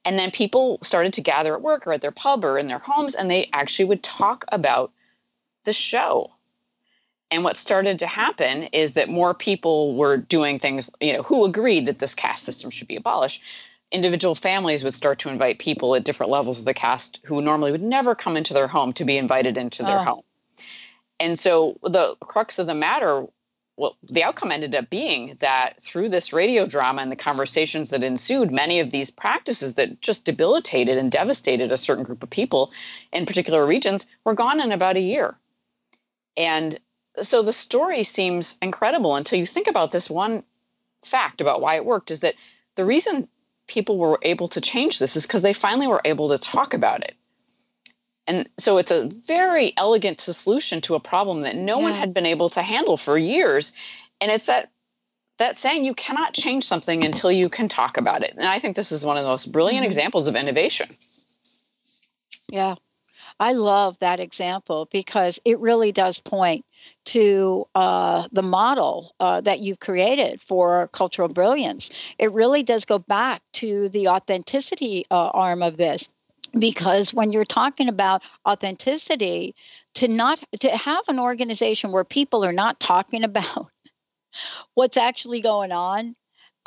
And 0.06 0.18
then 0.18 0.30
people 0.30 0.78
started 0.82 1.12
to 1.12 1.20
gather 1.20 1.54
at 1.54 1.60
work 1.60 1.86
or 1.86 1.92
at 1.92 2.00
their 2.00 2.10
pub 2.10 2.46
or 2.46 2.56
in 2.56 2.66
their 2.66 2.78
homes, 2.78 3.14
and 3.14 3.30
they 3.30 3.50
actually 3.52 3.84
would 3.84 4.02
talk 4.02 4.46
about 4.50 4.90
the 5.64 5.74
show. 5.74 6.32
And 7.30 7.44
what 7.44 7.56
started 7.56 7.98
to 7.98 8.06
happen 8.06 8.64
is 8.72 8.94
that 8.94 9.08
more 9.08 9.34
people 9.34 9.94
were 9.96 10.16
doing 10.16 10.58
things, 10.58 10.90
you 11.00 11.12
know, 11.12 11.22
who 11.22 11.44
agreed 11.44 11.86
that 11.86 11.98
this 11.98 12.14
caste 12.14 12.44
system 12.44 12.70
should 12.70 12.88
be 12.88 12.96
abolished 12.96 13.42
individual 13.90 14.34
families 14.34 14.84
would 14.84 14.94
start 14.94 15.18
to 15.20 15.28
invite 15.28 15.58
people 15.58 15.94
at 15.94 16.04
different 16.04 16.30
levels 16.30 16.58
of 16.58 16.64
the 16.64 16.74
caste 16.74 17.20
who 17.24 17.40
normally 17.40 17.72
would 17.72 17.82
never 17.82 18.14
come 18.14 18.36
into 18.36 18.52
their 18.52 18.66
home 18.66 18.92
to 18.92 19.04
be 19.04 19.16
invited 19.16 19.56
into 19.56 19.82
their 19.82 20.00
oh. 20.00 20.04
home. 20.04 20.22
And 21.20 21.38
so 21.38 21.76
the 21.82 22.16
crux 22.20 22.58
of 22.58 22.66
the 22.66 22.74
matter, 22.74 23.26
well, 23.76 23.96
the 24.02 24.22
outcome 24.22 24.52
ended 24.52 24.74
up 24.74 24.90
being 24.90 25.36
that 25.40 25.82
through 25.82 26.10
this 26.10 26.32
radio 26.32 26.66
drama 26.66 27.02
and 27.02 27.10
the 27.10 27.16
conversations 27.16 27.90
that 27.90 28.04
ensued, 28.04 28.52
many 28.52 28.78
of 28.78 28.90
these 28.90 29.10
practices 29.10 29.74
that 29.74 30.00
just 30.00 30.24
debilitated 30.24 30.98
and 30.98 31.10
devastated 31.10 31.72
a 31.72 31.78
certain 31.78 32.04
group 32.04 32.22
of 32.22 32.30
people 32.30 32.72
in 33.12 33.26
particular 33.26 33.66
regions 33.66 34.06
were 34.24 34.34
gone 34.34 34.60
in 34.60 34.70
about 34.70 34.96
a 34.96 35.00
year. 35.00 35.36
And 36.36 36.78
so 37.22 37.42
the 37.42 37.52
story 37.52 38.02
seems 38.02 38.58
incredible 38.62 39.16
until 39.16 39.38
you 39.38 39.46
think 39.46 39.66
about 39.66 39.90
this 39.90 40.10
one 40.10 40.42
fact 41.02 41.40
about 41.40 41.60
why 41.60 41.76
it 41.76 41.84
worked 41.84 42.10
is 42.10 42.20
that 42.20 42.34
the 42.74 42.84
reason 42.84 43.28
people 43.66 43.98
were 43.98 44.18
able 44.22 44.48
to 44.48 44.60
change 44.60 44.98
this 44.98 45.16
is 45.16 45.26
because 45.26 45.42
they 45.42 45.52
finally 45.52 45.86
were 45.86 46.00
able 46.04 46.28
to 46.30 46.38
talk 46.38 46.74
about 46.74 47.04
it. 47.04 47.14
And 48.26 48.48
so 48.58 48.78
it's 48.78 48.90
a 48.90 49.08
very 49.08 49.72
elegant 49.76 50.20
solution 50.20 50.80
to 50.82 50.94
a 50.94 51.00
problem 51.00 51.42
that 51.42 51.56
no 51.56 51.78
yeah. 51.78 51.84
one 51.84 51.94
had 51.94 52.12
been 52.12 52.26
able 52.26 52.50
to 52.50 52.62
handle 52.62 52.96
for 52.96 53.16
years. 53.16 53.72
And 54.20 54.30
it's 54.30 54.46
that 54.46 54.70
that 55.38 55.56
saying 55.56 55.84
you 55.84 55.94
cannot 55.94 56.34
change 56.34 56.64
something 56.64 57.04
until 57.04 57.30
you 57.30 57.48
can 57.48 57.68
talk 57.68 57.96
about 57.96 58.22
it. 58.22 58.34
And 58.36 58.46
I 58.46 58.58
think 58.58 58.74
this 58.74 58.90
is 58.90 59.04
one 59.04 59.16
of 59.16 59.22
the 59.22 59.30
most 59.30 59.52
brilliant 59.52 59.84
mm-hmm. 59.84 59.86
examples 59.86 60.26
of 60.26 60.34
innovation. 60.34 60.94
Yeah. 62.50 62.74
I 63.40 63.52
love 63.52 63.98
that 63.98 64.20
example 64.20 64.88
because 64.90 65.38
it 65.44 65.58
really 65.60 65.92
does 65.92 66.18
point 66.18 66.64
to 67.06 67.66
uh, 67.74 68.26
the 68.32 68.42
model 68.42 69.14
uh, 69.20 69.40
that 69.42 69.60
you've 69.60 69.80
created 69.80 70.40
for 70.40 70.88
cultural 70.88 71.28
brilliance. 71.28 71.90
It 72.18 72.32
really 72.32 72.62
does 72.62 72.84
go 72.84 72.98
back 72.98 73.42
to 73.54 73.88
the 73.90 74.08
authenticity 74.08 75.04
uh, 75.10 75.28
arm 75.28 75.62
of 75.62 75.76
this. 75.76 76.08
Because 76.58 77.12
when 77.12 77.30
you're 77.30 77.44
talking 77.44 77.88
about 77.88 78.22
authenticity, 78.48 79.54
to 79.94 80.08
not 80.08 80.40
to 80.60 80.70
have 80.70 81.04
an 81.08 81.18
organization 81.18 81.92
where 81.92 82.04
people 82.04 82.44
are 82.44 82.52
not 82.52 82.80
talking 82.80 83.22
about 83.24 83.68
what's 84.74 84.96
actually 84.96 85.40
going 85.40 85.72
on 85.72 86.16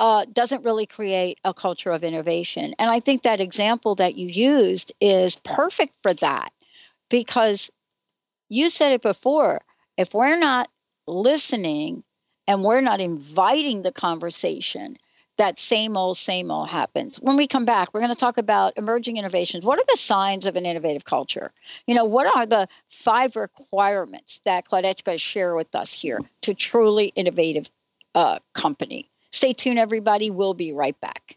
uh, 0.00 0.24
doesn't 0.32 0.64
really 0.64 0.86
create 0.86 1.38
a 1.44 1.54
culture 1.54 1.90
of 1.90 2.04
innovation. 2.04 2.74
And 2.78 2.90
I 2.90 3.00
think 3.00 3.22
that 3.22 3.40
example 3.40 3.94
that 3.96 4.16
you 4.16 4.28
used 4.28 4.92
is 5.00 5.36
perfect 5.36 5.94
for 6.02 6.12
that 6.14 6.52
because 7.12 7.70
you 8.48 8.70
said 8.70 8.92
it 8.92 9.02
before 9.02 9.60
if 9.98 10.14
we're 10.14 10.38
not 10.38 10.68
listening 11.06 12.02
and 12.48 12.64
we're 12.64 12.80
not 12.80 13.00
inviting 13.00 13.82
the 13.82 13.92
conversation, 13.92 14.96
that 15.36 15.58
same 15.58 15.94
old, 15.94 16.16
same 16.16 16.50
old 16.50 16.70
happens. 16.70 17.18
When 17.18 17.36
we 17.36 17.46
come 17.46 17.66
back, 17.66 17.92
we're 17.92 18.00
going 18.00 18.12
to 18.12 18.18
talk 18.18 18.38
about 18.38 18.72
emerging 18.76 19.18
innovations. 19.18 19.62
What 19.62 19.78
are 19.78 19.84
the 19.88 19.96
signs 19.96 20.46
of 20.46 20.56
an 20.56 20.64
innovative 20.64 21.04
culture? 21.04 21.52
You 21.86 21.94
know, 21.94 22.04
what 22.04 22.34
are 22.34 22.46
the 22.46 22.66
five 22.88 23.36
requirements 23.36 24.40
that 24.46 24.64
Claudette's 24.64 25.02
going 25.02 25.16
to 25.16 25.22
share 25.22 25.54
with 25.54 25.74
us 25.74 25.92
here 25.92 26.18
to 26.40 26.54
truly 26.54 27.12
innovative 27.14 27.70
uh, 28.14 28.38
company? 28.54 29.10
Stay 29.32 29.52
tuned, 29.52 29.78
everybody. 29.78 30.30
We'll 30.30 30.54
be 30.54 30.72
right 30.72 30.98
back. 31.02 31.36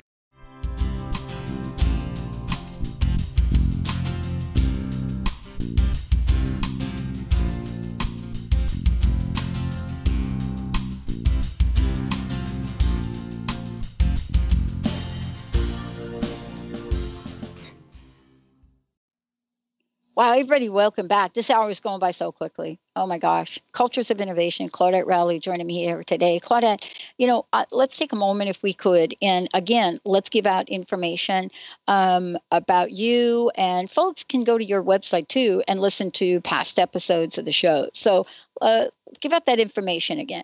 Wow, 20.21 20.33
everybody, 20.33 20.69
welcome 20.69 21.07
back. 21.07 21.33
This 21.33 21.49
hour 21.49 21.67
is 21.71 21.79
going 21.79 21.99
by 21.99 22.11
so 22.11 22.31
quickly. 22.31 22.79
Oh 22.95 23.07
my 23.07 23.17
gosh. 23.17 23.57
Cultures 23.71 24.11
of 24.11 24.21
Innovation, 24.21 24.69
Claudette 24.69 25.07
Rowley 25.07 25.39
joining 25.39 25.65
me 25.65 25.79
here 25.79 26.03
today. 26.03 26.39
Claudette, 26.39 26.87
you 27.17 27.25
know, 27.25 27.47
uh, 27.53 27.65
let's 27.71 27.97
take 27.97 28.13
a 28.13 28.15
moment 28.15 28.47
if 28.47 28.61
we 28.61 28.71
could. 28.71 29.15
And 29.19 29.49
again, 29.55 29.99
let's 30.05 30.29
give 30.29 30.45
out 30.45 30.69
information 30.69 31.49
um, 31.87 32.37
about 32.51 32.91
you. 32.91 33.51
And 33.55 33.89
folks 33.89 34.23
can 34.23 34.43
go 34.43 34.59
to 34.59 34.63
your 34.63 34.83
website 34.83 35.27
too 35.27 35.63
and 35.67 35.81
listen 35.81 36.11
to 36.11 36.39
past 36.41 36.77
episodes 36.77 37.39
of 37.39 37.45
the 37.45 37.51
show. 37.51 37.89
So 37.95 38.27
uh, 38.61 38.89
give 39.21 39.33
out 39.33 39.47
that 39.47 39.59
information 39.59 40.19
again. 40.19 40.43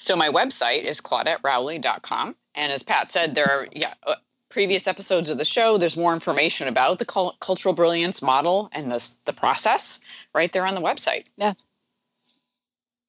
So 0.00 0.16
my 0.16 0.28
website 0.28 0.82
is 0.82 1.00
claudetterowley.com. 1.00 2.34
And 2.56 2.72
as 2.72 2.82
Pat 2.82 3.12
said, 3.12 3.36
there 3.36 3.48
are 3.48 3.68
yeah, 3.70 3.94
uh, 4.04 4.16
previous 4.56 4.86
episodes 4.86 5.28
of 5.28 5.36
the 5.36 5.44
show, 5.44 5.76
there's 5.76 5.98
more 5.98 6.14
information 6.14 6.66
about 6.66 6.98
the 6.98 7.04
cultural 7.04 7.74
brilliance 7.74 8.22
model 8.22 8.70
and 8.72 8.90
the, 8.90 9.10
the 9.26 9.32
process 9.34 10.00
right 10.34 10.50
there 10.54 10.64
on 10.64 10.74
the 10.74 10.80
website. 10.80 11.28
Yeah. 11.36 11.52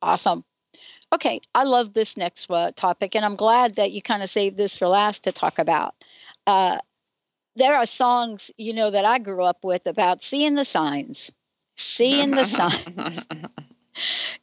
Awesome. 0.02 0.44
Okay, 1.14 1.40
I 1.56 1.64
love 1.64 1.94
this 1.94 2.18
next 2.18 2.52
uh, 2.52 2.74
topic, 2.76 3.16
and 3.16 3.24
I'm 3.24 3.38
glad 3.38 3.76
that 3.76 3.94
you 3.94 4.02
kind 4.02 4.24
of 4.24 4.30
saved 4.30 4.58
this 4.58 4.76
for 4.76 4.90
last 4.90 5.24
to 5.24 5.32
talk 5.32 5.58
about. 5.58 5.96
Uh, 6.48 6.80
there 7.56 7.78
are 7.78 7.86
songs, 7.86 8.52
you 8.58 8.74
know, 8.74 8.92
that 8.92 9.06
I 9.06 9.18
grew 9.18 9.46
up 9.46 9.64
with 9.64 9.88
about 9.88 10.22
seeing 10.22 10.56
the 10.56 10.66
signs, 10.66 11.32
seeing 11.78 12.32
the 12.32 12.44
signs 12.58 13.26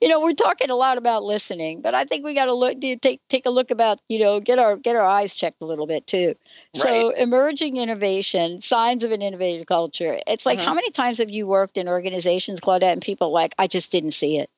you 0.01 0.09
know, 0.09 0.21
we're 0.21 0.33
talking 0.33 0.71
a 0.71 0.75
lot 0.75 0.99
about 0.99 1.25
listening, 1.25 1.81
but 1.81 1.95
I 1.95 2.05
think 2.05 2.25
we 2.25 2.35
got 2.35 2.47
to 2.47 2.55
look 2.55 2.81
take 2.81 3.21
take 3.29 3.47
a 3.47 3.51
look 3.51 3.71
about, 3.71 4.01
you 4.09 4.19
know, 4.19 4.41
get 4.41 4.59
our 4.59 4.77
get 4.77 4.97
our 4.97 5.05
eyes 5.05 5.35
checked 5.35 5.63
a 5.63 5.67
little 5.67 5.87
bit 5.87 6.07
too. 6.07 6.29
Right. 6.29 6.37
So, 6.75 7.11
emerging 7.11 7.77
innovation, 7.77 8.61
signs 8.61 9.05
of 9.05 9.13
an 9.13 9.23
innovative 9.23 9.67
culture. 9.67 10.19
It's 10.27 10.47
like 10.47 10.59
mm-hmm. 10.59 10.69
how 10.69 10.75
many 10.75 10.91
times 10.91 11.19
have 11.19 11.31
you 11.31 11.47
worked 11.47 11.77
in 11.77 11.89
organizations, 11.89 12.61
Claudette, 12.61 12.93
and 12.93 13.03
people 13.03 13.31
like, 13.31 13.55
I 13.59 13.67
just 13.67 13.93
didn't 13.93 14.13
see 14.13 14.39
it. 14.39 14.51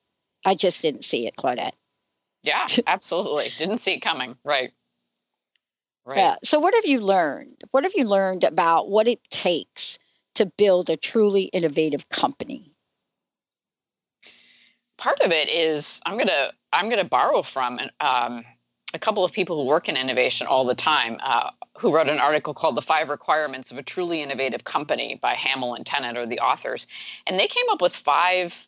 I 0.45 0.55
just 0.55 0.81
didn't 0.81 1.03
see 1.03 1.27
it, 1.27 1.35
Claudette. 1.35 1.73
Yeah, 2.43 2.67
absolutely. 2.87 3.49
didn't 3.57 3.77
see 3.77 3.93
it 3.93 3.99
coming. 3.99 4.35
Right. 4.43 4.71
Right. 6.05 6.17
Yeah. 6.17 6.35
So, 6.43 6.59
what 6.59 6.73
have 6.73 6.85
you 6.85 6.99
learned? 6.99 7.63
What 7.71 7.83
have 7.83 7.93
you 7.95 8.05
learned 8.05 8.45
about 8.45 8.89
what 8.89 9.07
it 9.07 9.19
takes 9.29 9.99
to 10.35 10.45
build 10.45 10.89
a 10.89 10.95
truly 10.95 11.43
innovative 11.43 12.07
company? 12.07 12.71
Part 14.97 15.19
of 15.21 15.31
it 15.31 15.49
is 15.49 16.01
I'm 16.05 16.17
gonna 16.17 16.51
I'm 16.73 16.89
gonna 16.89 17.03
borrow 17.03 17.41
from 17.41 17.79
um, 17.99 18.43
a 18.93 18.99
couple 18.99 19.23
of 19.23 19.31
people 19.31 19.61
who 19.61 19.67
work 19.67 19.87
in 19.87 19.97
innovation 19.97 20.47
all 20.47 20.65
the 20.65 20.75
time, 20.75 21.17
uh, 21.21 21.51
who 21.77 21.93
wrote 21.93 22.09
an 22.09 22.19
article 22.19 22.53
called 22.53 22.75
"The 22.75 22.81
Five 22.81 23.09
Requirements 23.09 23.71
of 23.71 23.77
a 23.77 23.83
Truly 23.83 24.21
Innovative 24.21 24.63
Company" 24.63 25.19
by 25.21 25.33
Hamel 25.33 25.75
and 25.75 25.85
Tennant, 25.85 26.17
or 26.17 26.25
the 26.25 26.39
authors, 26.39 26.87
and 27.25 27.39
they 27.39 27.47
came 27.47 27.65
up 27.69 27.81
with 27.81 27.95
five 27.95 28.67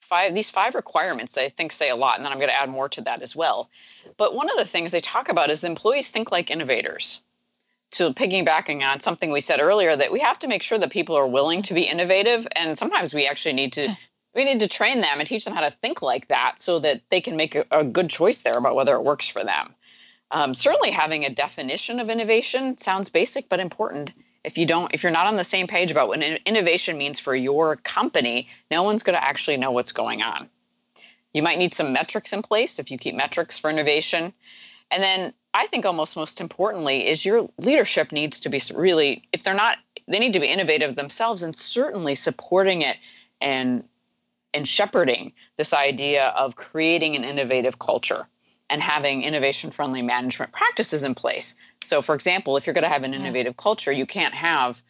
five 0.00 0.34
these 0.34 0.50
five 0.50 0.74
requirements 0.74 1.34
that 1.34 1.44
I 1.44 1.48
think 1.48 1.72
say 1.72 1.90
a 1.90 1.96
lot, 1.96 2.16
and 2.16 2.24
then 2.24 2.32
I'm 2.32 2.38
going 2.38 2.50
to 2.50 2.60
add 2.60 2.70
more 2.70 2.88
to 2.90 3.00
that 3.02 3.22
as 3.22 3.34
well. 3.34 3.68
But 4.16 4.34
one 4.34 4.50
of 4.50 4.56
the 4.56 4.64
things 4.64 4.90
they 4.90 5.00
talk 5.00 5.28
about 5.28 5.50
is 5.50 5.64
employees 5.64 6.10
think 6.10 6.30
like 6.30 6.50
innovators. 6.50 7.22
So 7.92 8.12
piggybacking 8.12 8.82
on 8.82 9.00
something 9.00 9.30
we 9.30 9.40
said 9.40 9.60
earlier, 9.60 9.96
that 9.96 10.12
we 10.12 10.20
have 10.20 10.38
to 10.40 10.48
make 10.48 10.62
sure 10.62 10.78
that 10.78 10.90
people 10.90 11.16
are 11.16 11.26
willing 11.26 11.62
to 11.62 11.74
be 11.74 11.82
innovative, 11.82 12.46
and 12.56 12.76
sometimes 12.76 13.14
we 13.14 13.26
actually 13.26 13.54
need 13.54 13.72
to 13.74 13.96
we 14.36 14.44
need 14.44 14.60
to 14.60 14.68
train 14.68 15.00
them 15.00 15.18
and 15.18 15.26
teach 15.26 15.46
them 15.46 15.54
how 15.54 15.62
to 15.62 15.70
think 15.70 16.02
like 16.02 16.28
that 16.28 16.60
so 16.60 16.78
that 16.78 17.00
they 17.08 17.22
can 17.22 17.36
make 17.36 17.54
a, 17.54 17.64
a 17.70 17.84
good 17.84 18.10
choice 18.10 18.42
there 18.42 18.56
about 18.56 18.76
whether 18.76 18.94
it 18.94 19.02
works 19.02 19.26
for 19.26 19.42
them. 19.42 19.74
Um, 20.30 20.54
certainly, 20.54 20.90
having 20.90 21.24
a 21.24 21.30
definition 21.30 21.98
of 21.98 22.10
innovation 22.10 22.76
sounds 22.76 23.08
basic 23.08 23.48
but 23.48 23.60
important. 23.60 24.10
If 24.44 24.58
you 24.58 24.66
don't, 24.66 24.92
if 24.94 25.02
you're 25.02 25.10
not 25.10 25.26
on 25.26 25.36
the 25.36 25.44
same 25.44 25.66
page 25.66 25.90
about 25.90 26.08
what 26.08 26.22
innovation 26.22 26.98
means 26.98 27.18
for 27.18 27.34
your 27.34 27.76
company, 27.76 28.48
no 28.70 28.82
one's 28.82 29.02
going 29.02 29.18
to 29.18 29.24
actually 29.24 29.56
know 29.56 29.70
what's 29.70 29.92
going 29.92 30.22
on. 30.22 30.48
You 31.32 31.42
might 31.42 31.58
need 31.58 31.74
some 31.74 31.92
metrics 31.92 32.32
in 32.32 32.42
place 32.42 32.78
if 32.78 32.90
you 32.90 32.98
keep 32.98 33.14
metrics 33.14 33.58
for 33.58 33.70
innovation. 33.70 34.32
And 34.90 35.02
then 35.02 35.32
I 35.54 35.66
think 35.66 35.84
almost 35.84 36.16
most 36.16 36.40
importantly 36.40 37.06
is 37.06 37.24
your 37.24 37.48
leadership 37.58 38.12
needs 38.12 38.40
to 38.40 38.48
be 38.48 38.60
really, 38.74 39.24
if 39.32 39.42
they're 39.42 39.54
not, 39.54 39.78
they 40.06 40.18
need 40.18 40.32
to 40.34 40.40
be 40.40 40.46
innovative 40.46 40.94
themselves 40.94 41.42
and 41.42 41.56
certainly 41.56 42.14
supporting 42.14 42.82
it 42.82 42.96
and 43.40 43.84
and 44.56 44.66
shepherding 44.66 45.32
this 45.56 45.74
idea 45.74 46.28
of 46.28 46.56
creating 46.56 47.14
an 47.14 47.24
innovative 47.24 47.78
culture 47.78 48.26
and 48.70 48.82
having 48.82 49.22
innovation 49.22 49.70
friendly 49.70 50.02
management 50.02 50.50
practices 50.52 51.02
in 51.02 51.14
place. 51.14 51.54
So, 51.82 52.02
for 52.02 52.14
example, 52.14 52.56
if 52.56 52.66
you're 52.66 52.74
going 52.74 52.82
to 52.82 52.88
have 52.88 53.04
an 53.04 53.14
innovative 53.14 53.56
culture, 53.58 53.92
you 53.92 54.06
can't 54.06 54.34
have 54.34 54.82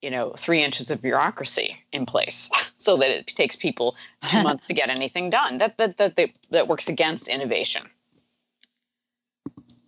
you 0.00 0.10
know 0.10 0.32
three 0.38 0.64
inches 0.64 0.90
of 0.90 1.02
bureaucracy 1.02 1.76
in 1.92 2.06
place 2.06 2.50
so 2.76 2.96
that 2.96 3.10
it 3.10 3.26
takes 3.26 3.54
people 3.54 3.96
two 4.30 4.42
months 4.48 4.66
to 4.66 4.72
get 4.72 4.88
anything 4.88 5.28
done 5.28 5.58
that 5.58 5.76
that 5.76 5.98
that 5.98 6.16
that, 6.16 6.30
that 6.50 6.68
works 6.68 6.88
against 6.88 7.28
innovation 7.28 7.82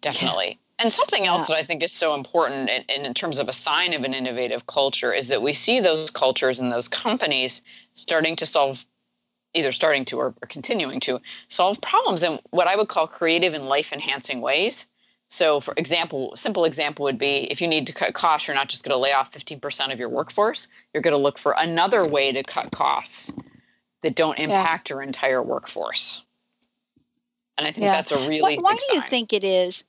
definitely 0.03 0.59
and 0.79 0.93
something 0.93 1.27
else 1.27 1.49
yeah. 1.49 1.55
that 1.55 1.61
I 1.61 1.65
think 1.65 1.83
is 1.83 1.93
so 1.93 2.15
important 2.15 2.69
in, 2.69 3.07
in, 3.07 3.15
terms 3.15 3.39
of 3.39 3.49
a 3.49 3.53
sign 3.53 3.95
of 3.95 4.03
an 4.03 4.13
innovative 4.13 4.67
culture 4.67 5.13
is 5.13 5.29
that 5.29 5.41
we 5.41 5.53
see 5.53 5.81
those 5.81 6.11
cultures 6.11 6.59
and 6.59 6.73
those 6.73 6.89
companies 6.89 7.63
starting 7.95 8.37
to 8.37 8.47
solve, 8.47 8.85
either 9.55 9.73
starting 9.73 10.05
to 10.07 10.19
or, 10.19 10.35
or 10.43 10.47
continuing 10.49 11.01
to 11.01 11.21
solve 11.49 11.81
problems 11.81 12.23
in 12.23 12.39
what 12.51 12.67
I 12.67 12.77
would 12.77 12.89
call 12.89 13.07
creative 13.07 13.55
and 13.55 13.69
life 13.69 13.93
enhancing 13.93 14.41
ways. 14.41 14.87
So, 15.29 15.61
for 15.61 15.73
example, 15.79 16.37
simple 16.37 16.67
example 16.67 17.05
would 17.05 17.19
be 17.19 17.51
if 17.51 17.63
you 17.63 17.69
need 17.69 17.87
to 17.87 17.95
cut 17.95 18.13
costs, 18.13 18.47
you're 18.47 18.55
not 18.55 18.69
just 18.69 18.85
going 18.85 18.93
to 18.93 18.99
lay 18.99 19.13
off 19.13 19.33
15% 19.33 19.93
of 19.93 19.99
your 19.99 20.11
workforce. 20.11 20.69
You're 20.93 21.03
going 21.03 21.13
to 21.13 21.19
look 21.19 21.39
for 21.39 21.55
another 21.57 22.07
way 22.07 22.33
to 22.33 22.43
cut 22.43 22.71
costs 22.71 23.33
that 24.03 24.15
don't 24.15 24.39
impact 24.39 24.91
yeah. 24.91 24.97
your 24.97 25.03
entire 25.03 25.43
workforce. 25.43 26.25
And 27.57 27.67
I 27.67 27.71
think 27.71 27.85
yeah. 27.85 27.93
that's 27.93 28.13
a 28.13 28.29
really 28.29 28.57
why, 28.57 28.73
why 28.73 28.77
do 28.77 28.95
you 28.95 29.01
sign. 29.01 29.09
think 29.09 29.33
it 29.33 29.45
is 29.45 29.85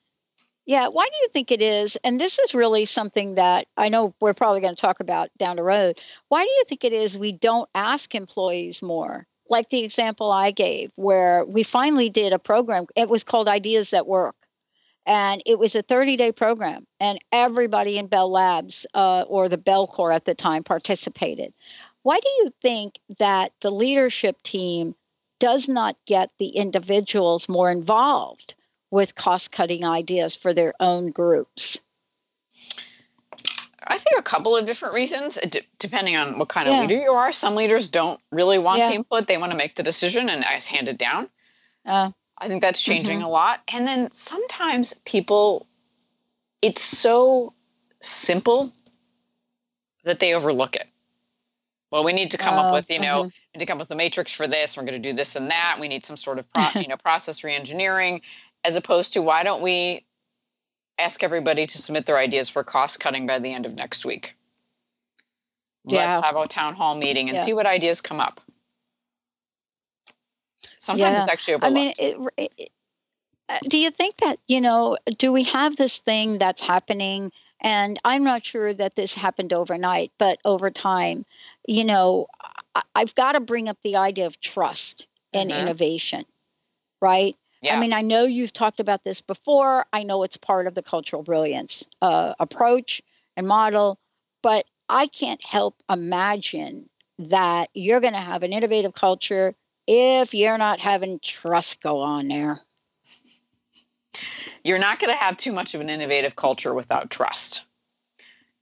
yeah, 0.66 0.88
why 0.88 1.05
do 1.05 1.18
you 1.22 1.28
think 1.30 1.51
it 1.51 1.61
is? 1.61 1.97
And 2.03 2.20
this 2.20 2.39
is 2.39 2.55
really 2.55 2.86
something 2.86 3.36
that 3.36 3.68
I 3.78 3.89
know 3.89 4.14
we're 4.22 4.34
probably 4.34 4.61
going 4.61 4.76
to 4.76 4.82
talk 4.82 4.99
about 4.99 5.30
down 5.38 5.57
the 5.57 5.64
road. 5.64 5.99
Why 6.30 6.43
do 6.43 6.49
you 6.49 6.64
think 6.68 6.84
it 6.84 6.93
is 6.93 7.18
we 7.18 7.34
don't 7.34 7.70
ask 7.76 8.16
employees 8.16 8.82
more? 8.82 9.28
Like 9.49 9.70
the 9.70 9.84
example 9.84 10.32
I 10.32 10.51
gave, 10.51 10.91
where 10.95 11.43
we 11.45 11.64
finally 11.64 12.09
did 12.09 12.32
a 12.34 12.39
program, 12.39 12.86
it 12.95 13.09
was 13.09 13.24
called 13.26 13.47
Ideas 13.49 13.89
That 13.91 14.07
Work. 14.07 14.36
and 15.05 15.41
it 15.45 15.59
was 15.59 15.76
a 15.76 15.82
30 15.82 16.16
day 16.16 16.32
program 16.32 16.88
and 16.99 17.20
everybody 17.34 17.97
in 17.97 18.07
bell 18.07 18.30
labs 18.32 18.86
uh, 18.93 19.26
or 19.28 19.49
the 19.49 19.57
Bellcore 19.57 20.16
at 20.16 20.26
the 20.26 20.34
time 20.34 20.64
participated 20.64 21.53
why 22.03 22.20
do 22.20 22.30
you 22.39 22.49
think 22.61 22.99
that 23.20 23.51
the 23.61 23.72
leadership 23.72 24.41
team 24.43 24.95
does 25.39 25.68
not 25.68 25.97
get 26.05 26.30
the 26.38 26.49
individuals 26.49 27.49
more 27.49 27.72
involved 27.72 28.55
with 28.93 29.15
cost 29.15 29.51
cutting 29.51 29.83
ideas 29.83 30.35
for 30.35 30.53
their 30.53 30.73
own 30.79 31.09
groups 31.09 31.79
I 33.85 33.97
think 33.97 34.17
a 34.17 34.23
couple 34.23 34.55
of 34.55 34.65
different 34.65 34.93
reasons, 34.93 35.37
depending 35.77 36.15
on 36.15 36.39
what 36.39 36.47
kind 36.47 36.69
of 36.69 36.79
leader 36.79 37.01
you 37.01 37.11
are. 37.11 37.33
Some 37.33 37.55
leaders 37.55 37.89
don't 37.89 38.17
really 38.31 38.57
want 38.57 38.79
yeah. 38.79 38.87
the 38.87 38.95
input; 38.95 39.27
they 39.27 39.37
want 39.37 39.51
to 39.51 39.57
make 39.57 39.75
the 39.75 39.83
decision 39.83 40.29
and 40.29 40.41
just 40.43 40.69
hand 40.69 40.87
it 40.87 40.97
down. 40.97 41.27
Uh, 41.85 42.11
I 42.37 42.47
think 42.47 42.61
that's 42.61 42.81
changing 42.81 43.17
mm-hmm. 43.17 43.27
a 43.27 43.29
lot. 43.29 43.61
And 43.67 43.85
then 43.85 44.09
sometimes 44.11 44.93
people, 45.05 45.67
it's 46.61 46.81
so 46.81 47.53
simple 48.01 48.71
that 50.03 50.19
they 50.19 50.33
overlook 50.33 50.75
it. 50.75 50.87
Well, 51.91 52.03
we 52.03 52.13
need 52.13 52.31
to 52.31 52.37
come 52.37 52.55
uh, 52.55 52.63
up 52.63 52.73
with, 52.73 52.89
you 52.89 52.99
know, 52.99 53.21
uh-huh. 53.21 53.29
need 53.53 53.59
to 53.59 53.65
come 53.65 53.77
up 53.77 53.87
with 53.87 53.91
a 53.91 53.95
matrix 53.95 54.31
for 54.31 54.47
this. 54.47 54.75
We're 54.75 54.83
going 54.83 55.01
to 55.01 55.09
do 55.09 55.13
this 55.13 55.35
and 55.35 55.51
that. 55.51 55.77
We 55.79 55.87
need 55.87 56.05
some 56.05 56.17
sort 56.17 56.39
of, 56.39 56.51
pro- 56.51 56.69
you 56.81 56.87
know, 56.87 56.97
process 56.97 57.41
reengineering, 57.41 58.21
as 58.64 58.76
opposed 58.76 59.14
to 59.14 59.22
why 59.22 59.43
don't 59.43 59.61
we 59.61 60.05
ask 60.99 61.24
everybody 61.24 61.68
to 61.68 61.78
submit 61.78 62.05
their 62.05 62.18
ideas 62.18 62.49
for 62.49 62.64
cost 62.64 62.99
cutting 62.99 63.28
by 63.28 63.39
the 63.39 63.53
end 63.53 63.66
of 63.66 63.74
next 63.74 64.05
week? 64.05 64.36
Yeah. 65.86 66.11
Let's 66.11 66.26
have 66.26 66.36
a 66.36 66.47
town 66.47 66.76
hall 66.76 66.95
meeting 66.95 67.30
and 67.30 67.38
yeah. 67.38 67.43
see 67.43 67.53
what 67.53 67.66
ideas 67.66 68.01
come 68.01 68.20
up. 68.20 68.39
Sometimes 70.80 71.14
yeah. 71.14 71.24
it's 71.24 71.32
actually 71.32 71.53
overlooked. 71.55 71.78
I 71.99 72.03
mean, 72.03 72.30
it, 72.38 72.51
it, 72.57 72.70
uh, 73.49 73.59
do 73.68 73.78
you 73.78 73.91
think 73.91 74.18
that 74.18 74.39
you 74.47 74.61
know? 74.61 74.97
Do 75.18 75.32
we 75.32 75.43
have 75.43 75.76
this 75.76 75.99
thing 75.99 76.39
that's 76.39 76.66
happening? 76.66 77.32
And 77.61 77.97
I'm 78.03 78.24
not 78.24 78.45
sure 78.45 78.74
that 78.74 78.95
this 78.95 79.16
happened 79.16 79.53
overnight, 79.53 80.11
but 80.18 80.39
over 80.43 80.70
time, 80.70 81.26
you 81.66 81.86
know, 81.86 82.28
I, 82.76 82.84
have 82.95 83.16
got 83.16 83.34
to 83.34 83.39
bring 83.39 83.70
up 83.70 83.78
the 83.82 83.95
idea 83.95 84.28
of 84.28 84.39
trust 84.41 85.07
and 85.34 85.49
mm-hmm. 85.49 85.61
innovation, 85.61 86.26
right? 87.01 87.38
Yeah. 87.64 87.78
I 87.78 87.80
mean, 87.80 87.93
I 87.93 88.01
know 88.01 88.26
you've 88.26 88.51
talked 88.51 88.82
about 88.82 89.05
this 89.05 89.22
before. 89.22 89.86
I 89.93 90.03
know 90.03 90.24
it's 90.24 90.36
part 90.36 90.68
of 90.68 90.76
the 90.76 90.84
cultural 90.84 91.24
brilliance 91.24 91.88
uh, 92.01 92.34
approach 92.38 93.01
and 93.38 93.47
model, 93.47 93.97
but 94.41 94.66
I 94.89 95.07
can't 95.07 95.43
help 95.45 95.82
imagine 95.89 96.89
that 97.20 97.70
you're 97.74 98.01
going 98.01 98.14
to 98.14 98.20
have 98.20 98.43
an 98.43 98.51
innovative 98.51 98.93
culture 98.93 99.55
if 99.88 100.34
you're 100.34 100.57
not 100.57 100.80
having 100.80 101.20
trust 101.20 101.82
go 101.82 102.01
on 102.01 102.28
there. 102.28 102.59
You're 104.66 104.80
not 104.80 104.99
going 104.99 105.14
to 105.14 105.18
have 105.18 105.38
too 105.38 105.53
much 105.53 105.74
of 105.74 105.80
an 105.80 105.89
innovative 105.89 106.36
culture 106.36 106.74
without 106.74 107.09
trust. 107.09 107.66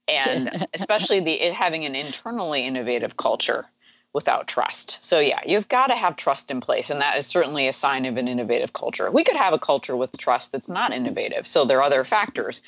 And 0.08 0.66
especially 0.74 1.20
the 1.20 1.40
it 1.40 1.54
having 1.54 1.84
an 1.84 1.94
internally 1.94 2.66
innovative 2.66 3.16
culture 3.16 3.66
without 4.12 4.46
trust. 4.46 5.02
So 5.02 5.20
yeah, 5.20 5.40
you've 5.46 5.68
got 5.68 5.86
to 5.86 5.94
have 5.94 6.16
trust 6.16 6.50
in 6.50 6.60
place 6.60 6.90
and 6.90 7.00
that 7.00 7.16
is 7.16 7.26
certainly 7.26 7.68
a 7.68 7.72
sign 7.72 8.04
of 8.04 8.16
an 8.16 8.28
innovative 8.28 8.72
culture. 8.72 9.10
We 9.10 9.24
could 9.24 9.36
have 9.36 9.54
a 9.54 9.58
culture 9.58 9.96
with 9.96 10.16
trust 10.16 10.52
that's 10.52 10.68
not 10.68 10.92
innovative. 10.92 11.46
So 11.46 11.64
there 11.64 11.78
are 11.78 11.82
other 11.82 12.04
factors 12.04 12.62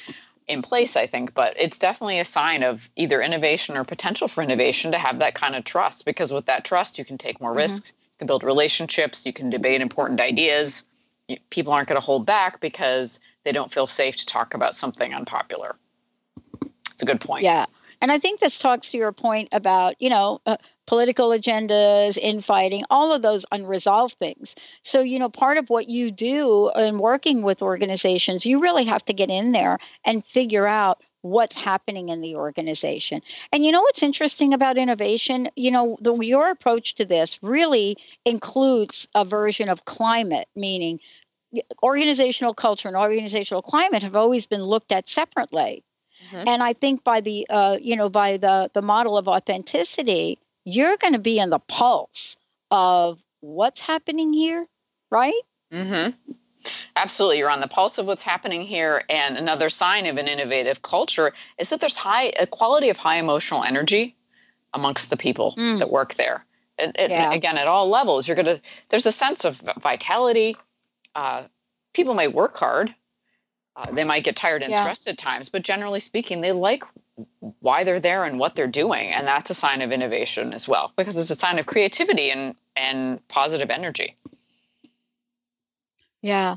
in 0.47 0.63
place, 0.63 0.97
I 0.97 1.07
think, 1.07 1.35
but 1.35 1.55
it's 1.59 1.79
definitely 1.79 2.19
a 2.19 2.25
sign 2.25 2.63
of 2.63 2.91
either 2.97 3.21
innovation 3.21 3.77
or 3.77 3.85
potential 3.85 4.29
for 4.29 4.43
innovation 4.43 4.93
to 4.93 4.99
have 4.99 5.19
that 5.19 5.35
kind 5.35 5.55
of 5.55 5.65
trust 5.65 6.05
because 6.05 6.33
with 6.33 6.47
that 6.47 6.65
trust 6.65 6.99
you 6.99 7.05
can 7.05 7.19
take 7.19 7.41
more 7.41 7.51
mm-hmm. 7.51 7.59
risks 7.59 7.95
you 8.15 8.19
can 8.19 8.27
build 8.29 8.45
relationships, 8.45 9.27
you 9.27 9.33
can 9.33 9.51
debate 9.51 9.81
important 9.81 10.21
ideas. 10.21 10.85
People 11.51 11.73
aren't 11.73 11.89
going 11.89 12.01
to 12.01 12.05
hold 12.05 12.25
back 12.25 12.61
because 12.61 13.19
they 13.43 13.51
don't 13.51 13.73
feel 13.73 13.89
safe 13.89 14.15
to 14.17 14.27
talk 14.27 14.55
about 14.55 14.77
something 14.77 15.13
unpopular. 15.13 15.75
It's 16.93 17.03
a 17.03 17.07
good 17.07 17.21
point. 17.21 17.43
Yeah. 17.43 17.67
And 18.01 18.13
I 18.13 18.19
think 18.19 18.39
this 18.39 18.59
talks 18.59 18.93
to 18.93 18.99
your 18.99 19.11
point 19.11 19.49
about, 19.51 19.97
you 19.99 20.11
know, 20.11 20.41
uh, 20.47 20.59
political 20.87 21.31
agendas, 21.31 22.19
infighting, 22.19 22.85
all 22.91 23.13
of 23.13 23.23
those 23.23 23.47
unresolved 23.53 24.15
things. 24.19 24.55
So, 24.83 25.01
you 25.01 25.19
know, 25.19 25.29
part 25.29 25.59
of 25.59 25.71
what 25.71 25.89
you 25.89 26.11
do 26.11 26.71
in 26.77 26.99
working 26.99 27.43
with 27.43 27.63
organizations, 27.63 28.45
you 28.45 28.61
really 28.61 28.85
have 28.85 29.05
to 29.07 29.13
get 29.13 29.31
in 29.31 29.53
there 29.53 29.79
and 30.05 30.27
figure 30.27 30.67
out 30.67 31.03
what's 31.23 31.57
happening 31.57 32.11
in 32.11 32.21
the 32.21 32.37
organization. 32.37 33.23
And 33.51 33.65
you 33.65 33.73
know 33.73 33.81
what's 33.81 34.03
interesting 34.03 34.53
about 34.53 34.77
innovation? 34.77 35.49
You 35.57 35.71
know, 35.71 35.97
the, 36.03 36.15
your 36.19 36.51
approach 36.51 36.97
to 36.97 37.07
this 37.07 37.43
really 37.43 37.97
includes 38.27 39.09
a 39.15 39.25
version 39.25 39.71
of 39.71 39.87
climate, 39.87 40.49
meaning 40.55 41.01
organizational 41.83 42.53
culture 42.53 42.89
and 42.89 42.97
organizational 42.97 43.63
climate 43.63 44.03
have 44.03 44.17
always 44.17 44.47
been 44.47 44.63
looked 44.63 44.93
at 44.93 45.09
separately. 45.09 45.83
Mm-hmm. 46.31 46.49
And 46.49 46.63
I 46.63 46.75
think 46.75 47.05
by 47.05 47.21
the 47.21 47.47
uh, 47.49 47.79
you 47.81 47.97
know 47.97 48.09
by 48.09 48.37
the 48.37 48.71
the 48.75 48.83
model 48.83 49.17
of 49.17 49.29
authenticity, 49.29 50.39
you're 50.65 50.97
going 50.97 51.13
to 51.13 51.19
be 51.19 51.39
in 51.39 51.51
the 51.51 51.59
pulse 51.59 52.37
of 52.71 53.23
what's 53.41 53.81
happening 53.81 54.33
here, 54.33 54.67
right? 55.11 55.41
Mm-hmm. 55.73 56.11
Absolutely. 56.97 57.39
You're 57.39 57.51
on 57.51 57.61
the 57.61 57.69
pulse 57.69 57.99
of 57.99 58.07
what's 58.07 58.23
happening 58.23 58.63
here. 58.63 59.03
And 59.11 59.37
another 59.37 59.69
sign 59.69 60.07
of 60.07 60.17
an 60.17 60.29
innovative 60.29 60.83
culture 60.83 61.33
is 61.59 61.71
that 61.71 61.81
there's 61.81 61.97
high 61.97 62.33
a 62.41 62.47
quality 62.47 62.89
of 62.89 62.97
high 62.97 63.17
emotional 63.17 63.63
energy 63.65 64.17
amongst 64.73 65.11
the 65.11 65.17
people 65.17 65.55
mm. 65.57 65.79
that 65.79 65.91
work 65.91 66.15
there. 66.15 66.45
And, 66.79 66.93
yeah. 66.99 67.33
again, 67.33 67.57
at 67.57 67.69
all 67.69 67.89
levels, 67.89 68.27
you're 68.27 68.35
going 68.35 68.47
to, 68.47 68.61
there's 68.89 69.07
a 69.07 69.13
sense 69.13 69.45
of 69.45 69.63
vitality. 69.81 70.57
Uh, 71.15 71.45
people 71.93 72.15
may 72.15 72.27
work 72.27 72.57
hard. 72.57 72.93
Uh, 73.77 73.91
they 73.91 74.05
might 74.05 74.23
get 74.23 74.37
tired 74.37 74.63
and 74.63 74.71
yeah. 74.71 74.83
stressed 74.83 75.09
at 75.09 75.19
times, 75.19 75.49
but 75.49 75.63
generally 75.63 75.99
speaking, 75.99 76.41
they 76.41 76.53
like 76.53 76.85
why 77.59 77.83
they're 77.83 77.99
there 77.99 78.25
and 78.25 78.39
what 78.39 78.55
they're 78.55 78.69
doing. 78.69 79.11
And 79.11 79.27
that's 79.27 79.51
a 79.51 79.55
sign 79.55 79.83
of 79.83 79.91
innovation 79.91 80.55
as 80.55 80.69
well, 80.69 80.93
because 80.97 81.17
it's 81.17 81.31
a 81.31 81.35
sign 81.35 81.59
of 81.59 81.67
creativity 81.67 82.31
and, 82.31 82.55
and 82.77 83.27
positive 83.27 83.71
energy. 83.73 84.17
Yeah. 86.23 86.57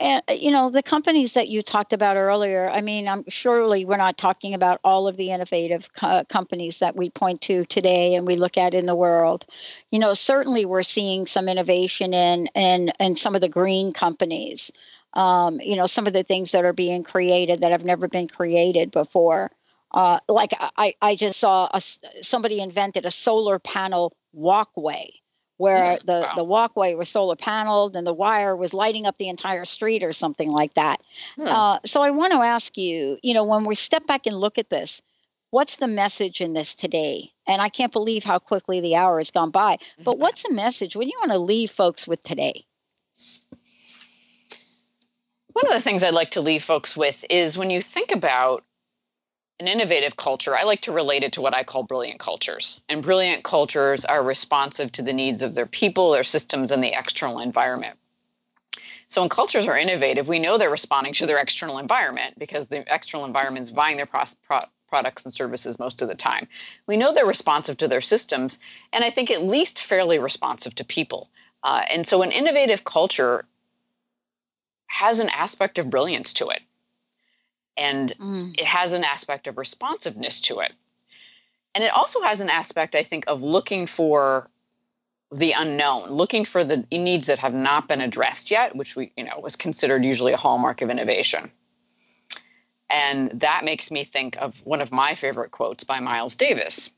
And, 0.00 0.22
you 0.28 0.50
know, 0.50 0.70
the 0.70 0.82
companies 0.82 1.34
that 1.34 1.48
you 1.48 1.62
talked 1.62 1.92
about 1.92 2.16
earlier, 2.16 2.68
I 2.68 2.80
mean, 2.80 3.08
I'm 3.08 3.24
surely 3.28 3.84
we're 3.84 3.96
not 3.96 4.18
talking 4.18 4.52
about 4.52 4.80
all 4.82 5.06
of 5.06 5.16
the 5.16 5.30
innovative 5.30 5.92
co- 5.94 6.24
companies 6.28 6.80
that 6.80 6.96
we 6.96 7.10
point 7.10 7.40
to 7.42 7.64
today 7.66 8.14
and 8.14 8.26
we 8.26 8.36
look 8.36 8.58
at 8.58 8.74
in 8.74 8.86
the 8.86 8.94
world. 8.94 9.46
You 9.90 9.98
know, 10.00 10.14
certainly 10.14 10.64
we're 10.64 10.82
seeing 10.82 11.26
some 11.26 11.48
innovation 11.48 12.12
in 12.12 12.48
in, 12.54 12.92
in 12.98 13.16
some 13.16 13.34
of 13.34 13.40
the 13.40 13.48
green 13.48 13.92
companies. 13.92 14.72
Um, 15.14 15.60
you 15.60 15.76
know, 15.76 15.86
some 15.86 16.06
of 16.06 16.12
the 16.12 16.22
things 16.22 16.52
that 16.52 16.64
are 16.64 16.72
being 16.72 17.02
created 17.02 17.60
that 17.60 17.72
have 17.72 17.84
never 17.84 18.06
been 18.06 18.28
created 18.28 18.90
before. 18.90 19.50
Uh, 19.92 20.20
like 20.28 20.52
I, 20.76 20.94
I 21.02 21.16
just 21.16 21.40
saw 21.40 21.68
a, 21.74 21.80
somebody 21.80 22.60
invented 22.60 23.04
a 23.04 23.10
solar 23.10 23.58
panel 23.58 24.12
walkway 24.32 25.10
where 25.60 25.98
the, 26.06 26.20
wow. 26.20 26.32
the 26.36 26.44
walkway 26.44 26.94
was 26.94 27.10
solar 27.10 27.36
paneled 27.36 27.94
and 27.94 28.06
the 28.06 28.14
wire 28.14 28.56
was 28.56 28.72
lighting 28.72 29.04
up 29.04 29.18
the 29.18 29.28
entire 29.28 29.66
street 29.66 30.02
or 30.02 30.10
something 30.10 30.50
like 30.50 30.72
that. 30.72 31.02
Hmm. 31.36 31.48
Uh, 31.48 31.78
so 31.84 32.02
I 32.02 32.08
want 32.08 32.32
to 32.32 32.38
ask 32.38 32.78
you, 32.78 33.18
you 33.22 33.34
know, 33.34 33.44
when 33.44 33.64
we 33.64 33.74
step 33.74 34.06
back 34.06 34.26
and 34.26 34.36
look 34.36 34.56
at 34.56 34.70
this, 34.70 35.02
what's 35.50 35.76
the 35.76 35.86
message 35.86 36.40
in 36.40 36.54
this 36.54 36.74
today? 36.74 37.30
And 37.46 37.60
I 37.60 37.68
can't 37.68 37.92
believe 37.92 38.24
how 38.24 38.38
quickly 38.38 38.80
the 38.80 38.96
hour 38.96 39.18
has 39.18 39.30
gone 39.30 39.50
by. 39.50 39.76
But 40.02 40.18
what's 40.20 40.44
the 40.44 40.54
message? 40.54 40.96
What 40.96 41.02
do 41.02 41.08
you 41.08 41.18
want 41.20 41.32
to 41.32 41.38
leave 41.38 41.70
folks 41.70 42.08
with 42.08 42.22
today? 42.22 42.64
One 45.62 45.74
of 45.74 45.78
the 45.78 45.84
things 45.84 46.02
I'd 46.02 46.14
like 46.14 46.30
to 46.30 46.40
leave 46.40 46.64
folks 46.64 46.96
with 46.96 47.22
is 47.28 47.58
when 47.58 47.68
you 47.68 47.82
think 47.82 48.12
about 48.12 48.64
an 49.58 49.68
innovative 49.68 50.16
culture, 50.16 50.56
I 50.56 50.62
like 50.62 50.80
to 50.82 50.92
relate 50.92 51.22
it 51.22 51.34
to 51.34 51.42
what 51.42 51.54
I 51.54 51.64
call 51.64 51.82
brilliant 51.82 52.18
cultures. 52.18 52.80
And 52.88 53.02
brilliant 53.02 53.44
cultures 53.44 54.06
are 54.06 54.22
responsive 54.22 54.90
to 54.92 55.02
the 55.02 55.12
needs 55.12 55.42
of 55.42 55.54
their 55.54 55.66
people, 55.66 56.12
their 56.12 56.24
systems, 56.24 56.70
and 56.70 56.82
the 56.82 56.98
external 56.98 57.40
environment. 57.40 57.98
So 59.08 59.20
when 59.20 59.28
cultures 59.28 59.66
are 59.68 59.76
innovative, 59.76 60.28
we 60.28 60.38
know 60.38 60.56
they're 60.56 60.70
responding 60.70 61.12
to 61.14 61.26
their 61.26 61.38
external 61.38 61.76
environment 61.76 62.38
because 62.38 62.68
the 62.68 62.82
external 62.92 63.26
environment 63.26 63.64
is 63.64 63.70
buying 63.70 63.98
their 63.98 64.06
pro- 64.06 64.24
pro- 64.42 64.60
products 64.88 65.26
and 65.26 65.34
services 65.34 65.78
most 65.78 66.00
of 66.00 66.08
the 66.08 66.14
time. 66.14 66.48
We 66.86 66.96
know 66.96 67.12
they're 67.12 67.26
responsive 67.26 67.76
to 67.78 67.88
their 67.88 68.00
systems, 68.00 68.58
and 68.94 69.04
I 69.04 69.10
think 69.10 69.30
at 69.30 69.44
least 69.44 69.78
fairly 69.78 70.18
responsive 70.18 70.74
to 70.76 70.84
people. 70.84 71.28
Uh, 71.62 71.82
and 71.92 72.06
so 72.06 72.22
an 72.22 72.32
innovative 72.32 72.84
culture 72.84 73.44
has 74.90 75.20
an 75.20 75.28
aspect 75.30 75.78
of 75.78 75.88
brilliance 75.88 76.32
to 76.34 76.48
it. 76.48 76.60
And 77.76 78.12
mm. 78.18 78.58
it 78.58 78.66
has 78.66 78.92
an 78.92 79.04
aspect 79.04 79.46
of 79.46 79.56
responsiveness 79.56 80.40
to 80.42 80.58
it. 80.60 80.72
And 81.74 81.84
it 81.84 81.92
also 81.94 82.20
has 82.22 82.40
an 82.40 82.50
aspect 82.50 82.96
i 82.96 83.02
think 83.04 83.24
of 83.28 83.42
looking 83.42 83.86
for 83.86 84.50
the 85.32 85.52
unknown 85.52 86.10
looking 86.10 86.44
for 86.44 86.64
the 86.64 86.84
needs 86.90 87.26
that 87.28 87.38
have 87.38 87.54
not 87.54 87.86
been 87.86 88.00
addressed 88.00 88.50
yet 88.50 88.74
which 88.74 88.96
we 88.96 89.12
you 89.16 89.22
know 89.22 89.38
was 89.40 89.54
considered 89.54 90.04
usually 90.04 90.32
a 90.32 90.36
hallmark 90.36 90.82
of 90.82 90.90
innovation. 90.90 91.50
And 92.92 93.30
that 93.40 93.64
makes 93.64 93.92
me 93.92 94.02
think 94.02 94.36
of 94.38 94.60
one 94.66 94.80
of 94.80 94.90
my 94.90 95.14
favorite 95.14 95.52
quotes 95.52 95.84
by 95.84 96.00
miles 96.00 96.34
davis 96.34 96.92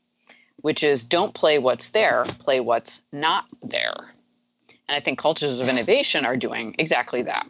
which 0.57 0.81
is 0.83 1.05
don't 1.05 1.35
play 1.35 1.59
what's 1.59 1.91
there 1.91 2.23
play 2.39 2.59
what's 2.59 3.03
not 3.11 3.45
there. 3.61 3.95
And 4.89 4.97
i 4.97 4.99
think 4.99 5.19
cultures 5.19 5.59
of 5.59 5.69
innovation 5.69 6.25
are 6.25 6.35
doing 6.35 6.75
exactly 6.79 7.21
that 7.21 7.45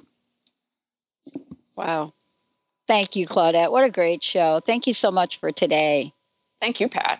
Wow. 1.76 2.14
Thank 2.88 3.16
you, 3.16 3.28
Claudette. 3.28 3.72
What 3.72 3.84
a 3.84 3.90
great 3.90 4.24
show. 4.24 4.60
Thank 4.60 4.88
you 4.88 4.94
so 4.94 5.12
much 5.12 5.40
for 5.40 5.52
today. 5.52 6.14
Thank 6.60 6.80
you, 6.80 6.90
Pat. 6.90 7.20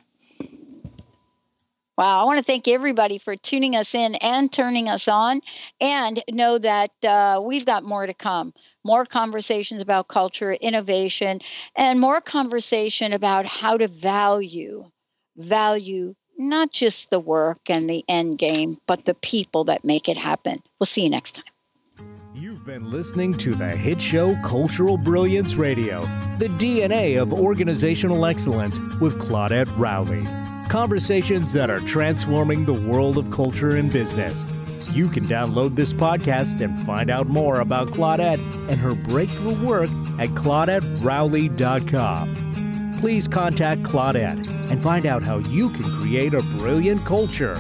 Wow, 1.96 2.22
I 2.22 2.24
want 2.24 2.40
to 2.40 2.44
thank 2.44 2.68
everybody 2.68 3.20
for 3.20 3.36
tuning 3.36 3.76
us 3.76 3.94
in 3.94 4.16
and 4.16 4.52
turning 4.52 4.90
us 4.90 5.08
on, 5.08 5.42
and 5.80 6.24
know 6.32 6.58
that 6.58 6.92
uh, 7.08 7.40
we've 7.44 7.68
got 7.68 7.84
more 7.84 8.08
to 8.08 8.16
come. 8.16 8.52
More 8.84 9.06
conversations 9.06 9.80
about 9.80 10.08
culture, 10.08 10.54
innovation, 10.54 11.40
and 11.76 12.00
more 12.00 12.20
conversation 12.20 13.14
about 13.14 13.46
how 13.46 13.78
to 13.78 13.88
value, 13.88 14.90
value 15.38 16.16
not 16.38 16.72
just 16.72 17.12
the 17.12 17.20
work 17.20 17.70
and 17.70 17.88
the 17.88 18.04
end 18.08 18.40
game, 18.40 18.78
but 18.88 19.06
the 19.06 19.14
people 19.14 19.64
that 19.66 19.86
make 19.86 20.10
it 20.10 20.18
happen. 20.18 20.62
We'll 20.80 20.88
see 20.88 21.04
you 21.04 21.10
next 21.10 21.36
time. 21.36 21.53
You've 22.64 22.80
been 22.80 22.92
listening 22.92 23.34
to 23.40 23.54
the 23.54 23.68
hit 23.68 24.02
show 24.02 24.38
Cultural 24.38 24.96
Brilliance 24.96 25.56
Radio, 25.56 26.04
the 26.38 26.48
DNA 26.48 27.22
of 27.22 27.34
organizational 27.34 28.26
excellence 28.26 28.80
with 29.02 29.20
Claudette 29.20 29.68
Rowley. 29.78 30.26
Conversations 30.70 31.52
that 31.52 31.70
are 31.70 31.82
transforming 31.82 32.64
the 32.64 32.72
world 32.72 33.18
of 33.18 33.30
culture 33.32 33.76
and 33.76 33.92
business. 33.92 34.46
You 34.94 35.10
can 35.10 35.26
download 35.26 35.76
this 35.76 35.92
podcast 35.92 36.62
and 36.62 36.80
find 36.86 37.10
out 37.10 37.28
more 37.28 37.60
about 37.60 37.90
Claudette 37.90 38.40
and 38.70 38.80
her 38.80 38.96
breakthrough 38.96 39.62
work 39.62 39.90
at 40.18 40.30
ClaudetteRowley.com. 40.30 42.98
Please 43.02 43.28
contact 43.28 43.84
Claudette 43.84 44.72
and 44.72 44.82
find 44.82 45.06
out 45.06 45.24
how 45.24 45.40
you 45.40 45.70
can 45.72 45.84
create 46.00 46.34
a 46.34 46.42
brilliant 46.58 47.04
culture 47.04 47.58